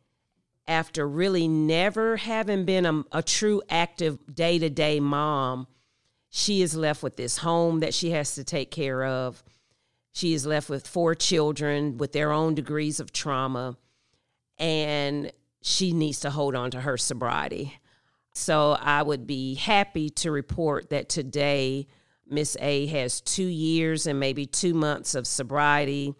after 0.67 1.07
really 1.07 1.47
never 1.47 2.17
having 2.17 2.65
been 2.65 2.85
a, 2.85 3.03
a 3.11 3.23
true 3.23 3.61
active 3.69 4.19
day 4.33 4.59
to 4.59 4.69
day 4.69 4.99
mom, 4.99 5.67
she 6.29 6.61
is 6.61 6.75
left 6.75 7.03
with 7.03 7.17
this 7.17 7.39
home 7.39 7.79
that 7.81 7.93
she 7.93 8.11
has 8.11 8.35
to 8.35 8.43
take 8.43 8.71
care 8.71 9.03
of. 9.03 9.43
She 10.13 10.33
is 10.33 10.45
left 10.45 10.69
with 10.69 10.87
four 10.87 11.15
children 11.15 11.97
with 11.97 12.11
their 12.13 12.31
own 12.31 12.55
degrees 12.55 12.99
of 12.99 13.11
trauma, 13.11 13.77
and 14.57 15.31
she 15.61 15.93
needs 15.93 16.19
to 16.21 16.29
hold 16.29 16.55
on 16.55 16.71
to 16.71 16.81
her 16.81 16.97
sobriety. 16.97 17.79
So 18.33 18.77
I 18.79 19.03
would 19.03 19.27
be 19.27 19.55
happy 19.55 20.09
to 20.09 20.31
report 20.31 20.89
that 20.89 21.09
today 21.09 21.87
Miss 22.27 22.55
A 22.61 22.85
has 22.87 23.19
two 23.19 23.45
years 23.45 24.07
and 24.07 24.19
maybe 24.19 24.45
two 24.45 24.73
months 24.73 25.15
of 25.15 25.27
sobriety. 25.27 26.15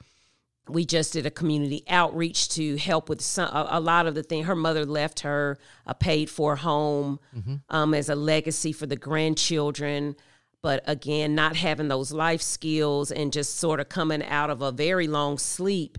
We 0.70 0.86
just 0.86 1.14
did 1.14 1.26
a 1.26 1.32
community 1.32 1.84
outreach 1.90 2.50
to 2.50 2.78
help 2.78 3.10
with 3.10 3.22
some, 3.22 3.50
a, 3.50 3.68
a 3.72 3.80
lot 3.80 4.08
of 4.08 4.16
the 4.16 4.24
thing. 4.24 4.44
Her 4.44 4.56
mother 4.56 4.86
left 4.86 5.22
her 5.22 5.58
a 5.86 5.96
paid 5.96 6.30
for 6.30 6.56
home 6.56 7.20
mm-hmm. 7.36 7.56
um, 7.70 7.94
as 7.94 8.10
a 8.10 8.16
legacy 8.16 8.72
for 8.72 8.86
the 8.86 8.96
grandchildren. 8.96 10.16
But 10.62 10.84
again, 10.86 11.34
not 11.34 11.56
having 11.56 11.88
those 11.88 12.12
life 12.12 12.42
skills 12.42 13.12
and 13.12 13.34
just 13.34 13.58
sort 13.58 13.80
of 13.80 13.90
coming 13.90 14.24
out 14.24 14.50
of 14.52 14.62
a 14.62 14.72
very 14.72 15.08
long 15.08 15.40
sleep, 15.40 15.98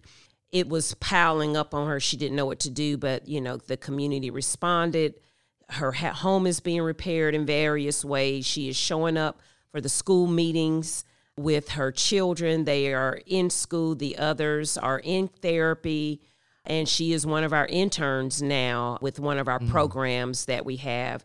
it 0.53 0.69
was 0.69 0.95
piling 0.95 1.57
up 1.57 1.75
on 1.75 1.89
her. 1.89 1.99
She 1.99 2.17
didn't 2.17 2.37
know 2.37 2.47
what 2.47 2.61
to 2.61 2.71
do, 2.71 2.97
but 2.97 3.27
you 3.27 3.41
know, 3.41 3.57
the 3.57 3.77
community 3.77 4.31
responded. 4.31 5.15
Her 5.71 5.91
home 5.93 6.47
is 6.47 6.61
being 6.61 6.83
repaired 6.83 7.35
in 7.35 7.47
various 7.47 8.05
ways. 8.05 8.47
She 8.47 8.69
is 8.69 8.77
showing 8.77 9.17
up 9.17 9.41
for 9.73 9.81
the 9.81 9.89
school 9.89 10.27
meetings 10.27 11.05
with 11.37 11.71
her 11.71 11.91
children. 11.91 12.65
They 12.65 12.93
are 12.93 13.21
in 13.27 13.51
school, 13.51 13.95
the 13.95 14.19
others 14.19 14.77
are 14.77 14.99
in 14.99 15.29
therapy. 15.29 16.21
And 16.65 16.89
she 16.89 17.13
is 17.13 17.27
one 17.27 17.43
of 17.43 17.53
our 17.53 17.67
interns 17.67 18.41
now 18.41 18.99
with 19.01 19.19
one 19.19 19.39
of 19.39 19.49
our 19.49 19.59
mm-hmm. 19.59 19.71
programs 19.71 20.45
that 20.45 20.65
we 20.65 20.77
have 20.77 21.25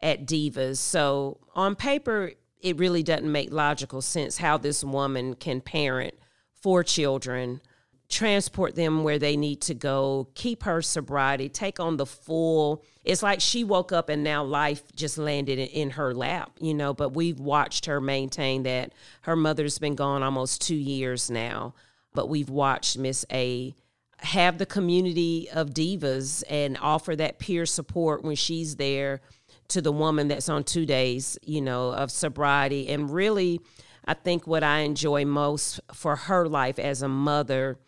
at 0.00 0.26
Divas. 0.26 0.78
So, 0.78 1.38
on 1.54 1.76
paper, 1.76 2.32
it 2.60 2.78
really 2.78 3.04
doesn't 3.04 3.30
make 3.30 3.52
logical 3.52 4.02
sense 4.02 4.38
how 4.38 4.56
this 4.56 4.82
woman 4.82 5.34
can 5.34 5.60
parent 5.60 6.14
four 6.52 6.82
children 6.82 7.60
transport 8.12 8.76
them 8.76 9.02
where 9.02 9.18
they 9.18 9.36
need 9.36 9.60
to 9.62 9.74
go, 9.74 10.28
keep 10.34 10.62
her 10.64 10.82
sobriety, 10.82 11.48
take 11.48 11.80
on 11.80 11.96
the 11.96 12.06
full. 12.06 12.84
It's 13.04 13.22
like 13.22 13.40
she 13.40 13.64
woke 13.64 13.90
up 13.90 14.08
and 14.08 14.22
now 14.22 14.44
life 14.44 14.82
just 14.94 15.16
landed 15.18 15.58
in 15.58 15.90
her 15.90 16.14
lap, 16.14 16.52
you 16.60 16.74
know. 16.74 16.92
But 16.92 17.14
we've 17.14 17.40
watched 17.40 17.86
her 17.86 18.00
maintain 18.00 18.64
that. 18.64 18.92
Her 19.22 19.34
mother's 19.34 19.78
been 19.78 19.94
gone 19.94 20.22
almost 20.22 20.60
two 20.60 20.76
years 20.76 21.30
now, 21.30 21.74
but 22.14 22.28
we've 22.28 22.50
watched 22.50 22.98
Miss 22.98 23.24
A 23.32 23.74
have 24.18 24.58
the 24.58 24.66
community 24.66 25.48
of 25.50 25.70
divas 25.70 26.44
and 26.48 26.78
offer 26.80 27.16
that 27.16 27.40
peer 27.40 27.66
support 27.66 28.22
when 28.22 28.36
she's 28.36 28.76
there 28.76 29.20
to 29.68 29.80
the 29.80 29.90
woman 29.90 30.28
that's 30.28 30.48
on 30.48 30.62
two 30.62 30.86
days, 30.86 31.38
you 31.42 31.60
know, 31.60 31.92
of 31.92 32.10
sobriety. 32.10 32.88
And 32.88 33.10
really, 33.10 33.60
I 34.04 34.14
think 34.14 34.46
what 34.46 34.62
I 34.62 34.80
enjoy 34.80 35.24
most 35.24 35.80
for 35.92 36.14
her 36.14 36.46
life 36.46 36.78
as 36.78 37.02
a 37.02 37.08
mother 37.08 37.78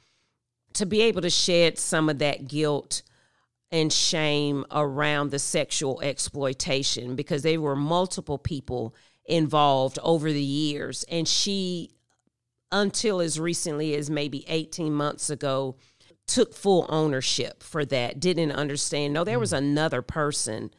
to 0.75 0.87
be 0.87 1.03
able 1.03 1.23
to 1.23 1.31
shed 1.31 1.79
some 1.79 2.09
of 2.09 2.19
that 2.19 2.49
guilt 2.49 3.03
and 3.71 3.93
shame 3.93 4.65
around 4.71 5.31
the 5.31 5.39
sexual 5.39 6.01
exploitation 6.01 7.17
because 7.17 7.43
there 7.43 7.61
were 7.61 7.75
multiple 7.75 8.39
people 8.39 8.95
involved 9.25 9.99
over 10.03 10.31
the 10.31 10.43
years. 10.43 11.05
And 11.11 11.27
she, 11.27 11.91
until 12.71 13.21
as 13.21 13.41
recently 13.41 13.95
as 13.97 14.11
maybe 14.11 14.45
18 14.49 14.93
months 14.93 15.31
ago, 15.31 15.77
took 16.27 16.55
full 16.55 16.87
ownership 16.89 17.63
for 17.63 17.85
that, 17.87 18.21
didn't 18.21 18.53
understand. 18.53 19.13
No, 19.13 19.25
there 19.25 19.39
was 19.39 19.51
hmm. 19.51 19.57
another 19.57 20.03
person, 20.03 20.71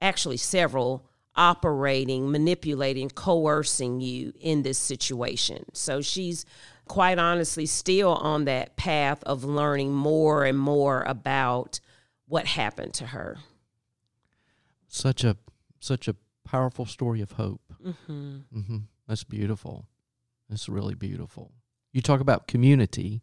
actually, 0.00 0.36
several 0.36 1.08
operating, 1.36 2.30
manipulating, 2.30 3.10
coercing 3.10 4.00
you 4.00 4.32
in 4.40 4.62
this 4.62 4.78
situation. 4.78 5.64
So 5.74 6.00
she's 6.00 6.46
quite 6.86 7.18
honestly 7.18 7.66
still 7.66 8.14
on 8.14 8.44
that 8.44 8.76
path 8.76 9.22
of 9.24 9.44
learning 9.44 9.92
more 9.92 10.44
and 10.44 10.58
more 10.58 11.02
about 11.02 11.80
what 12.26 12.46
happened 12.46 12.94
to 12.94 13.06
her. 13.06 13.38
Such 14.86 15.24
a 15.24 15.36
such 15.80 16.08
a 16.08 16.16
powerful 16.44 16.86
story 16.86 17.20
of 17.20 17.32
hope. 17.32 17.72
Mm-hmm. 17.84 18.36
Mm-hmm. 18.54 18.76
That's 19.08 19.24
beautiful. 19.24 19.86
That's 20.48 20.68
really 20.68 20.94
beautiful. 20.94 21.52
You 21.92 22.00
talk 22.00 22.20
about 22.20 22.48
community 22.48 23.22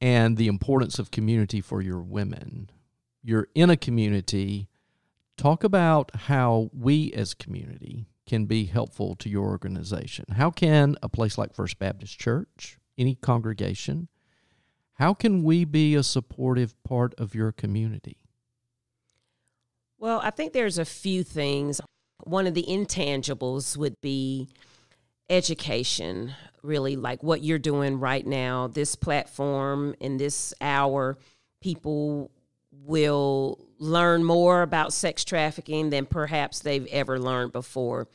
and 0.00 0.36
the 0.36 0.48
importance 0.48 0.98
of 0.98 1.10
community 1.10 1.60
for 1.60 1.80
your 1.80 2.00
women. 2.00 2.70
You're 3.22 3.48
in 3.54 3.70
a 3.70 3.76
community. 3.76 4.68
Talk 5.36 5.64
about 5.64 6.14
how 6.14 6.70
we 6.72 7.12
as 7.12 7.34
community 7.34 8.06
can 8.26 8.46
be 8.46 8.64
helpful 8.64 9.14
to 9.16 9.28
your 9.28 9.44
organization? 9.44 10.24
How 10.36 10.50
can 10.50 10.96
a 11.02 11.08
place 11.08 11.36
like 11.36 11.54
First 11.54 11.78
Baptist 11.78 12.18
Church, 12.18 12.78
any 12.96 13.14
congregation, 13.14 14.08
how 14.94 15.12
can 15.12 15.42
we 15.42 15.64
be 15.64 15.94
a 15.94 16.02
supportive 16.02 16.80
part 16.84 17.14
of 17.18 17.34
your 17.34 17.52
community? 17.52 18.18
Well, 19.98 20.20
I 20.22 20.30
think 20.30 20.52
there's 20.52 20.78
a 20.78 20.84
few 20.84 21.24
things. 21.24 21.80
One 22.22 22.46
of 22.46 22.54
the 22.54 22.64
intangibles 22.68 23.76
would 23.76 24.00
be 24.00 24.48
education, 25.28 26.34
really, 26.62 26.94
like 26.96 27.22
what 27.22 27.42
you're 27.42 27.58
doing 27.58 27.98
right 27.98 28.26
now. 28.26 28.68
This 28.68 28.94
platform 28.94 29.94
in 29.98 30.16
this 30.16 30.54
hour, 30.60 31.18
people 31.60 32.30
will 32.82 33.64
learn 33.78 34.24
more 34.24 34.62
about 34.62 34.92
sex 34.92 35.24
trafficking 35.24 35.90
than 35.90 36.06
perhaps 36.06 36.60
they've 36.60 36.86
ever 36.86 37.18
learned 37.18 37.52
before. 37.52 38.08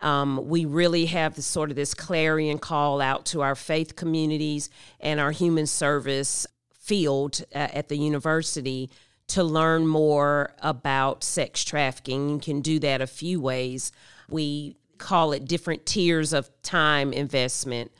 Um, 0.00 0.48
we 0.48 0.64
really 0.64 1.06
have 1.06 1.34
the, 1.34 1.42
sort 1.42 1.70
of 1.70 1.76
this 1.76 1.94
clarion 1.94 2.58
call 2.58 3.00
out 3.00 3.26
to 3.26 3.42
our 3.42 3.54
faith 3.54 3.96
communities 3.96 4.70
and 4.98 5.20
our 5.20 5.30
human 5.30 5.66
service 5.66 6.46
field 6.72 7.42
uh, 7.54 7.68
at 7.72 7.88
the 7.88 7.96
university 7.96 8.90
to 9.28 9.44
learn 9.44 9.86
more 9.86 10.54
about 10.60 11.22
sex 11.22 11.62
trafficking. 11.64 12.30
You 12.30 12.38
can 12.38 12.60
do 12.62 12.78
that 12.80 13.00
a 13.00 13.06
few 13.06 13.40
ways. 13.40 13.92
We 14.28 14.76
call 14.98 15.32
it 15.32 15.46
different 15.46 15.86
tiers 15.86 16.32
of 16.32 16.50
time 16.62 17.12
investment 17.12 17.92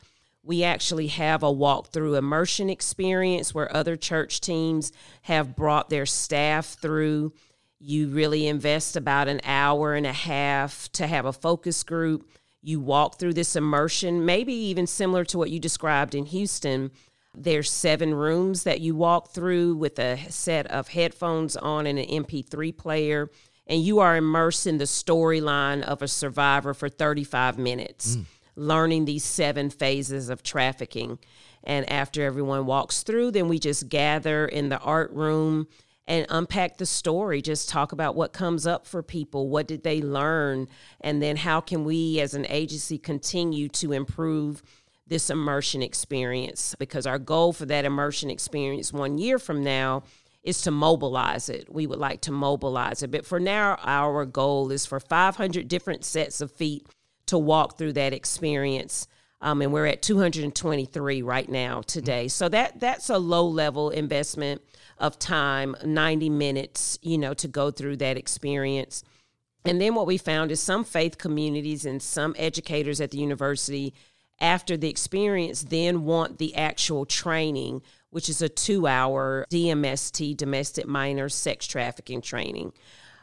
we 0.43 0.63
actually 0.63 1.07
have 1.07 1.43
a 1.43 1.53
walkthrough 1.53 2.17
immersion 2.17 2.69
experience 2.69 3.53
where 3.53 3.75
other 3.75 3.95
church 3.95 4.41
teams 4.41 4.91
have 5.23 5.55
brought 5.55 5.89
their 5.89 6.05
staff 6.05 6.77
through. 6.81 7.33
You 7.79 8.07
really 8.07 8.47
invest 8.47 8.95
about 8.95 9.27
an 9.27 9.41
hour 9.43 9.93
and 9.93 10.05
a 10.05 10.13
half 10.13 10.91
to 10.93 11.05
have 11.05 11.25
a 11.25 11.33
focus 11.33 11.83
group. 11.83 12.27
You 12.61 12.79
walk 12.79 13.19
through 13.19 13.33
this 13.33 13.55
immersion, 13.55 14.25
maybe 14.25 14.53
even 14.53 14.87
similar 14.87 15.25
to 15.25 15.37
what 15.37 15.51
you 15.51 15.59
described 15.59 16.15
in 16.15 16.25
Houston. 16.25 16.91
There's 17.35 17.71
seven 17.71 18.13
rooms 18.13 18.63
that 18.63 18.81
you 18.81 18.95
walk 18.95 19.29
through 19.29 19.75
with 19.75 19.99
a 19.99 20.17
set 20.29 20.67
of 20.67 20.89
headphones 20.89 21.55
on 21.55 21.85
and 21.85 21.97
an 21.97 22.05
MP3 22.05 22.75
player, 22.75 23.29
and 23.67 23.81
you 23.81 23.99
are 23.99 24.17
immersed 24.17 24.67
in 24.67 24.79
the 24.79 24.85
storyline 24.85 25.81
of 25.81 26.01
a 26.01 26.07
survivor 26.07 26.73
for 26.73 26.89
35 26.89 27.57
minutes. 27.57 28.17
Mm 28.17 28.25
learning 28.55 29.05
these 29.05 29.23
seven 29.23 29.69
phases 29.69 30.29
of 30.29 30.43
trafficking. 30.43 31.19
And 31.63 31.89
after 31.91 32.23
everyone 32.23 32.65
walks 32.65 33.03
through, 33.03 33.31
then 33.31 33.47
we 33.47 33.59
just 33.59 33.89
gather 33.89 34.45
in 34.45 34.69
the 34.69 34.79
art 34.79 35.11
room 35.11 35.67
and 36.07 36.25
unpack 36.29 36.77
the 36.77 36.85
story, 36.85 37.41
just 37.41 37.69
talk 37.69 37.91
about 37.91 38.15
what 38.15 38.33
comes 38.33 38.65
up 38.67 38.85
for 38.85 39.03
people, 39.03 39.47
what 39.47 39.67
did 39.67 39.83
they 39.83 40.01
learn, 40.01 40.67
and 40.99 41.21
then 41.21 41.37
how 41.37 41.61
can 41.61 41.85
we 41.85 42.19
as 42.19 42.33
an 42.33 42.45
agency 42.49 42.97
continue 42.97 43.69
to 43.69 43.93
improve 43.93 44.63
this 45.07 45.29
immersion 45.29 45.81
experience 45.81 46.75
because 46.79 47.05
our 47.05 47.19
goal 47.19 47.53
for 47.53 47.65
that 47.65 47.85
immersion 47.85 48.29
experience 48.29 48.91
one 48.91 49.17
year 49.17 49.37
from 49.37 49.63
now 49.63 50.03
is 50.43 50.61
to 50.61 50.71
mobilize 50.71 51.49
it. 51.49 51.71
We 51.71 51.85
would 51.85 51.99
like 51.99 52.21
to 52.21 52.31
mobilize 52.31 53.03
it. 53.03 53.11
But 53.11 53.25
for 53.25 53.39
now, 53.39 53.77
our 53.83 54.25
goal 54.25 54.71
is 54.71 54.85
for 54.85 54.99
500 54.99 55.67
different 55.67 56.03
sets 56.03 56.41
of 56.41 56.51
feet 56.51 56.87
to 57.31 57.37
walk 57.37 57.77
through 57.77 57.93
that 57.93 58.13
experience 58.13 59.07
Um, 59.43 59.61
and 59.63 59.73
we're 59.73 59.87
at 59.87 60.03
223 60.03 61.23
right 61.23 61.49
now 61.49 61.81
today. 61.81 62.27
So 62.27 62.47
that 62.49 62.79
that's 62.79 63.09
a 63.09 63.17
low 63.17 63.47
level 63.47 63.89
investment 63.89 64.61
of 64.99 65.17
time, 65.17 65.75
90 65.83 66.29
minutes, 66.29 66.99
you 67.01 67.17
know, 67.17 67.33
to 67.33 67.47
go 67.47 67.71
through 67.71 67.97
that 67.97 68.17
experience. 68.17 69.03
And 69.65 69.81
then 69.81 69.95
what 69.95 70.05
we 70.05 70.17
found 70.17 70.51
is 70.51 70.59
some 70.59 70.83
faith 70.83 71.17
communities 71.17 71.85
and 71.85 72.03
some 72.03 72.35
educators 72.37 73.01
at 73.01 73.11
the 73.11 73.17
university 73.17 73.95
after 74.39 74.77
the 74.77 74.89
experience 74.89 75.63
then 75.63 76.03
want 76.03 76.37
the 76.37 76.55
actual 76.55 77.05
training, 77.05 77.81
which 78.11 78.29
is 78.29 78.41
a 78.43 78.49
two 78.49 78.85
hour 78.85 79.47
DMST, 79.49 80.37
domestic 80.37 80.85
minor 80.85 81.29
sex 81.29 81.65
trafficking 81.65 82.21
training, 82.21 82.73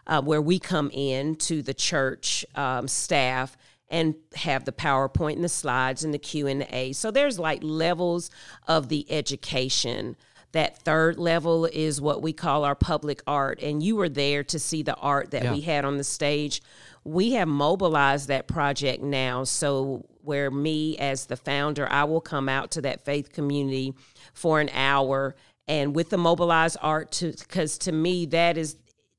uh, 0.09 0.23
where 0.23 0.43
we 0.43 0.59
come 0.59 0.91
in 0.93 1.37
to 1.37 1.63
the 1.63 1.75
church 1.75 2.45
um, 2.57 2.89
staff 2.89 3.57
and 3.91 4.14
have 4.34 4.64
the 4.64 4.72
PowerPoint 4.72 5.34
and 5.34 5.45
the 5.45 5.49
slides 5.49 6.05
and 6.05 6.12
the 6.12 6.18
Q&A. 6.18 6.93
So 6.93 7.11
there's 7.11 7.39
like 7.39 7.61
levels 7.62 8.30
of 8.66 8.89
the 8.89 9.11
education. 9.11 10.16
That 10.53 10.78
third 10.78 11.18
level 11.18 11.66
is 11.66 12.01
what 12.01 12.22
we 12.22 12.32
call 12.32 12.64
our 12.64 12.74
public 12.74 13.22
art. 13.26 13.62
And 13.62 13.82
you 13.82 13.97
were 13.97 14.09
there 14.09 14.45
to 14.45 14.59
see 14.59 14.82
the 14.82 14.97
art 14.97 15.30
that 15.32 15.45
yeah. 15.45 15.53
we 15.53 15.61
had 15.61 15.84
on 15.84 15.99
the 15.99 16.05
stage. 16.05 16.62
We 17.05 17.32
have 17.32 17.49
mobilized 17.49 18.28
that 18.28 18.47
project 18.47 19.03
now. 19.03 19.45
So, 19.45 20.07
where 20.22 20.51
me 20.51 20.99
as 20.99 21.26
the 21.26 21.36
founder, 21.36 21.91
I 21.91 22.05
will 22.05 22.20
come 22.20 22.51
out 22.51 22.70
to 22.72 22.82
that 22.82 23.03
faith 23.07 23.32
community 23.32 23.95
for 24.34 24.61
an 24.61 24.68
hour 24.74 25.34
and 25.68 25.95
with 25.95 26.11
the 26.11 26.18
mobilized 26.18 26.78
art 26.80 27.12
to 27.12 27.32
because 27.32 27.78
to 27.78 27.93
me 27.93 28.26
that 28.26 28.57
is 28.57 28.76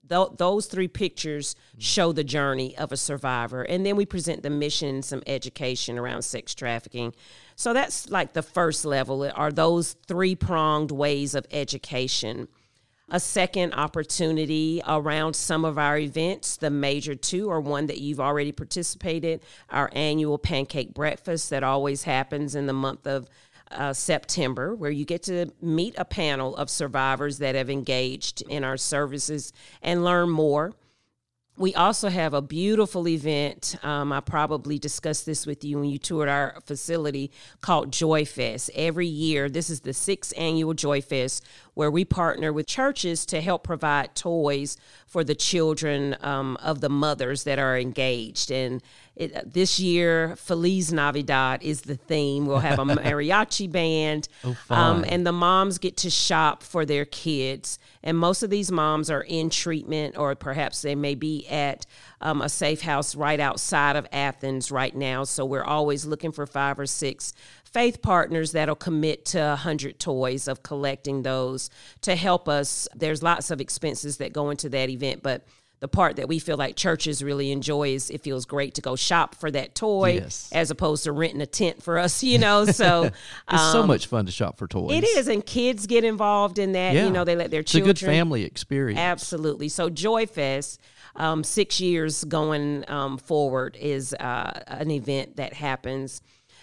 th- 0.10 0.38
those 0.38 0.66
three 0.66 0.88
pictures 0.88 1.56
show 1.78 2.12
the 2.12 2.24
journey 2.24 2.78
of 2.78 2.92
a 2.92 2.98
survivor. 2.98 3.62
And 3.64 3.86
then 3.86 3.96
we 3.96 4.06
present 4.06 4.44
the 4.44 4.50
mission 4.50 4.90
and 4.90 5.06
some 5.06 5.24
education 5.28 5.98
around 5.98 6.24
sex 6.24 6.54
trafficking. 6.56 7.14
So 7.56 7.74
that's 7.74 8.10
like 8.10 8.34
the 8.34 8.42
first 8.42 8.86
level 8.86 9.30
are 9.36 9.52
those 9.52 9.94
three 10.08 10.36
pronged 10.36 10.92
ways 10.92 11.36
of 11.36 11.46
education. 11.52 12.48
A 13.12 13.20
second 13.20 13.74
opportunity 13.74 14.84
around 14.88 15.36
some 15.36 15.66
of 15.66 15.80
our 15.80 15.98
events, 15.98 16.58
the 16.58 16.70
major 16.70 17.16
two 17.16 17.50
are 17.50 17.60
one 17.60 17.88
that 17.88 17.98
you've 17.98 18.20
already 18.20 18.52
participated, 18.52 19.42
our 19.72 19.90
annual 19.94 20.38
pancake 20.38 20.94
breakfast 20.94 21.50
that 21.50 21.64
always 21.64 22.04
happens 22.04 22.54
in 22.54 22.68
the 22.68 22.74
month 22.74 23.08
of 23.08 23.28
uh, 23.72 23.94
September, 23.94 24.76
where 24.76 24.92
you 24.92 25.06
get 25.06 25.24
to 25.24 25.52
meet 25.62 25.96
a 25.98 26.06
panel 26.06 26.56
of 26.56 26.70
survivors 26.70 27.38
that 27.40 27.56
have 27.56 27.70
engaged 27.70 28.42
in 28.44 28.64
our 28.64 28.78
services 28.78 29.54
and 29.82 30.04
learn 30.04 30.30
more. 30.30 30.74
We 31.58 31.76
also 31.76 32.08
have 32.08 32.34
a 32.34 32.42
beautiful 32.42 33.06
event. 33.06 33.76
Um, 33.84 34.14
I 34.14 34.22
probably 34.22 34.80
discussed 34.80 35.26
this 35.26 35.46
with 35.46 35.66
you 35.66 35.78
when 35.78 35.90
you 35.90 35.98
toured 35.98 36.30
our 36.30 36.62
facility 36.66 37.32
called 37.60 37.92
Joy 37.92 38.24
Fest. 38.24 38.72
Every 38.74 39.08
year, 39.08 39.50
this 39.50 39.70
is 39.70 39.82
the 39.82 39.94
sixth 39.94 40.34
annual 40.38 40.74
Joy 40.74 41.02
Fest, 41.02 41.46
where 41.80 41.90
we 41.90 42.04
partner 42.04 42.52
with 42.52 42.68
churches 42.68 43.26
to 43.26 43.40
help 43.40 43.64
provide 43.64 44.14
toys 44.14 44.76
for 45.08 45.24
the 45.24 45.34
children 45.34 46.14
um, 46.20 46.58
of 46.58 46.82
the 46.82 46.90
mothers 46.90 47.46
that 47.46 47.58
are 47.58 47.78
engaged. 47.78 48.52
And 48.52 48.84
it, 49.16 49.54
this 49.54 49.80
year, 49.80 50.36
Feliz 50.36 50.92
Navidad 50.92 51.64
is 51.64 51.82
the 51.84 51.96
theme. 51.96 52.46
We'll 52.46 52.60
have 52.60 52.80
a 52.80 52.84
mariachi 52.86 53.72
band, 53.72 54.28
oh, 54.44 54.58
um, 54.70 55.06
and 55.08 55.26
the 55.26 55.32
moms 55.32 55.78
get 55.78 55.96
to 55.98 56.10
shop 56.10 56.64
for 56.64 56.86
their 56.86 57.06
kids. 57.06 57.80
And 58.04 58.18
most 58.18 58.44
of 58.44 58.50
these 58.50 58.72
moms 58.72 59.10
are 59.10 59.24
in 59.24 59.50
treatment, 59.50 60.18
or 60.18 60.36
perhaps 60.36 60.82
they 60.82 60.96
may 60.96 61.16
be 61.16 61.48
at 61.48 61.86
um, 62.22 62.42
a 62.42 62.50
safe 62.50 62.82
house 62.82 63.16
right 63.16 63.40
outside 63.40 63.96
of 63.96 64.06
Athens 64.12 64.70
right 64.70 64.96
now. 64.96 65.24
So 65.24 65.46
we're 65.46 65.64
always 65.64 66.06
looking 66.06 66.34
for 66.34 66.46
five 66.46 66.78
or 66.78 66.86
six 66.86 67.34
faith 67.74 68.02
partners 68.02 68.52
that'll 68.52 68.76
commit 68.76 69.26
to 69.26 69.40
100 69.40 70.00
toys 70.00 70.48
of 70.48 70.64
collecting 70.64 71.24
those 71.24 71.70
to 72.02 72.16
help 72.16 72.50
us. 72.50 72.88
There's 72.96 73.24
lots 73.24 73.52
of 73.52 73.62
expenses 73.62 74.18
that 74.18 74.34
go 74.34 74.50
into 74.50 74.70
that 74.70 74.90
event, 74.90 75.24
but 75.24 75.46
the 75.80 75.88
part 75.88 76.18
that 76.18 76.28
we 76.28 76.40
feel 76.40 76.58
like 76.58 76.76
churches 76.76 77.24
really 77.24 77.52
enjoy 77.52 77.90
is 77.90 78.10
it 78.10 78.22
feels 78.22 78.46
great 78.46 78.74
to 78.76 78.82
go 78.82 78.96
shop 78.96 79.34
for 79.36 79.50
that 79.50 79.76
toy 79.76 80.20
yes. 80.22 80.50
as 80.52 80.72
opposed 80.72 81.06
to 81.06 81.12
renting 81.12 81.42
a 81.42 81.46
tent 81.46 81.82
for 81.82 81.98
us, 81.98 82.24
you 82.24 82.38
know. 82.38 82.66
So 82.66 83.04
it's 83.04 83.14
um, 83.48 83.72
so 83.72 83.88
much 83.88 84.08
fun 84.08 84.26
to 84.26 84.32
shop 84.32 84.58
for 84.58 84.68
toys. 84.68 84.98
It 84.98 85.04
is, 85.06 85.28
and 85.28 85.46
kids 85.46 85.88
get 85.88 86.04
involved 86.04 86.60
in 86.60 86.74
that. 86.74 86.96
Yeah. 86.96 87.06
You 87.06 87.12
know, 87.12 87.24
they 87.24 87.36
let 87.36 87.52
their 87.52 87.62
it's 87.62 87.72
children. 87.72 87.92
It's 87.92 88.02
a 88.02 88.06
good 88.06 88.12
family 88.12 88.44
experience. 88.44 89.00
Absolutely. 89.00 89.70
So 89.70 89.90
Joy 89.90 90.26
Fest, 90.26 90.82
um, 91.16 91.44
six 91.44 91.80
years 91.80 92.24
going 92.26 92.84
um, 92.90 93.18
forward, 93.18 93.78
is 93.80 94.14
uh, 94.14 94.64
an 94.68 94.92
event 94.92 95.38
that 95.38 95.54
happens. 95.54 96.22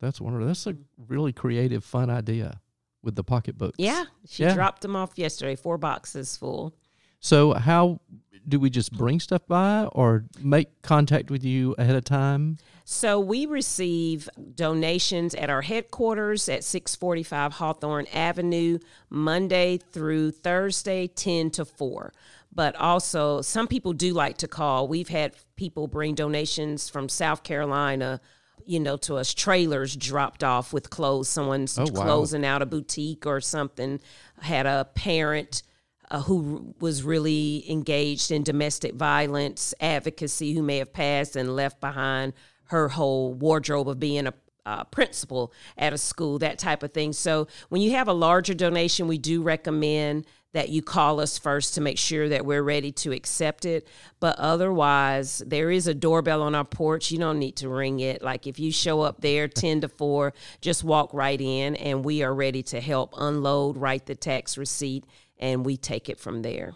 That's 0.00 0.20
wonderful. 0.20 0.48
That's 0.48 0.66
a 0.66 0.76
really 1.06 1.32
creative, 1.32 1.84
fun 1.84 2.10
idea 2.10 2.60
with 3.02 3.14
the 3.14 3.24
pocketbooks. 3.24 3.76
Yeah, 3.78 4.04
she 4.28 4.42
yeah. 4.42 4.54
dropped 4.54 4.82
them 4.82 4.96
off 4.96 5.12
yesterday, 5.16 5.54
four 5.54 5.78
boxes 5.78 6.36
full. 6.36 6.74
So 7.20 7.54
how 7.54 8.00
do 8.46 8.60
we 8.60 8.68
just 8.68 8.92
bring 8.92 9.20
stuff 9.20 9.46
by 9.46 9.84
or 9.92 10.24
make 10.40 10.82
contact 10.82 11.30
with 11.30 11.44
you 11.44 11.74
ahead 11.78 11.96
of 11.96 12.04
time? 12.04 12.58
So 12.88 13.18
we 13.18 13.46
receive 13.46 14.28
donations 14.54 15.34
at 15.34 15.50
our 15.50 15.62
headquarters 15.62 16.48
at 16.48 16.62
645 16.62 17.54
Hawthorne 17.54 18.06
Avenue, 18.14 18.78
Monday 19.10 19.78
through 19.78 20.30
Thursday, 20.30 21.08
10 21.08 21.50
to 21.50 21.64
4 21.64 22.12
but 22.54 22.74
also 22.76 23.42
some 23.42 23.68
people 23.68 23.92
do 23.92 24.14
like 24.14 24.38
to 24.38 24.48
call. 24.48 24.88
We've 24.88 25.10
had 25.10 25.34
people 25.56 25.88
bring 25.88 26.14
donations 26.14 26.88
from 26.88 27.10
South 27.10 27.42
Carolina, 27.42 28.18
you 28.64 28.80
know, 28.80 28.96
to 28.96 29.16
us 29.16 29.34
trailers 29.34 29.94
dropped 29.94 30.42
off 30.42 30.72
with 30.72 30.88
clothes. 30.88 31.28
Someone's 31.28 31.78
oh, 31.78 31.84
wow. 31.92 32.04
closing 32.04 32.46
out 32.46 32.62
a 32.62 32.66
boutique 32.66 33.26
or 33.26 33.42
something. 33.42 34.00
Had 34.40 34.64
a 34.64 34.88
parent 34.94 35.64
uh, 36.10 36.22
who 36.22 36.74
was 36.80 37.02
really 37.02 37.70
engaged 37.70 38.30
in 38.30 38.42
domestic 38.42 38.94
violence 38.94 39.74
advocacy 39.78 40.54
who 40.54 40.62
may 40.62 40.78
have 40.78 40.94
passed 40.94 41.36
and 41.36 41.54
left 41.54 41.78
behind 41.80 42.32
her 42.66 42.88
whole 42.88 43.34
wardrobe 43.34 43.88
of 43.88 44.00
being 44.00 44.26
a 44.26 44.34
uh, 44.66 44.84
principal 44.84 45.52
at 45.78 45.92
a 45.92 45.98
school, 45.98 46.38
that 46.40 46.58
type 46.58 46.82
of 46.82 46.92
thing. 46.92 47.12
So 47.12 47.46
when 47.68 47.80
you 47.80 47.92
have 47.92 48.08
a 48.08 48.12
larger 48.12 48.52
donation, 48.52 49.06
we 49.06 49.16
do 49.16 49.40
recommend 49.42 50.26
that 50.52 50.70
you 50.70 50.82
call 50.82 51.20
us 51.20 51.38
first 51.38 51.74
to 51.74 51.80
make 51.80 51.98
sure 51.98 52.28
that 52.30 52.46
we're 52.46 52.62
ready 52.62 52.90
to 52.90 53.12
accept 53.12 53.64
it. 53.64 53.86
But 54.20 54.38
otherwise, 54.38 55.42
there 55.46 55.70
is 55.70 55.86
a 55.86 55.94
doorbell 55.94 56.42
on 56.42 56.54
our 56.54 56.64
porch. 56.64 57.10
You 57.10 57.18
don't 57.18 57.38
need 57.38 57.56
to 57.56 57.68
ring 57.68 58.00
it. 58.00 58.22
Like 58.22 58.46
if 58.46 58.58
you 58.58 58.72
show 58.72 59.02
up 59.02 59.20
there 59.20 59.48
10 59.48 59.82
to 59.82 59.88
4, 59.88 60.32
just 60.60 60.82
walk 60.82 61.12
right 61.12 61.40
in 61.40 61.76
and 61.76 62.04
we 62.04 62.22
are 62.22 62.34
ready 62.34 62.62
to 62.64 62.80
help 62.80 63.12
unload, 63.18 63.76
write 63.76 64.06
the 64.06 64.14
tax 64.14 64.56
receipt, 64.56 65.04
and 65.38 65.64
we 65.64 65.76
take 65.76 66.08
it 66.08 66.18
from 66.18 66.42
there. 66.42 66.72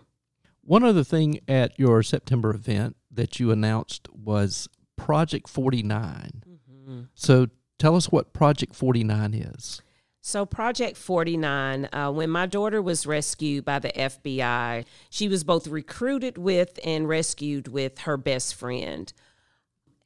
One 0.61 0.84
other 0.84 1.03
thing 1.03 1.41
at 1.49 1.78
your 1.78 2.03
September 2.03 2.51
event 2.51 2.97
that 3.11 3.41
you 3.41 3.51
announced 3.51 4.09
was 4.12 4.68
Project 5.05 5.49
49. 5.49 6.43
Mm-hmm. 6.49 7.01
So 7.15 7.49
tell 7.79 7.97
us 7.97 8.11
what 8.13 8.33
Project 8.33 8.75
49 8.75 9.35
is. 9.35 9.83
So, 10.23 10.45
Project 10.45 10.99
49, 10.99 11.89
uh, 11.95 12.13
when 12.13 12.29
my 12.29 12.45
daughter 12.45 12.83
was 12.83 13.07
rescued 13.07 13.65
by 13.65 13.79
the 13.79 13.89
FBI, 13.89 14.85
she 15.09 15.29
was 15.29 15.45
both 15.45 15.67
recruited 15.67 16.37
with 16.37 16.79
and 16.85 17.09
rescued 17.09 17.69
with 17.69 18.01
her 18.01 18.17
best 18.19 18.55
friend. 18.55 19.13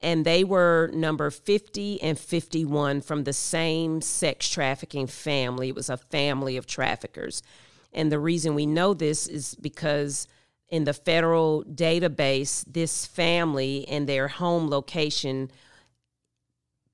and 0.00 0.26
they 0.26 0.44
were 0.44 0.90
number 0.92 1.30
50 1.30 2.02
and 2.02 2.18
51 2.18 3.00
from 3.00 3.24
the 3.24 3.32
same 3.32 4.02
sex 4.02 4.50
trafficking 4.50 5.06
family. 5.06 5.68
It 5.68 5.74
was 5.74 5.88
a 5.88 5.96
family 5.96 6.58
of 6.58 6.66
traffickers. 6.66 7.42
And 7.90 8.12
the 8.12 8.18
reason 8.18 8.54
we 8.54 8.66
know 8.66 8.92
this 8.92 9.26
is 9.26 9.54
because 9.54 10.28
in 10.68 10.84
the 10.84 10.92
federal 10.92 11.64
database, 11.64 12.64
this 12.66 13.06
family 13.06 13.86
and 13.88 14.08
their 14.08 14.28
home 14.28 14.68
location 14.68 15.50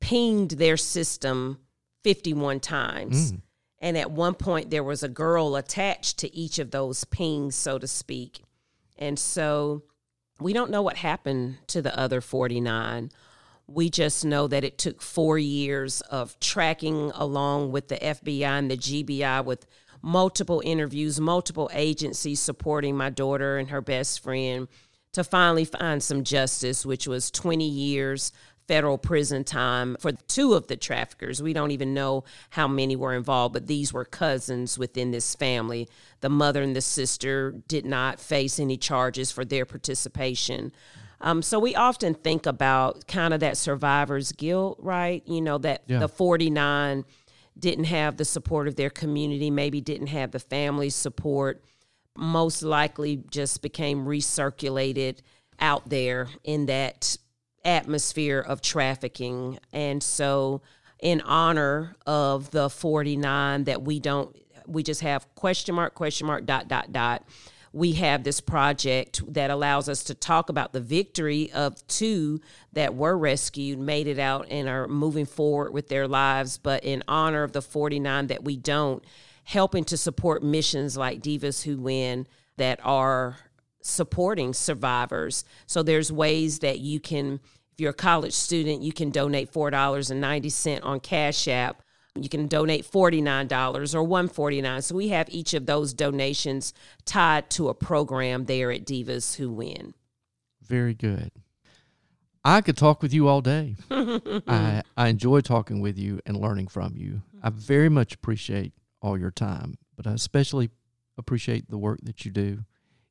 pinged 0.01 0.53
their 0.53 0.77
system 0.77 1.59
51 2.03 2.61
times. 2.61 3.33
Mm. 3.33 3.41
And 3.81 3.99
at 3.99 4.11
one 4.11 4.35
point, 4.35 4.71
there 4.71 4.85
was 4.85 5.03
a 5.03 5.09
girl 5.09 5.57
attached 5.57 6.19
to 6.19 6.35
each 6.35 6.59
of 6.59 6.71
those 6.71 7.05
pings, 7.05 7.55
so 7.55 7.79
to 7.79 7.87
speak. 7.87 8.43
And 8.99 9.19
so 9.19 9.85
we 10.39 10.53
don't 10.53 10.71
know 10.71 10.83
what 10.83 10.97
happened 10.97 11.59
to 11.69 11.81
the 11.81 11.99
other 11.99 12.21
49. 12.21 13.11
We 13.67 13.89
just 13.89 14.25
know 14.25 14.49
that 14.49 14.65
it 14.65 14.79
took 14.79 15.01
four 15.01 15.39
years 15.39 16.01
of 16.03 16.39
tracking 16.41 17.13
along 17.15 17.73
with 17.73 17.89
the 17.89 17.97
FBI 17.97 18.43
and 18.43 18.71
the 18.71 18.77
GBI 18.77 19.45
with 19.45 19.67
multiple 20.03 20.63
interviews, 20.65 21.21
multiple 21.21 21.71
agencies 21.73 22.41
supporting 22.41 22.97
my 22.97 23.11
daughter 23.11 23.59
and 23.59 23.71
her 23.71 23.81
best 23.81 24.23
friend 24.23 24.69
to 25.13 25.25
finally 25.25 25.65
find 25.65 26.03
some 26.03 26.25
justice, 26.25 26.87
which 26.87 27.07
was 27.07 27.31
20 27.31 27.69
years 27.69 28.33
federal 28.71 28.99
prison 28.99 29.43
time 29.43 29.97
for 29.99 30.13
two 30.13 30.55
of 30.55 30.69
the 30.69 30.77
traffickers. 30.77 31.43
We 31.43 31.53
don't 31.53 31.73
even 31.73 31.93
know 31.93 32.23
how 32.51 32.69
many 32.69 32.95
were 32.95 33.15
involved, 33.15 33.53
but 33.53 33.67
these 33.67 33.93
were 33.93 34.05
cousins 34.05 34.79
within 34.79 35.11
this 35.11 35.35
family. 35.35 35.89
The 36.21 36.29
mother 36.29 36.63
and 36.63 36.77
the 36.77 36.81
sister 36.81 37.53
did 37.67 37.85
not 37.85 38.21
face 38.21 38.61
any 38.61 38.77
charges 38.77 39.33
for 39.33 39.45
their 39.45 39.65
participation. 39.65 40.71
Um, 41.21 41.43
so 41.43 41.59
we 41.59 41.75
often 41.75 42.15
think 42.15 42.47
about 42.47 43.09
kind 43.09 43.35
of 43.35 43.41
that 43.41 43.57
survivor's 43.57 44.31
guilt, 44.31 44.79
right? 44.81 45.23
You 45.27 45.41
know, 45.41 45.59
that 45.59 45.83
yeah. 45.89 45.99
the 45.99 46.09
49 46.09 47.05
didn't 47.61 47.85
have 47.85 48.17
the 48.17 48.25
support 48.25 48.69
of 48.69 48.77
their 48.77 48.91
community, 48.91 49.51
maybe 49.51 49.81
didn't 49.81 50.09
have 50.09 50.31
the 50.31 50.39
family 50.39 50.91
support, 50.91 51.63
most 52.17 52.63
likely 52.63 53.23
just 53.31 53.63
became 53.63 54.05
recirculated 54.05 55.19
out 55.61 55.89
there 55.89 56.29
in 56.45 56.67
that 56.67 57.17
atmosphere 57.65 58.41
of 58.41 58.61
trafficking. 58.61 59.59
And 59.73 60.03
so, 60.03 60.63
in 61.01 61.21
honor 61.23 61.97
of 62.07 62.51
the 62.51 62.69
49 62.69 63.65
that 63.65 63.83
we 63.83 64.01
don't, 64.01 64.37
we 64.67 64.83
just 64.83 65.01
have 65.01 65.35
question 65.35 65.75
mark, 65.75 65.95
question 65.95 66.27
mark, 66.27 66.45
dot, 66.47 66.69
dot, 66.69 66.93
dot. 66.93 67.25
We 67.73 67.93
have 67.93 68.25
this 68.25 68.41
project 68.41 69.23
that 69.33 69.51
allows 69.51 69.89
us 69.89 70.03
to 70.05 70.15
talk 70.15 70.49
about 70.49 70.73
the 70.73 70.81
victory 70.81 71.53
of 71.53 71.87
two 71.87 72.41
that 72.73 72.95
were 72.95 73.17
rescued, 73.17 73.79
made 73.79 74.09
it 74.09 74.19
out, 74.19 74.49
and 74.51 74.69
are 74.69 74.89
moving 74.89 75.27
forward 75.27 75.73
with 75.73 75.89
their 75.89 76.09
lives. 76.09 76.59
But 76.59 76.85
in 76.85 77.05
honor 77.07 77.45
of 77.45 77.53
the 77.53 77.63
49 77.63 78.27
that 78.27 78.43
we 78.43 78.57
don't, 78.57 79.05
helping 79.45 79.85
to 79.85 79.97
support 79.97 80.43
missions 80.43 80.97
like 80.97 81.23
Divas 81.23 81.63
Who 81.63 81.79
Win 81.79 82.27
that 82.57 82.81
are 82.83 83.37
supporting 83.83 84.53
survivors. 84.53 85.45
So 85.67 85.83
there's 85.83 86.13
ways 86.13 86.59
that 86.61 86.81
you 86.81 87.01
can, 87.01 87.41
if 87.73 87.81
you're 87.81 87.91
a 87.91 87.95
college 87.95 88.35
student, 88.35 88.83
you 88.83 88.93
can 88.93 89.11
donate 89.11 89.53
$4.90 89.53 90.85
on 90.85 91.01
Cash 91.01 91.49
App. 91.49 91.83
You 92.15 92.29
can 92.29 92.49
donate 92.49 92.91
$49 92.91 93.95
or 93.95 94.03
149. 94.03 94.83
So 94.83 94.95
we 94.95 95.09
have 95.09 95.29
each 95.31 95.55
of 95.55 95.67
those 95.67 95.95
donations 95.95 96.75
tied 97.05 97.51
to 97.51 97.69
a 97.69 97.75
program 97.75 98.47
there 98.47 98.73
at 98.73 98.85
Divas 98.85 99.37
Who 99.37 99.51
Win. 99.51 99.95
Very 100.63 100.95
good. 100.95 101.31
I 102.45 102.63
could 102.63 102.77
talk 102.77 103.03
with 103.03 103.13
you 103.13 103.29
all 103.29 103.43
day. 103.43 103.77
I, 103.91 104.83
I 104.97 105.09
enjoy 105.09 105.41
talking 105.41 105.81
with 105.81 105.99
you 105.99 106.21
and 106.25 106.37
learning 106.37 106.69
from 106.69 106.95
you. 106.97 107.23
I 107.43 107.51
very 107.51 107.89
much 107.89 108.15
appreciate 108.15 108.73
all 109.03 109.19
your 109.19 109.31
time, 109.31 109.77
but 109.97 110.07
I 110.07 110.13
especially 110.13 110.71
appreciate 111.19 111.69
the 111.69 111.79
work 111.79 112.01
that 112.03 112.25
you 112.25 112.31
do 112.31 112.65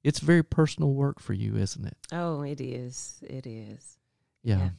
it's 0.04 0.20
very 0.20 0.44
personal 0.44 0.94
work 0.94 1.20
for 1.20 1.34
you, 1.34 1.56
isn't 1.56 1.86
it? 1.86 1.98
Oh, 2.12 2.42
it 2.42 2.62
is. 2.62 3.20
It 3.28 3.46
is. 3.46 3.98
Yeah. 4.44 4.58
yeah. 4.58 4.70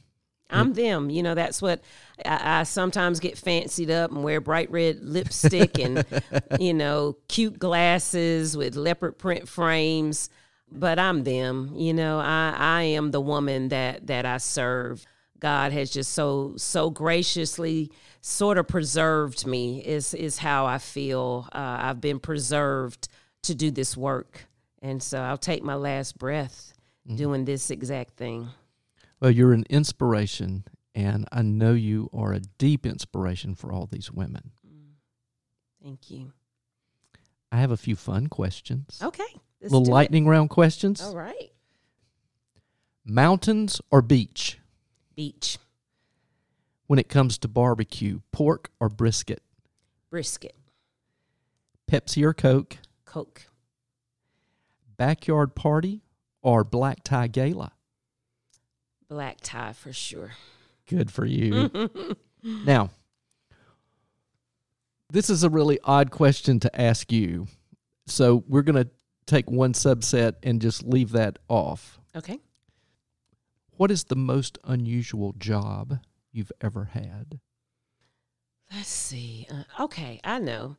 I'm 0.51 0.73
them. 0.73 1.09
You 1.09 1.23
know, 1.23 1.35
that's 1.35 1.61
what 1.61 1.81
I, 2.25 2.59
I, 2.59 2.63
sometimes 2.63 3.19
get 3.19 3.37
fancied 3.37 3.89
up 3.89 4.11
and 4.11 4.23
wear 4.23 4.41
bright 4.41 4.71
red 4.71 5.01
lipstick 5.01 5.79
and, 5.79 6.05
you 6.59 6.73
know, 6.73 7.17
cute 7.27 7.57
glasses 7.57 8.55
with 8.55 8.75
leopard 8.75 9.17
print 9.17 9.47
frames. 9.47 10.29
But 10.71 10.99
I'm 10.99 11.23
them. 11.23 11.73
You 11.75 11.93
know, 11.93 12.19
I, 12.19 12.55
I 12.57 12.83
am 12.83 13.11
the 13.11 13.21
woman 13.21 13.69
that 13.69 14.07
that 14.07 14.25
I 14.25 14.37
serve. 14.37 15.05
God 15.39 15.71
has 15.71 15.89
just 15.89 16.13
so 16.13 16.53
so 16.55 16.89
graciously 16.89 17.91
sort 18.21 18.57
of 18.57 18.67
preserved 18.67 19.45
me. 19.45 19.83
Is 19.83 20.13
is 20.13 20.37
how 20.37 20.65
I 20.65 20.77
feel. 20.77 21.49
Uh, 21.51 21.77
I've 21.81 21.99
been 21.99 22.19
preserved 22.19 23.09
to 23.43 23.55
do 23.55 23.71
this 23.71 23.97
work. 23.97 24.45
And 24.81 25.01
so 25.01 25.19
I'll 25.19 25.37
take 25.37 25.63
my 25.63 25.75
last 25.75 26.17
breath 26.17 26.73
mm-hmm. 27.07 27.17
doing 27.17 27.45
this 27.45 27.69
exact 27.69 28.17
thing. 28.17 28.49
Well, 29.21 29.31
you're 29.31 29.53
an 29.53 29.65
inspiration, 29.69 30.65
and 30.95 31.27
I 31.31 31.41
know 31.43 31.73
you 31.73 32.09
are 32.13 32.33
a 32.33 32.39
deep 32.39 32.85
inspiration 32.85 33.55
for 33.55 33.71
all 33.71 33.85
these 33.85 34.11
women. 34.11 34.51
Mm. 34.67 34.93
Thank 35.83 36.09
you. 36.09 36.33
I 37.51 37.57
have 37.57 37.71
a 37.71 37.77
few 37.77 37.95
fun 37.95 38.27
questions. 38.27 38.99
Okay. 39.01 39.23
Little 39.61 39.85
lightning 39.85 40.25
it. 40.25 40.29
round 40.29 40.49
questions. 40.49 41.01
All 41.01 41.15
right. 41.15 41.51
Mountains 43.05 43.79
or 43.91 44.01
beach? 44.01 44.57
Beach. 45.15 45.57
When 46.87 46.99
it 46.99 47.09
comes 47.09 47.37
to 47.39 47.47
barbecue, 47.47 48.21
pork 48.31 48.71
or 48.79 48.89
brisket? 48.89 49.43
Brisket. 50.09 50.55
Pepsi 51.89 52.23
or 52.23 52.33
Coke? 52.33 52.77
Coke 53.05 53.45
backyard 55.01 55.55
party 55.55 56.03
or 56.43 56.63
black 56.63 57.03
tie 57.03 57.25
gala? 57.25 57.71
Black 59.11 59.39
tie 59.41 59.73
for 59.73 59.91
sure. 59.91 60.31
Good 60.87 61.11
for 61.11 61.25
you. 61.25 61.69
now, 62.43 62.91
this 65.11 65.29
is 65.29 65.43
a 65.43 65.49
really 65.49 65.79
odd 65.83 66.11
question 66.11 66.61
to 66.61 66.81
ask 66.81 67.11
you. 67.11 67.47
So 68.07 68.45
we're 68.47 68.61
going 68.61 68.81
to 68.81 68.89
take 69.25 69.51
one 69.51 69.73
subset 69.73 70.35
and 70.43 70.61
just 70.61 70.85
leave 70.85 71.11
that 71.11 71.39
off. 71.49 71.99
Okay. 72.15 72.39
What 73.71 73.91
is 73.91 74.05
the 74.05 74.15
most 74.15 74.57
unusual 74.63 75.33
job 75.37 75.99
you've 76.31 76.53
ever 76.61 76.85
had? 76.93 77.41
Let's 78.73 78.87
see. 78.87 79.45
Uh, 79.51 79.83
okay, 79.83 80.21
I 80.23 80.39
know 80.39 80.77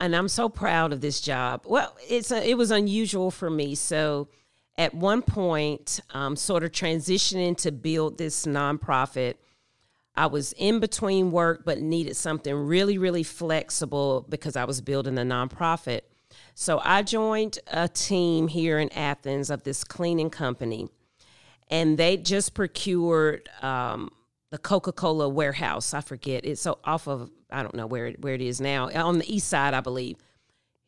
and 0.00 0.14
I'm 0.16 0.28
so 0.28 0.48
proud 0.48 0.92
of 0.94 1.02
this 1.02 1.20
job. 1.20 1.64
Well, 1.66 1.96
it's 2.08 2.30
a, 2.30 2.48
it 2.48 2.56
was 2.56 2.70
unusual 2.70 3.30
for 3.30 3.50
me. 3.50 3.74
So 3.74 4.28
at 4.78 4.94
one 4.94 5.22
point, 5.22 6.00
um, 6.14 6.36
sort 6.36 6.62
of 6.62 6.70
transitioning 6.70 7.56
to 7.58 7.72
build 7.72 8.16
this 8.16 8.46
nonprofit, 8.46 9.34
I 10.14 10.26
was 10.26 10.52
in 10.54 10.78
between 10.78 11.32
work 11.32 11.64
but 11.64 11.80
needed 11.80 12.16
something 12.16 12.54
really, 12.54 12.96
really 12.96 13.24
flexible 13.24 14.24
because 14.28 14.56
I 14.56 14.64
was 14.64 14.80
building 14.80 15.18
a 15.18 15.22
nonprofit. 15.22 16.02
So 16.54 16.80
I 16.84 17.02
joined 17.02 17.58
a 17.66 17.88
team 17.88 18.48
here 18.48 18.78
in 18.78 18.92
Athens 18.92 19.50
of 19.50 19.64
this 19.64 19.82
cleaning 19.82 20.30
company, 20.30 20.88
and 21.68 21.98
they 21.98 22.16
just 22.16 22.54
procured 22.54 23.48
um, 23.62 24.10
the 24.50 24.58
Coca 24.58 24.92
Cola 24.92 25.28
warehouse. 25.28 25.92
I 25.92 26.00
forget 26.00 26.44
it's 26.44 26.62
so 26.62 26.78
off 26.84 27.08
of 27.08 27.30
I 27.50 27.62
don't 27.62 27.74
know 27.74 27.86
where 27.86 28.06
it, 28.06 28.20
where 28.20 28.34
it 28.34 28.42
is 28.42 28.60
now 28.60 28.90
on 28.90 29.18
the 29.18 29.34
east 29.34 29.48
side, 29.48 29.74
I 29.74 29.80
believe. 29.80 30.18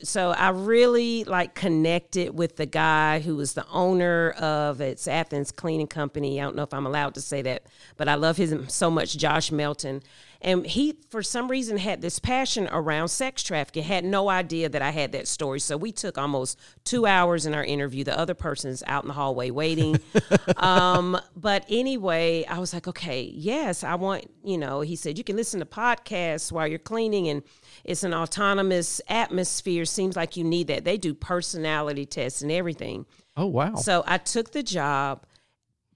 So 0.03 0.30
I 0.30 0.51
really 0.51 1.24
like 1.24 1.55
connected 1.55 2.36
with 2.36 2.57
the 2.57 2.66
guy 2.66 3.20
who 3.20 3.36
was 3.36 3.53
the 3.55 3.66
owner 3.68 4.30
of 4.30 4.80
it's 4.80 5.07
Athens 5.07 5.53
Cleaning 5.53 5.86
Company. 5.86 6.40
I 6.40 6.44
don't 6.44 6.57
know 6.57 6.62
if 6.62 6.72
I'm 6.72 6.86
allowed 6.86 7.14
to 7.14 7.20
say 7.20 7.42
that, 7.42 7.64
but 7.96 8.09
I 8.09 8.14
love 8.14 8.36
him 8.36 8.68
so 8.68 8.90
much, 8.90 9.16
Josh 9.16 9.53
Melton. 9.53 10.03
And 10.42 10.66
he, 10.66 10.96
for 11.11 11.22
some 11.22 11.51
reason, 11.51 11.76
had 11.76 12.01
this 12.01 12.18
passion 12.18 12.66
around 12.72 13.09
sex 13.09 13.42
trafficking. 13.42 13.82
Had 13.82 14.05
no 14.05 14.30
idea 14.30 14.70
that 14.70 14.80
I 14.80 14.88
had 14.90 15.12
that 15.12 15.28
story. 15.28 15.61
So 15.61 15.76
we 15.76 15.92
took 15.92 16.16
almost 16.16 16.59
two 16.84 17.05
hours 17.05 17.44
in 17.44 17.55
our 17.55 17.64
interview. 17.64 18.05
The 18.05 18.18
other 18.18 18.32
person's 18.32 18.82
out 18.86 19.05
in 19.05 19.09
the 19.09 19.14
hallway 19.14 19.51
waiting. 19.51 20.01
um, 20.57 21.20
but 21.36 21.66
anyway, 21.68 22.46
I 22.48 22.59
was 22.59 22.72
like, 22.72 22.88
okay, 22.88 23.30
yes, 23.34 23.84
I 23.84 23.96
want, 23.96 24.30
you 24.42 24.57
know, 24.57 24.80
he 24.80 24.96
said, 24.96 25.18
you 25.18 25.24
can 25.24 25.36
listen 25.36 25.61
to 25.61 25.66
podcasts 25.66 26.51
while 26.51 26.66
you're 26.66 26.78
cleaning 26.78 27.28
and 27.28 27.42
it's 27.84 28.02
an 28.02 28.14
autonomous 28.14 29.00
atmosphere. 29.08 29.84
Seems 29.84 30.16
like 30.16 30.36
you 30.36 30.44
need 30.44 30.68
that. 30.68 30.84
They 30.84 30.96
do 30.96 31.14
personality 31.14 32.06
tests 32.06 32.42
and 32.42 32.52
everything. 32.52 33.06
Oh, 33.36 33.46
wow. 33.46 33.74
So 33.76 34.04
I 34.06 34.18
took 34.18 34.52
the 34.52 34.62
job, 34.62 35.26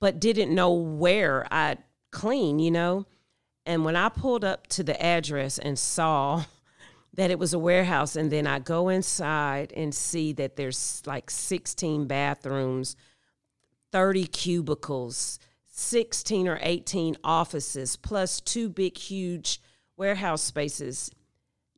but 0.00 0.20
didn't 0.20 0.54
know 0.54 0.72
where 0.72 1.46
I'd 1.52 1.78
clean, 2.10 2.58
you 2.58 2.70
know? 2.70 3.06
And 3.66 3.84
when 3.84 3.96
I 3.96 4.08
pulled 4.08 4.44
up 4.44 4.66
to 4.68 4.82
the 4.82 5.00
address 5.02 5.58
and 5.58 5.78
saw 5.78 6.44
that 7.14 7.30
it 7.30 7.38
was 7.38 7.54
a 7.54 7.58
warehouse, 7.58 8.16
and 8.16 8.30
then 8.30 8.46
I 8.46 8.58
go 8.58 8.88
inside 8.88 9.72
and 9.76 9.94
see 9.94 10.32
that 10.34 10.56
there's 10.56 11.02
like 11.06 11.30
16 11.30 12.06
bathrooms, 12.06 12.96
30 13.92 14.26
cubicles, 14.26 15.38
16 15.70 16.48
or 16.48 16.58
18 16.62 17.16
offices 17.24 17.96
plus 17.96 18.40
two 18.40 18.68
big, 18.68 18.96
huge 18.96 19.60
warehouse 19.96 20.42
spaces. 20.42 21.10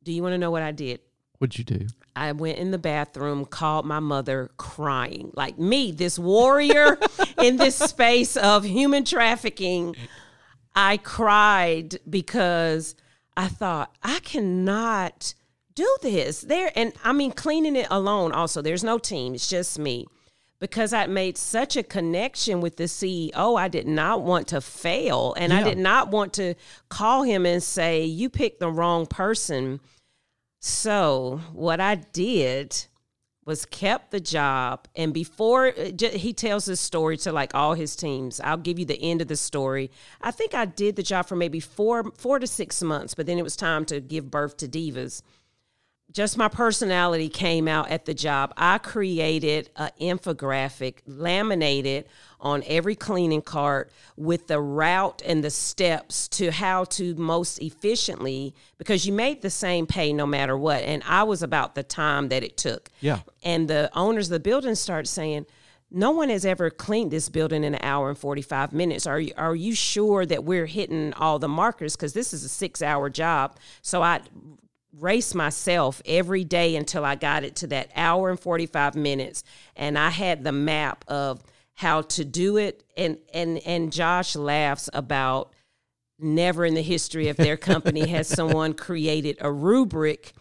Do 0.07 0.13
you 0.13 0.23
want 0.23 0.31
to 0.35 0.37
know 0.37 0.51
what 0.51 0.63
I 0.63 0.71
did? 0.71 1.01
What'd 1.37 1.57
you 1.57 1.65
do? 1.65 1.85
I 2.15 2.31
went 2.31 2.59
in 2.59 2.71
the 2.71 2.77
bathroom, 2.77 3.43
called 3.43 3.85
my 3.85 3.99
mother 3.99 4.49
crying. 4.55 5.31
Like 5.33 5.59
me, 5.59 5.91
this 5.91 6.17
warrior 6.17 6.97
in 7.43 7.57
this 7.57 7.75
space 7.75 8.37
of 8.37 8.63
human 8.63 9.03
trafficking. 9.03 9.97
I 10.73 10.95
cried 10.95 11.99
because 12.09 12.95
I 13.35 13.49
thought, 13.49 13.93
I 14.01 14.19
cannot 14.19 15.33
do 15.75 15.97
this. 16.01 16.39
There 16.39 16.71
and 16.73 16.93
I 17.03 17.11
mean 17.11 17.33
cleaning 17.33 17.75
it 17.75 17.87
alone 17.91 18.31
also. 18.31 18.61
There's 18.61 18.85
no 18.85 18.97
team. 18.97 19.35
It's 19.35 19.49
just 19.49 19.77
me. 19.77 20.05
Because 20.61 20.93
I 20.93 21.05
made 21.07 21.37
such 21.37 21.75
a 21.75 21.83
connection 21.83 22.61
with 22.61 22.77
the 22.77 22.85
CEO, 22.85 23.59
I 23.59 23.67
did 23.67 23.87
not 23.89 24.21
want 24.21 24.47
to 24.47 24.61
fail. 24.61 25.35
And 25.37 25.51
yeah. 25.51 25.59
I 25.59 25.63
did 25.63 25.77
not 25.77 26.11
want 26.11 26.31
to 26.35 26.55
call 26.87 27.23
him 27.23 27.45
and 27.45 27.61
say, 27.61 28.05
You 28.05 28.29
picked 28.29 28.61
the 28.61 28.71
wrong 28.71 29.05
person 29.05 29.81
so 30.59 31.41
what 31.53 31.79
I 31.79 31.95
did 31.95 32.87
was 33.47 33.65
kept 33.65 34.11
the 34.11 34.19
job 34.19 34.89
and 34.93 35.13
before 35.13 35.67
uh, 35.67 36.09
he 36.11 36.33
tells 36.33 36.65
this 36.65 36.81
story 36.81 37.15
to 37.15 37.31
like 37.31 37.55
all 37.55 37.73
his 37.75 37.95
teams. 37.95 38.41
I'll 38.41 38.57
give 38.57 38.77
you 38.77 38.85
the 38.85 39.01
end 39.01 39.21
of 39.21 39.29
the 39.29 39.37
story. 39.37 39.89
I 40.21 40.31
think 40.31 40.53
i 40.53 40.65
did 40.65 40.97
the 40.97 41.03
job 41.03 41.27
for 41.27 41.37
maybe 41.37 41.61
four 41.61 42.11
four 42.17 42.39
to 42.39 42.47
six 42.47 42.83
months 42.83 43.13
but 43.13 43.25
then 43.25 43.37
it 43.37 43.43
was 43.43 43.55
time 43.55 43.85
to 43.85 44.01
give 44.01 44.29
birth 44.29 44.57
to 44.57 44.67
divas. 44.67 45.21
Just 46.11 46.37
my 46.37 46.49
personality 46.49 47.29
came 47.29 47.67
out 47.67 47.89
at 47.89 48.05
the 48.05 48.13
job. 48.13 48.53
I 48.57 48.77
created 48.79 49.69
an 49.75 49.91
infographic, 49.99 50.99
laminated 51.05 52.05
on 52.39 52.63
every 52.67 52.95
cleaning 52.95 53.41
cart 53.41 53.91
with 54.15 54.47
the 54.47 54.59
route 54.59 55.21
and 55.25 55.43
the 55.43 55.49
steps 55.49 56.27
to 56.27 56.51
how 56.51 56.83
to 56.85 57.15
most 57.15 57.59
efficiently, 57.59 58.53
because 58.77 59.05
you 59.05 59.13
made 59.13 59.41
the 59.41 59.49
same 59.49 59.87
pay 59.87 60.13
no 60.13 60.25
matter 60.25 60.57
what. 60.57 60.83
And 60.83 61.03
I 61.07 61.23
was 61.23 61.41
about 61.43 61.75
the 61.75 61.83
time 61.83 62.29
that 62.29 62.43
it 62.43 62.57
took. 62.57 62.89
Yeah. 63.01 63.19
And 63.43 63.67
the 63.67 63.89
owners 63.93 64.27
of 64.27 64.31
the 64.31 64.39
building 64.39 64.75
started 64.75 65.07
saying, 65.07 65.45
no 65.89 66.11
one 66.11 66.29
has 66.29 66.45
ever 66.45 66.69
cleaned 66.69 67.11
this 67.11 67.29
building 67.29 67.63
in 67.63 67.73
an 67.73 67.79
hour 67.81 68.09
and 68.09 68.17
45 68.17 68.73
minutes. 68.73 69.07
Are 69.07 69.19
you, 69.19 69.31
are 69.37 69.55
you 69.55 69.73
sure 69.73 70.25
that 70.25 70.43
we're 70.43 70.65
hitting 70.65 71.13
all 71.13 71.39
the 71.39 71.47
markers? 71.47 71.95
Because 71.95 72.13
this 72.13 72.33
is 72.33 72.43
a 72.43 72.49
six 72.49 72.81
hour 72.81 73.09
job. 73.09 73.57
So 73.81 74.01
I 74.01 74.19
race 74.99 75.33
myself 75.33 76.01
every 76.05 76.43
day 76.43 76.75
until 76.75 77.05
I 77.05 77.15
got 77.15 77.43
it 77.43 77.55
to 77.57 77.67
that 77.67 77.91
hour 77.95 78.29
and 78.29 78.39
45 78.39 78.95
minutes 78.95 79.43
and 79.75 79.97
I 79.97 80.09
had 80.09 80.43
the 80.43 80.51
map 80.51 81.05
of 81.07 81.43
how 81.77 82.01
to 82.01 82.25
do 82.25 82.57
it 82.57 82.83
and 82.97 83.17
and 83.33 83.59
and 83.59 83.93
Josh 83.93 84.35
laughs 84.35 84.89
about 84.93 85.53
never 86.19 86.65
in 86.65 86.73
the 86.73 86.81
history 86.81 87.27
of 87.29 87.37
their 87.37 87.55
company 87.55 88.07
has 88.07 88.27
someone 88.39 88.73
created 88.73 89.37
a 89.41 89.51
rubric 89.51 90.33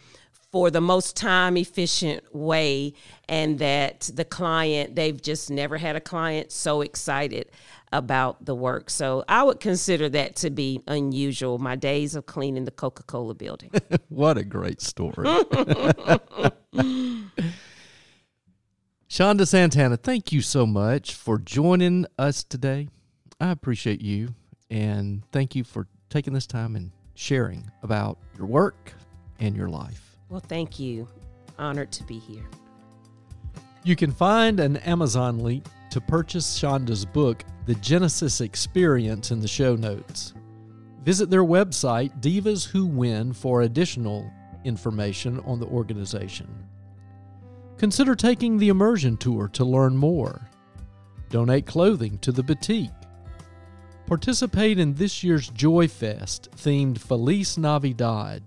for 0.51 0.71
the 0.71 0.81
most 0.81 1.15
time 1.15 1.59
efficient 1.59 2.23
way 2.35 2.95
and 3.29 3.59
that 3.59 4.11
the 4.15 4.25
client 4.25 4.97
they've 4.97 5.21
just 5.21 5.51
never 5.51 5.77
had 5.77 5.95
a 5.95 6.01
client 6.01 6.51
so 6.51 6.81
excited 6.81 7.51
about 7.93 8.45
the 8.45 8.55
work. 8.55 8.89
So 8.89 9.23
I 9.29 9.43
would 9.43 9.61
consider 9.61 10.09
that 10.09 10.37
to 10.37 10.51
be 10.51 10.81
unusual. 10.87 11.59
My 11.59 11.77
days 11.77 12.15
of 12.15 12.27
cleaning 12.27 12.65
the 12.65 12.71
Coca 12.71 13.03
Cola 13.03 13.35
building. 13.35 13.71
what 14.09 14.39
a 14.39 14.45
great 14.45 14.81
story. 14.81 15.29
Chanda 19.09 19.47
Santana, 19.47 19.97
thank 19.97 20.33
you 20.33 20.41
so 20.41 20.67
much 20.67 21.15
for 21.15 21.39
joining 21.39 22.07
us 22.19 22.43
today. 22.43 22.89
I 23.41 23.51
appreciate 23.51 24.01
you 24.03 24.35
and 24.69 25.23
thank 25.31 25.55
you 25.55 25.63
for 25.63 25.87
taking 26.11 26.35
this 26.35 26.47
time 26.47 26.75
and 26.75 26.91
sharing 27.15 27.71
about 27.85 28.19
your 28.37 28.49
work 28.49 28.93
and 29.39 29.57
your 29.57 29.69
life. 29.69 30.17
Well, 30.29 30.41
thank 30.41 30.81
you. 30.81 31.07
Honored 31.57 31.93
to 31.93 32.03
be 32.03 32.19
here. 32.19 32.51
You 33.85 33.95
can 33.95 34.11
find 34.11 34.59
an 34.59 34.79
Amazon 34.79 35.39
link 35.39 35.65
to 35.91 36.01
purchase 36.01 36.59
Chanda's 36.59 37.05
book, 37.05 37.45
The 37.67 37.77
Genesis 37.77 38.41
Xperience, 38.41 39.31
in 39.31 39.39
the 39.39 39.47
show 39.47 39.77
notes. 39.77 40.35
Visit 41.05 41.31
their 41.31 41.45
website, 41.45 42.21
Divas 42.21 42.67
Who 42.67 42.87
Win, 42.87 43.33
for 43.33 43.63
additional 43.63 44.29
information 44.65 45.39
on 45.47 45.61
the 45.61 45.67
organization. 45.67 46.49
Consider 47.79 48.15
taking 48.15 48.57
the 48.57 48.69
immersion 48.69 49.17
tour 49.17 49.49
to 49.49 49.65
learn 49.65 49.97
more. 49.97 50.41
Donate 51.29 51.67
clothing 51.67 52.19
to 52.19 52.33
the 52.33 52.43
boutique. 52.43 52.91
Participate 54.07 54.79
in 54.79 54.95
this 54.95 55.23
year's 55.25 55.49
Joy 55.51 55.89
Fest 55.89 56.49
themed 56.57 56.99
Feliz 56.99 57.59
Navidad. 57.59 58.43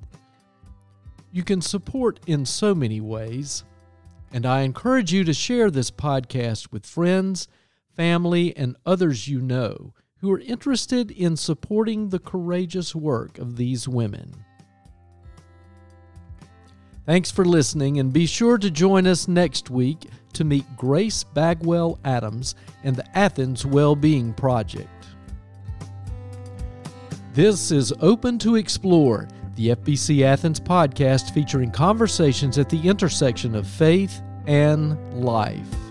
You 1.31 1.43
can 1.43 1.61
support 1.61 2.19
in 2.25 2.45
so 2.45 2.73
many 2.73 3.01
ways 3.01 3.63
and 4.31 4.45
I 4.45 4.61
encourage 4.61 5.11
you 5.11 5.23
to 5.23 5.33
share 5.33 5.71
this 5.71 5.89
podcast 5.89 6.71
with 6.71 6.85
friends, 6.85 7.47
family, 7.95 8.55
and 8.55 8.75
others 8.85 9.27
you 9.27 9.41
know 9.41 9.93
who 10.17 10.31
are 10.31 10.39
interested 10.39 11.09
in 11.11 11.35
supporting 11.35 12.09
the 12.09 12.19
courageous 12.19 12.93
work 12.93 13.37
of 13.37 13.55
these 13.55 13.87
women. 13.87 14.45
Thanks 17.09 17.31
for 17.31 17.43
listening, 17.43 17.97
and 17.97 18.13
be 18.13 18.27
sure 18.27 18.59
to 18.59 18.69
join 18.69 19.07
us 19.07 19.27
next 19.27 19.71
week 19.71 20.05
to 20.33 20.43
meet 20.43 20.63
Grace 20.77 21.23
Bagwell 21.23 21.97
Adams 22.05 22.53
and 22.83 22.95
the 22.95 23.17
Athens 23.17 23.65
Wellbeing 23.65 24.31
Project. 24.31 25.07
This 27.33 27.71
is 27.71 27.91
Open 28.01 28.37
to 28.37 28.57
Explore 28.57 29.27
the 29.55 29.69
FBC 29.69 30.21
Athens 30.21 30.59
podcast 30.59 31.33
featuring 31.33 31.71
conversations 31.71 32.59
at 32.59 32.69
the 32.69 32.87
intersection 32.87 33.55
of 33.55 33.65
faith 33.65 34.21
and 34.45 34.95
life. 35.25 35.88